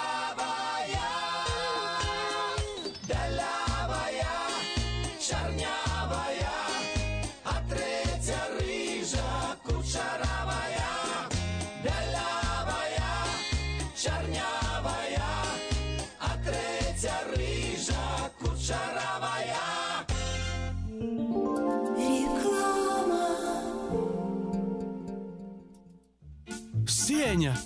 Реклама. 27.36 27.65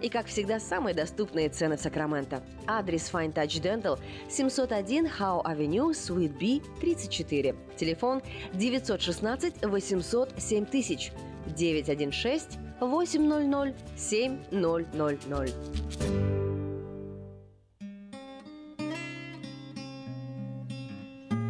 И, 0.00 0.08
как 0.08 0.26
всегда, 0.26 0.60
самые 0.60 0.94
доступные 0.94 1.48
цены 1.48 1.76
в 1.76 1.80
Сакраменто. 1.80 2.42
Адрес 2.66 3.10
Fine 3.12 3.32
Touch 3.32 3.60
Dental 3.62 3.98
701 4.30 5.06
Howe 5.06 5.42
Avenue, 5.44 5.90
Suite 5.90 6.38
B, 6.38 6.60
34. 6.80 7.54
Телефон 7.76 8.22
916 8.54 9.64
800 9.64 10.34
7000 10.38 11.12
916 11.56 12.58
800 12.80 13.74
7000. 13.96 15.52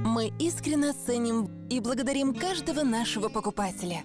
Мы 0.04 0.30
искренне 0.38 0.92
ценим 0.92 1.48
и 1.70 1.80
благодарим 1.80 2.34
каждого 2.34 2.82
нашего 2.82 3.28
покупателя. 3.30 4.02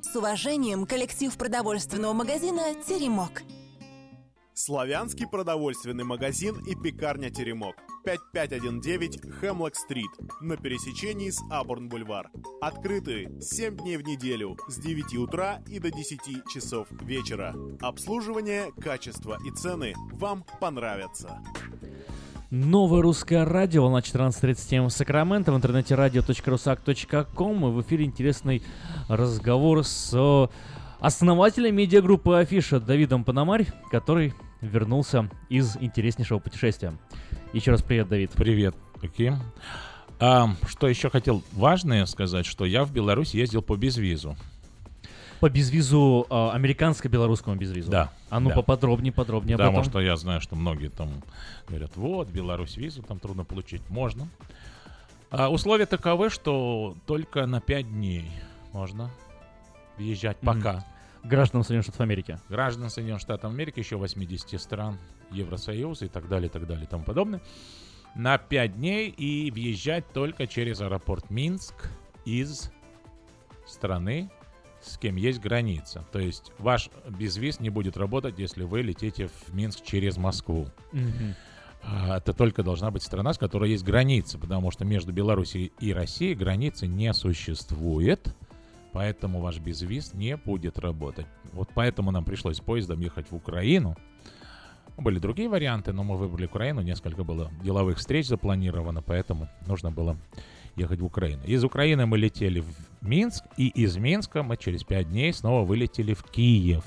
С 0.00 0.16
уважением, 0.16 0.86
коллектив 0.86 1.36
продовольственного 1.36 2.14
магазина 2.14 2.74
«Теремок». 2.86 3.42
Славянский 4.62 5.26
продовольственный 5.26 6.04
магазин 6.04 6.62
и 6.66 6.74
пекарня 6.74 7.30
«Теремок». 7.30 7.76
5519 8.04 9.40
Хемлок-стрит 9.40 10.10
на 10.42 10.58
пересечении 10.58 11.30
с 11.30 11.40
Абурн-бульвар. 11.50 12.30
Открыты 12.60 13.32
7 13.40 13.78
дней 13.78 13.96
в 13.96 14.02
неделю 14.02 14.58
с 14.68 14.76
9 14.76 15.16
утра 15.16 15.62
и 15.66 15.78
до 15.78 15.90
10 15.90 16.44
часов 16.52 16.88
вечера. 17.00 17.54
Обслуживание, 17.80 18.70
качество 18.78 19.38
и 19.46 19.50
цены 19.50 19.94
вам 20.12 20.44
понравятся. 20.60 21.40
Новое 22.50 23.00
русское 23.00 23.46
радио, 23.46 23.84
волна 23.84 24.00
14.37 24.00 24.88
в 24.88 24.90
Сакраменто, 24.90 25.52
в 25.52 25.56
интернете 25.56 25.94
radio.rusak.com. 25.94 27.66
И 27.66 27.72
в 27.72 27.80
эфире 27.80 28.04
интересный 28.04 28.62
разговор 29.08 29.86
с 29.86 30.50
основателем 31.00 31.76
медиагруппы 31.76 32.34
Афиша 32.34 32.78
Давидом 32.78 33.24
Панамарь, 33.24 33.66
который 33.90 34.34
вернулся 34.60 35.28
из 35.48 35.76
интереснейшего 35.76 36.38
путешествия. 36.38 36.94
Еще 37.52 37.70
раз 37.70 37.82
привет, 37.82 38.08
Давид. 38.08 38.30
Привет, 38.32 38.74
Ким. 39.16 39.38
А, 40.18 40.54
что 40.68 40.86
еще 40.86 41.08
хотел 41.08 41.42
важное 41.52 42.04
сказать, 42.06 42.44
что 42.44 42.64
я 42.66 42.84
в 42.84 42.92
Беларусь 42.92 43.32
ездил 43.34 43.62
по 43.62 43.76
безвизу. 43.76 44.36
По 45.40 45.48
безвизу, 45.48 46.26
а, 46.28 46.52
американско-белорусскому 46.52 47.56
безвизу? 47.56 47.90
Да. 47.90 48.12
А 48.28 48.38
ну 48.38 48.50
да. 48.50 48.56
поподробнее, 48.56 49.12
подробнее 49.12 49.54
об 49.54 49.62
этом. 49.62 49.74
Потому 49.74 49.90
что 49.90 50.00
я 50.00 50.16
знаю, 50.16 50.42
что 50.42 50.56
многие 50.56 50.88
там 50.88 51.22
говорят, 51.66 51.92
вот, 51.96 52.28
Беларусь 52.28 52.76
визу 52.76 53.02
там 53.02 53.18
трудно 53.18 53.44
получить. 53.44 53.80
Можно. 53.88 54.28
А 55.30 55.48
условия 55.48 55.86
таковы, 55.86 56.28
что 56.28 56.94
только 57.06 57.46
на 57.46 57.60
5 57.60 57.90
дней 57.90 58.30
можно 58.72 59.10
въезжать 59.96 60.36
пока. 60.38 60.84
Гражданам 61.22 61.64
Соединенных 61.64 61.84
Штатов 61.84 62.00
Америки. 62.00 62.38
Граждан 62.48 62.90
Соединенных 62.90 63.20
Штатов 63.20 63.52
Америки, 63.52 63.78
еще 63.78 63.96
80 63.96 64.60
стран 64.60 64.98
Евросоюза 65.30 66.06
и 66.06 66.08
так 66.08 66.28
далее, 66.28 66.48
и 66.48 66.52
так 66.52 66.66
далее, 66.66 66.84
и 66.84 66.88
тому 66.88 67.04
подобное. 67.04 67.40
На 68.14 68.38
5 68.38 68.76
дней 68.76 69.08
и 69.08 69.50
въезжать 69.50 70.04
только 70.12 70.46
через 70.46 70.80
аэропорт 70.80 71.30
Минск 71.30 71.90
из 72.24 72.70
страны, 73.66 74.30
с 74.82 74.98
кем 74.98 75.16
есть 75.16 75.40
граница. 75.40 76.04
То 76.10 76.18
есть 76.18 76.52
ваш 76.58 76.90
безвиз 77.08 77.60
не 77.60 77.70
будет 77.70 77.96
работать, 77.96 78.38
если 78.38 78.64
вы 78.64 78.82
летите 78.82 79.28
в 79.28 79.54
Минск 79.54 79.84
через 79.84 80.16
Москву. 80.16 80.68
А, 81.82 82.18
Это 82.18 82.32
только 82.32 82.62
должна 82.62 82.90
быть 82.90 83.02
страна, 83.02 83.32
с 83.32 83.38
которой 83.38 83.70
есть 83.70 83.84
граница, 83.84 84.38
потому 84.38 84.70
что 84.70 84.84
между 84.84 85.12
Белоруссией 85.12 85.72
и 85.80 85.92
Россией 85.92 86.34
границы 86.34 86.86
не 86.86 87.12
существует, 87.14 88.34
поэтому 88.92 89.40
ваш 89.40 89.58
безвиз 89.58 90.14
не 90.14 90.36
будет 90.36 90.78
работать. 90.78 91.26
Вот 91.52 91.70
поэтому 91.74 92.10
нам 92.10 92.24
пришлось 92.24 92.60
поездом 92.60 93.00
ехать 93.00 93.30
в 93.30 93.36
Украину. 93.36 93.96
Были 94.96 95.18
другие 95.18 95.48
варианты, 95.48 95.92
но 95.92 96.04
мы 96.04 96.16
выбрали 96.16 96.46
Украину, 96.46 96.82
несколько 96.82 97.24
было 97.24 97.50
деловых 97.62 97.98
встреч 97.98 98.26
запланировано, 98.26 99.02
поэтому 99.02 99.48
нужно 99.66 99.90
было 99.90 100.16
ехать 100.76 101.00
в 101.00 101.04
Украину. 101.04 101.42
Из 101.44 101.64
Украины 101.64 102.06
мы 102.06 102.18
летели 102.18 102.60
в 102.60 102.74
Минск, 103.00 103.44
и 103.56 103.68
из 103.68 103.96
Минска 103.96 104.42
мы 104.42 104.56
через 104.56 104.84
5 104.84 105.08
дней 105.08 105.32
снова 105.32 105.64
вылетели 105.64 106.12
в 106.12 106.22
Киев. 106.24 106.84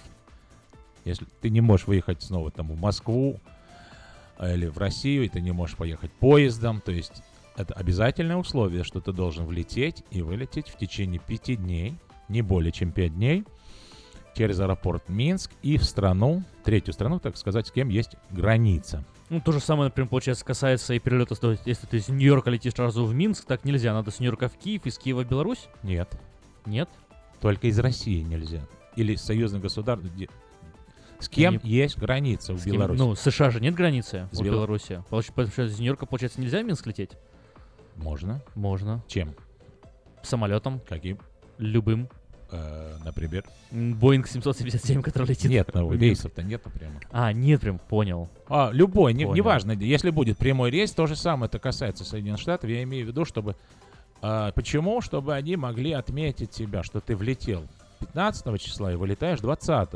Если 1.06 1.26
ты 1.42 1.50
не 1.50 1.62
можешь 1.62 1.88
выехать 1.88 2.22
снова 2.22 2.52
там 2.52 2.68
в 2.70 2.80
Москву, 2.80 3.40
или 4.42 4.68
в 4.68 4.78
Россию, 4.78 5.26
и 5.26 5.30
ты 5.30 5.42
не 5.42 5.52
можешь 5.52 5.76
поехать 5.76 6.12
поездом. 6.12 6.82
То 6.82 6.92
есть 6.92 7.24
это 7.56 7.74
обязательное 7.74 8.38
условие, 8.38 8.84
что 8.84 9.00
ты 9.02 9.12
должен 9.12 9.46
влететь 9.46 10.04
и 10.12 10.22
вылететь 10.22 10.70
в 10.70 10.78
течение 10.78 11.20
пяти 11.20 11.56
дней, 11.56 11.96
не 12.30 12.42
более 12.42 12.72
чем 12.72 12.92
пять 12.92 13.14
дней, 13.16 13.44
через 14.36 14.60
аэропорт 14.60 15.10
Минск 15.10 15.52
и 15.62 15.78
в 15.78 15.84
страну, 15.84 16.44
третью 16.64 16.94
страну, 16.94 17.20
так 17.20 17.38
сказать, 17.38 17.68
с 17.68 17.72
кем 17.72 17.90
есть 17.90 18.16
граница. 18.32 19.04
Ну, 19.30 19.40
то 19.42 19.52
же 19.52 19.60
самое, 19.60 19.86
например, 19.90 20.10
получается, 20.10 20.44
касается 20.46 20.94
и 20.94 21.00
перелета, 21.00 21.36
то 21.36 21.52
есть, 21.52 21.64
если 21.66 21.86
ты 21.88 21.98
из 21.98 22.10
Нью-Йорка 22.10 22.50
летишь 22.50 22.74
сразу 22.74 23.06
в 23.06 23.14
Минск, 23.14 23.46
так 23.46 23.64
нельзя, 23.66 23.94
надо 23.94 24.12
с 24.12 24.20
Нью-Йорка 24.20 24.50
в 24.50 24.58
Киев, 24.58 24.86
из 24.86 24.98
Киева 24.98 25.24
в 25.24 25.28
Беларусь? 25.30 25.68
Нет. 25.84 26.10
Нет? 26.66 26.90
Только 27.42 27.68
из 27.68 27.78
России 27.80 28.22
нельзя. 28.22 28.62
Или 28.96 29.16
союзных 29.16 29.62
государств, 29.62 30.08
где- 30.14 30.30
с 31.20 31.30
кем 31.30 31.60
Не- 31.64 31.70
есть 31.70 31.98
граница 31.98 32.54
в 32.54 32.60
С 32.60 32.64
кем? 32.64 32.74
Беларуси. 32.74 33.00
Ну, 33.00 33.16
США 33.16 33.50
же 33.50 33.60
нет 33.60 33.74
границы 33.76 34.28
С 34.32 34.40
в 34.40 34.44
Бел- 34.44 34.54
Беларуси. 34.56 35.04
Получ- 35.10 35.32
Получается, 35.34 35.66
из 35.76 35.80
Нью-Йорка, 35.80 36.06
получается, 36.06 36.42
нельзя 36.42 36.62
в 36.62 36.66
Минск 36.66 36.86
лететь? 36.88 37.12
Можно. 37.96 38.42
Можно. 38.56 39.04
Чем? 39.08 39.36
Самолетом. 40.22 40.82
Каким? 40.88 41.20
Любым. 41.58 42.10
Э, 42.52 42.98
например? 43.04 43.46
Боинг 43.72 44.28
777, 44.28 45.02
который 45.02 45.30
летит. 45.30 45.50
Нет, 45.50 45.72
ну, 45.74 45.92
рейсов-то 45.92 46.44
нету 46.44 46.70
прямо. 46.70 47.00
А, 47.12 47.34
нет, 47.34 47.62
прям 47.62 47.80
понял. 47.80 48.30
А, 48.48 48.70
любой, 48.72 49.14
не- 49.14 49.26
Понял. 49.26 49.36
неважно, 49.36 49.72
если 49.72 50.12
будет 50.12 50.38
прямой 50.38 50.70
рейс, 50.70 50.92
то 50.92 51.08
же 51.08 51.16
самое 51.16 51.48
это 51.48 51.58
касается 51.58 52.04
Соединенных 52.06 52.40
Штатов. 52.42 52.70
Я 52.70 52.84
имею 52.84 53.06
в 53.06 53.08
виду, 53.10 53.26
чтобы... 53.26 53.56
а, 54.22 54.52
почему? 54.52 55.02
Чтобы 55.02 55.34
они 55.34 55.56
могли 55.56 55.94
отметить 55.94 56.52
тебя, 56.52 56.84
что 56.84 57.00
ты 57.00 57.16
влетел 57.16 57.64
15 58.00 58.62
числа 58.62 58.94
и 58.94 58.96
вылетаешь 58.96 59.40
20 59.40 59.90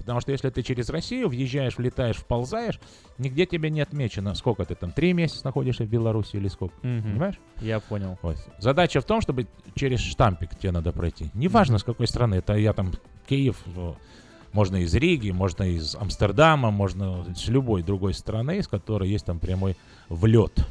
Потому 0.00 0.20
что 0.20 0.32
если 0.32 0.50
ты 0.50 0.62
через 0.62 0.88
Россию 0.90 1.28
въезжаешь, 1.28 1.78
влетаешь, 1.78 2.16
вползаешь, 2.16 2.80
нигде 3.18 3.46
тебе 3.46 3.70
не 3.70 3.80
отмечено, 3.80 4.34
сколько 4.34 4.64
ты 4.64 4.74
там, 4.74 4.92
три 4.92 5.12
месяца 5.12 5.44
находишься 5.44 5.84
в 5.84 5.88
Беларуси 5.88 6.36
или 6.36 6.48
сколько. 6.48 6.74
Мгм. 6.82 7.02
Понимаешь? 7.02 7.38
Я 7.60 7.80
понял. 7.80 8.18
Вот. 8.22 8.36
Задача 8.58 9.00
в 9.00 9.04
том, 9.04 9.20
чтобы 9.20 9.46
через 9.74 10.00
штампик 10.00 10.58
тебе 10.58 10.72
надо 10.72 10.92
пройти. 10.92 11.30
Неважно, 11.34 11.78
с 11.78 11.84
какой 11.84 12.06
страны. 12.08 12.36
Это 12.36 12.54
я 12.54 12.72
там 12.72 12.92
Киев, 13.28 13.62
о, 13.76 13.94
Можно 14.52 14.78
из 14.78 14.92
Риги, 14.94 15.30
можно 15.30 15.62
из 15.62 15.94
Амстердама, 15.94 16.70
можно 16.72 17.24
с 17.36 17.46
любой 17.48 17.82
другой 17.82 18.14
страны, 18.14 18.60
с 18.62 18.66
которой 18.66 19.08
есть 19.08 19.24
там 19.24 19.38
прямой 19.38 19.76
влет 20.08 20.66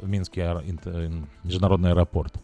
в 0.00 0.08
Минский 0.08 0.40
аэро- 0.40 0.64
э, 0.84 1.22
международный 1.44 1.90
аэропорт. 1.90 2.34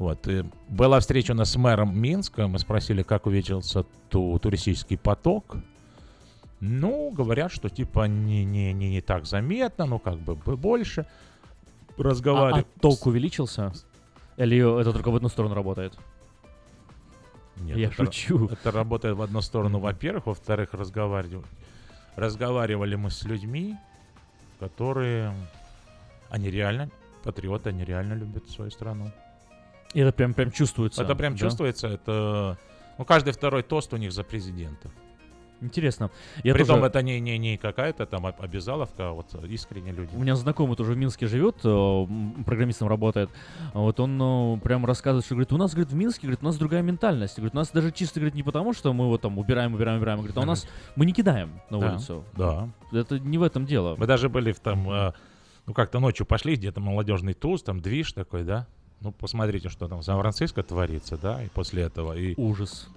Вот. 0.00 0.26
И 0.28 0.46
была 0.70 0.98
встреча 0.98 1.32
у 1.32 1.34
нас 1.34 1.50
с 1.50 1.56
мэром 1.56 1.96
Минска. 1.96 2.48
Мы 2.48 2.58
спросили, 2.58 3.02
как 3.02 3.26
увеличился 3.26 3.84
ту, 4.08 4.38
туристический 4.38 4.96
поток. 4.96 5.58
Ну, 6.58 7.10
говорят, 7.10 7.52
что 7.52 7.68
типа 7.68 8.06
не, 8.06 8.46
не, 8.46 8.72
не, 8.72 8.88
не 8.88 9.02
так 9.02 9.26
заметно, 9.26 9.84
ну 9.84 9.98
как 9.98 10.18
бы 10.18 10.56
больше. 10.56 11.06
А, 11.98 12.02
Разговаривали. 12.02 12.62
а 12.62 12.80
толк 12.80 13.06
увеличился? 13.06 13.74
Или 14.38 14.56
это 14.80 14.90
только 14.94 15.10
в 15.10 15.16
одну 15.16 15.28
сторону 15.28 15.54
работает? 15.54 15.98
Нет, 17.58 17.76
Я 17.76 17.88
это, 17.88 17.96
шучу. 17.96 18.46
Это 18.46 18.70
работает 18.70 19.18
в 19.18 19.20
одну 19.20 19.42
сторону, 19.42 19.80
во-первых. 19.80 20.28
Во-вторых, 20.28 20.72
разговаривали, 20.72 21.44
разговаривали 22.16 22.94
мы 22.94 23.10
с 23.10 23.22
людьми, 23.24 23.76
которые... 24.60 25.34
Они 26.30 26.48
реально 26.48 26.88
патриоты, 27.22 27.68
они 27.68 27.84
реально 27.84 28.14
любят 28.14 28.48
свою 28.48 28.70
страну. 28.70 29.12
И 29.94 30.00
это 30.00 30.12
прям, 30.12 30.34
прям 30.34 30.50
чувствуется. 30.50 31.02
Это 31.02 31.14
прям 31.14 31.34
да? 31.34 31.38
чувствуется. 31.38 31.88
Это... 31.88 32.58
Ну, 32.98 33.04
каждый 33.04 33.32
второй 33.32 33.62
тост 33.62 33.92
у 33.92 33.96
них 33.96 34.12
за 34.12 34.22
президента. 34.24 34.90
Интересно. 35.62 36.10
Я 36.42 36.54
Притом 36.54 36.76
тоже- 36.76 36.86
это 36.86 37.02
не, 37.02 37.20
не, 37.20 37.36
не 37.36 37.58
какая-то 37.58 38.06
там 38.06 38.24
об- 38.24 38.40
обязаловка, 38.40 39.10
а 39.10 39.12
вот 39.12 39.34
искренне 39.44 39.92
люди. 39.92 40.14
У 40.14 40.20
меня 40.20 40.34
знакомый 40.34 40.74
тоже 40.74 40.94
в 40.94 40.96
Минске 40.96 41.26
живет, 41.26 41.56
э, 41.64 42.06
программистом 42.46 42.88
работает. 42.88 43.28
Вот 43.74 44.00
он 44.00 44.18
э, 44.56 44.60
прям 44.60 44.86
рассказывает, 44.86 45.26
что 45.26 45.34
говорит, 45.34 45.52
у 45.52 45.58
нас, 45.58 45.72
говорит, 45.72 45.92
в 45.92 45.94
Минске, 45.94 46.22
говорит, 46.22 46.40
у 46.42 46.46
нас 46.46 46.56
другая 46.56 46.80
ментальность. 46.80 47.36
Говорит, 47.36 47.54
у 47.54 47.58
нас 47.58 47.70
даже 47.70 47.92
чисто, 47.92 48.20
говорит, 48.20 48.34
не 48.34 48.42
потому, 48.42 48.72
что 48.72 48.92
мы 48.94 49.06
вот 49.08 49.20
там 49.20 49.36
убираем, 49.38 49.74
убираем, 49.74 49.98
убираем. 49.98 50.20
Говорит, 50.20 50.36
а 50.38 50.40
у 50.40 50.46
нас 50.46 50.66
мы 50.96 51.04
не 51.04 51.12
кидаем 51.12 51.60
на 51.68 51.78
Да, 51.78 51.92
улицу. 51.92 52.24
да. 52.34 52.68
Это 52.92 53.18
не 53.18 53.36
в 53.36 53.42
этом 53.42 53.66
дело. 53.66 53.96
Мы 53.98 54.06
даже 54.06 54.30
были 54.30 54.52
в 54.52 54.60
там, 54.60 54.90
э, 54.90 55.12
ну 55.66 55.74
как-то 55.74 56.00
ночью 56.00 56.24
пошли, 56.24 56.56
где-то 56.56 56.80
молодежный 56.80 57.34
туз, 57.34 57.62
там 57.62 57.80
движ 57.80 58.12
такой, 58.12 58.44
да? 58.44 58.66
Ну, 59.00 59.12
посмотрите, 59.12 59.68
что 59.70 59.88
там 59.88 60.00
в 60.00 60.04
Сан-Франциско 60.04 60.62
творится, 60.62 61.16
да, 61.16 61.42
и 61.42 61.48
после 61.48 61.82
этого. 61.82 62.16
И... 62.16 62.34
Ужас. 62.36 62.88